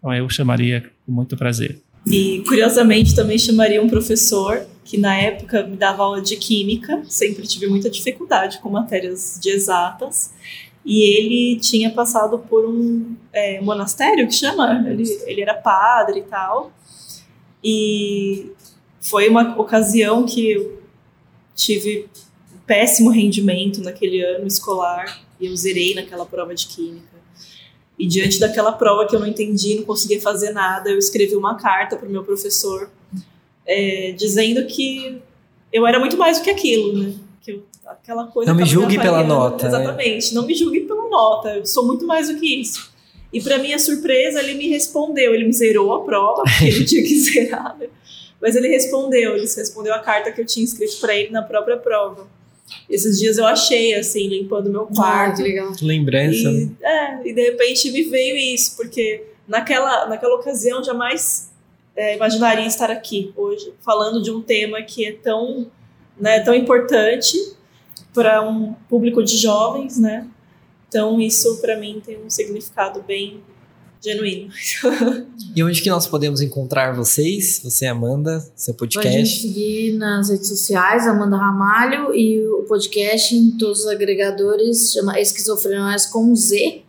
Então, 0.05 0.15
eu 0.15 0.29
chamaria 0.29 0.85
com 1.07 1.13
muito 1.13 1.35
prazer. 1.35 1.81
E 2.07 2.45
curiosamente 2.47 3.17
também 3.17 3.39
chamaria 3.39 3.83
um 3.83 3.89
professor 3.89 4.67
que 4.85 4.99
na 4.99 5.17
época 5.17 5.63
me 5.63 5.79
dava 5.79 6.03
aula 6.03 6.21
de 6.21 6.37
química, 6.37 7.03
sempre 7.09 7.47
tive 7.47 7.67
muita 7.67 7.89
dificuldade 7.89 8.59
com 8.59 8.69
matérias 8.69 9.39
de 9.41 9.49
exatas. 9.49 10.35
E 10.85 11.03
ele 11.17 11.59
tinha 11.59 11.91
passado 11.91 12.39
por 12.39 12.67
um 12.67 13.17
é, 13.33 13.63
monastério 13.63 14.29
que 14.29 14.35
chama, 14.35 14.85
ele, 14.87 15.05
ele 15.25 15.41
era 15.41 15.55
padre 15.55 16.21
e 16.21 16.25
tal. 16.25 16.71
E 17.65 18.53
foi 19.01 19.27
uma 19.31 19.59
ocasião 19.59 20.27
que 20.27 20.51
eu 20.51 20.83
tive 21.55 22.11
péssimo 22.67 23.09
rendimento 23.09 23.81
naquele 23.83 24.21
ano 24.21 24.47
escolar 24.47 25.23
e 25.41 25.47
eu 25.47 25.57
zerei 25.57 25.95
naquela 25.95 26.27
prova 26.27 26.55
de 26.55 26.67
química. 26.67 27.14
E 27.99 28.07
diante 28.07 28.41
daquela 28.41 28.73
prova 28.73 29.07
que 29.07 29.15
eu 29.15 29.21
não 29.21 29.27
entendi, 29.27 29.77
não 29.77 29.85
conseguia 29.85 30.21
fazer 30.21 30.51
nada, 30.51 30.91
eu 30.91 30.99
escrevi 30.99 31.37
uma 31.37 31.57
carta 31.57 31.97
para 31.97 32.09
o 32.09 32.11
meu 32.11 32.25
professor 32.25 32.91
é, 33.67 34.13
dizendo 34.17 34.67
que 34.67 35.21
eu 35.73 35.87
era 35.87 35.99
muito 35.99 36.17
mais 36.17 36.39
do 36.39 36.45
que 36.45 36.51
aquilo, 36.51 36.97
né? 36.97 37.15
Que 37.41 37.53
eu, 37.53 37.65
aquela 37.87 38.27
coisa. 38.27 38.53
Não 38.53 38.59
me 38.59 38.67
julgue 38.67 38.99
pela 38.99 39.23
nota. 39.23 39.65
Né? 39.65 39.69
Exatamente, 39.69 40.29
né? 40.29 40.41
não 40.41 40.47
me 40.47 40.55
julgue 40.55 40.81
pela 40.81 41.09
nota. 41.09 41.57
Eu 41.57 41.67
sou 41.67 41.87
muito 41.87 42.07
mais 42.07 42.29
do 42.29 42.39
que 42.39 42.61
isso. 42.61 42.93
E 43.33 43.41
para 43.41 43.59
minha 43.59 43.79
surpresa, 43.79 44.41
ele 44.41 44.55
me 44.55 44.69
respondeu. 44.69 45.35
Ele 45.35 45.45
me 45.45 45.53
zerou 45.53 45.93
a 45.93 46.05
prova, 46.05 46.43
porque 46.43 46.65
ele 46.65 46.85
tinha 46.85 47.03
que 47.03 47.19
zerar, 47.19 47.77
né? 47.79 47.89
Mas 48.41 48.55
ele 48.55 48.69
respondeu. 48.69 49.35
Ele 49.35 49.47
respondeu 49.47 49.95
a 49.95 49.99
carta 49.99 50.31
que 50.31 50.41
eu 50.41 50.47
tinha 50.47 50.65
escrito 50.65 50.99
para 51.01 51.17
ele 51.17 51.31
na 51.31 51.43
própria 51.43 51.77
prova. 51.77 52.29
Esses 52.89 53.19
dias 53.19 53.39
eu 53.39 53.47
achei, 53.47 53.95
assim, 53.95 54.29
limpando 54.29 54.71
meu 54.71 54.83
ah, 54.83 54.95
quarto. 54.95 55.33
Ah, 55.33 55.37
que 55.37 55.43
legal. 55.43 55.73
Lembrança. 55.83 56.51
E, 56.51 56.71
é, 56.83 57.29
e 57.29 57.33
de 57.33 57.43
repente 57.43 57.91
me 57.91 58.03
veio 58.05 58.37
isso, 58.37 58.77
porque 58.77 59.25
naquela, 59.47 60.07
naquela 60.07 60.35
ocasião 60.37 60.83
jamais 60.83 61.51
é, 61.97 62.17
imaginaria 62.17 62.67
estar 62.67 62.91
aqui 62.91 63.33
hoje, 63.37 63.73
falando 63.81 64.23
de 64.23 64.31
um 64.31 64.41
tema 64.41 64.83
que 64.83 65.07
é 65.07 65.13
tão, 65.13 65.71
né, 66.19 66.41
tão 66.41 66.55
importante 66.55 67.37
para 68.13 68.43
um 68.43 68.73
público 68.89 69.23
de 69.23 69.37
jovens, 69.37 69.99
né? 69.99 70.29
Então 70.89 71.21
isso 71.21 71.61
para 71.61 71.77
mim 71.77 72.01
tem 72.05 72.19
um 72.23 72.31
significado 72.31 73.03
bem 73.03 73.43
genuíno. 74.05 74.53
e 75.57 75.63
onde 75.63 75.81
que 75.81 75.89
nós 75.89 76.07
podemos 76.07 76.41
encontrar 76.41 76.95
vocês? 76.95 77.61
Você, 77.65 77.87
Amanda, 77.87 78.45
seu 78.55 78.75
podcast? 78.75 79.17
Pode 79.17 79.27
seguir 79.27 79.95
nas 79.95 80.29
redes 80.29 80.49
sociais, 80.49 81.07
Amanda 81.07 81.37
Ramalho, 81.37 82.15
e 82.15 82.47
o 82.47 82.65
podcast 82.65 83.35
em 83.35 83.53
todos 83.53 83.81
os 83.81 83.87
agregadores 83.87 84.93
chama 84.93 85.19
Esquizofrenóis 85.19 86.07
com 86.07 86.35
Z 86.37 86.83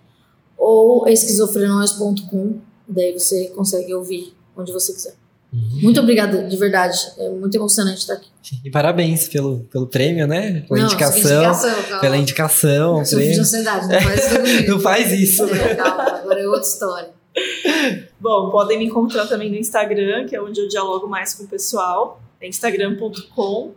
ou 0.57 1.07
esquizofrenóis.com. 1.07 2.59
Daí 2.87 3.13
você 3.13 3.47
consegue 3.49 3.93
ouvir 3.93 4.33
onde 4.55 4.71
você 4.71 4.93
quiser. 4.93 5.24
Uhum. 5.55 5.79
Muito 5.83 6.01
obrigada, 6.01 6.43
de 6.43 6.57
verdade. 6.57 6.97
É 7.17 7.29
muito 7.29 7.55
emocionante 7.55 7.99
estar 7.99 8.15
aqui. 8.15 8.27
E 8.63 8.69
parabéns 8.69 9.27
pelo, 9.29 9.59
pelo 9.71 9.87
prêmio, 9.87 10.27
né? 10.27 10.65
Pela 10.67 10.81
não, 10.81 10.87
indicação. 10.87 11.21
indicação 11.21 11.99
pela 12.01 12.17
indicação. 12.17 12.99
Eu 12.99 13.05
prêmio. 13.07 13.33
de 13.33 13.39
ansiedade, 13.39 13.87
não 13.87 14.01
faz 14.01 14.21
isso 14.21 14.43
não 14.67 14.79
faz 14.79 15.11
isso. 15.13 15.45
É, 15.45 15.75
calma, 15.75 16.03
agora 16.03 16.41
é 16.41 16.47
outra 16.47 16.67
história. 16.67 17.09
Bom, 18.19 18.51
podem 18.51 18.77
me 18.77 18.83
encontrar 18.85 19.27
também 19.27 19.49
no 19.49 19.55
Instagram, 19.55 20.27
que 20.27 20.35
é 20.35 20.41
onde 20.41 20.59
eu 20.59 20.67
dialogo 20.67 21.07
mais 21.07 21.33
com 21.33 21.45
o 21.45 21.47
pessoal. 21.47 22.21
É 22.41 22.47
instagram.com 22.47 23.71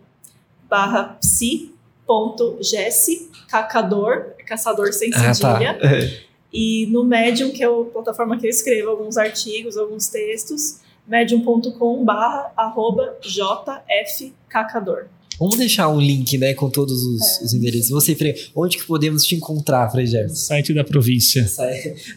barra 0.69 1.17
psi.jesse, 1.21 1.71
cacador, 3.49 4.33
caçador 4.47 4.93
sem 4.93 5.13
cedilha. 5.13 5.71
Ah, 5.71 5.75
tá. 5.75 5.89
E 6.51 6.87
no 6.87 7.05
Medium, 7.05 7.51
que 7.51 7.63
é 7.63 7.67
a 7.67 7.85
plataforma 7.93 8.39
que 8.39 8.47
eu 8.47 8.51
escrevo 8.51 8.89
alguns 8.89 9.19
artigos, 9.19 9.77
alguns 9.77 10.09
textos, 10.09 10.81
medium.com 11.09 12.05
barra 12.05 12.53
arroba 12.57 13.17
jfcacador. 13.23 15.07
Vamos 15.39 15.57
deixar 15.57 15.89
um 15.89 16.01
link, 16.01 16.37
né, 16.37 16.53
com 16.53 16.69
todos 16.69 17.01
os, 17.01 17.41
os 17.43 17.55
endereços. 17.55 17.91
Você, 17.91 18.15
Frei, 18.15 18.35
onde 18.57 18.77
que 18.77 18.85
podemos 18.85 19.25
te 19.25 19.37
encontrar, 19.37 19.89
Frei 19.89 20.05
Gerson? 20.05 20.35
Site 20.35 20.75
da 20.75 20.83
província. 20.83 21.49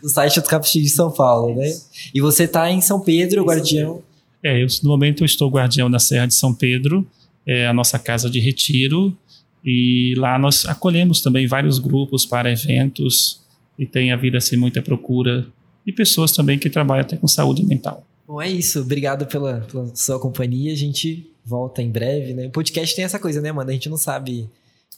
No 0.01 0.09
site 0.09 0.41
do 0.41 0.47
Capuchinho 0.47 0.85
de 0.85 0.89
São 0.89 1.11
Paulo, 1.11 1.55
né? 1.55 1.72
E 2.13 2.19
você 2.19 2.47
tá 2.47 2.72
em 2.72 2.81
São 2.81 2.99
Pedro, 2.99 3.43
Guardião. 3.43 4.01
É, 4.43 4.61
eu, 4.63 4.68
no 4.81 4.89
momento 4.89 5.22
eu 5.22 5.26
estou 5.26 5.51
guardião 5.51 5.89
da 5.89 5.99
Serra 5.99 6.26
de 6.26 6.34
São 6.34 6.51
Pedro, 6.51 7.07
é 7.45 7.68
a 7.68 7.73
nossa 7.73 7.99
casa 7.99 8.27
de 8.27 8.39
retiro, 8.39 9.15
e 9.63 10.15
lá 10.18 10.39
nós 10.39 10.65
acolhemos 10.65 11.22
também 11.22 11.45
vários 11.45 11.77
grupos 11.77 12.26
para 12.26 12.51
eventos, 12.51 13.39
e 13.77 13.85
tem 13.85 14.11
havido 14.11 14.38
assim 14.38 14.57
muita 14.57 14.81
procura, 14.81 15.45
e 15.85 15.91
pessoas 15.91 16.31
também 16.31 16.57
que 16.57 16.72
trabalham 16.72 17.01
até 17.01 17.18
com 17.18 17.27
saúde 17.27 17.63
mental. 17.63 18.03
Bom, 18.27 18.41
é 18.41 18.49
isso. 18.49 18.81
Obrigado 18.81 19.26
pela, 19.26 19.61
pela 19.72 19.93
sua 19.95 20.19
companhia. 20.19 20.72
A 20.72 20.76
gente 20.76 21.30
volta 21.43 21.81
em 21.81 21.89
breve, 21.91 22.34
né? 22.34 22.48
O 22.48 22.52
podcast 22.52 22.95
tem 22.95 23.03
essa 23.06 23.19
coisa, 23.19 23.41
né, 23.41 23.52
mano? 23.52 23.69
A 23.69 23.73
gente 23.73 23.89
não 23.89 23.98
sabe. 23.98 24.49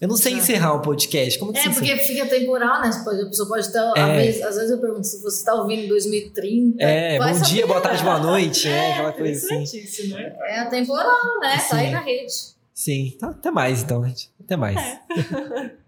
Eu 0.01 0.07
não 0.07 0.17
sei 0.17 0.33
encerrar 0.33 0.73
o 0.73 0.81
podcast. 0.81 1.39
Como 1.39 1.53
que 1.53 1.59
É, 1.59 1.69
porque 1.69 1.95
fica 1.97 2.25
temporal, 2.25 2.81
né? 2.81 2.89
Pode- 3.03 3.21
A 3.21 3.25
pessoa 3.27 3.47
pode 3.47 3.65
estar. 3.67 3.93
É. 3.95 4.01
Às, 4.01 4.17
vezes, 4.17 4.41
às 4.41 4.55
vezes 4.55 4.71
eu 4.71 4.77
pergunto 4.79 5.07
se 5.07 5.21
você 5.21 5.37
está 5.37 5.53
ouvindo 5.55 5.83
em 5.83 5.87
2030. 5.87 6.83
É, 6.83 7.17
vai 7.17 7.31
bom 7.31 7.39
saber, 7.39 7.49
dia, 7.53 7.67
boa 7.67 7.79
tarde, 7.81 8.03
boa 8.03 8.19
noite, 8.21 8.67
né? 8.67 8.93
Aquela 8.93 9.13
coisa 9.13 9.45
assim. 9.45 10.07
Né? 10.09 10.35
É 10.47 10.59
atemporal, 10.59 11.39
né? 11.41 11.57
Tá 11.69 11.77
aí 11.77 11.85
Sim. 11.87 11.91
na 11.91 11.99
rede. 12.01 12.33
Sim, 12.73 13.15
tá, 13.19 13.29
até 13.29 13.51
mais 13.51 13.83
então, 13.83 14.03
gente. 14.05 14.29
Até 14.43 14.57
mais. 14.57 14.77
É. 14.77 14.99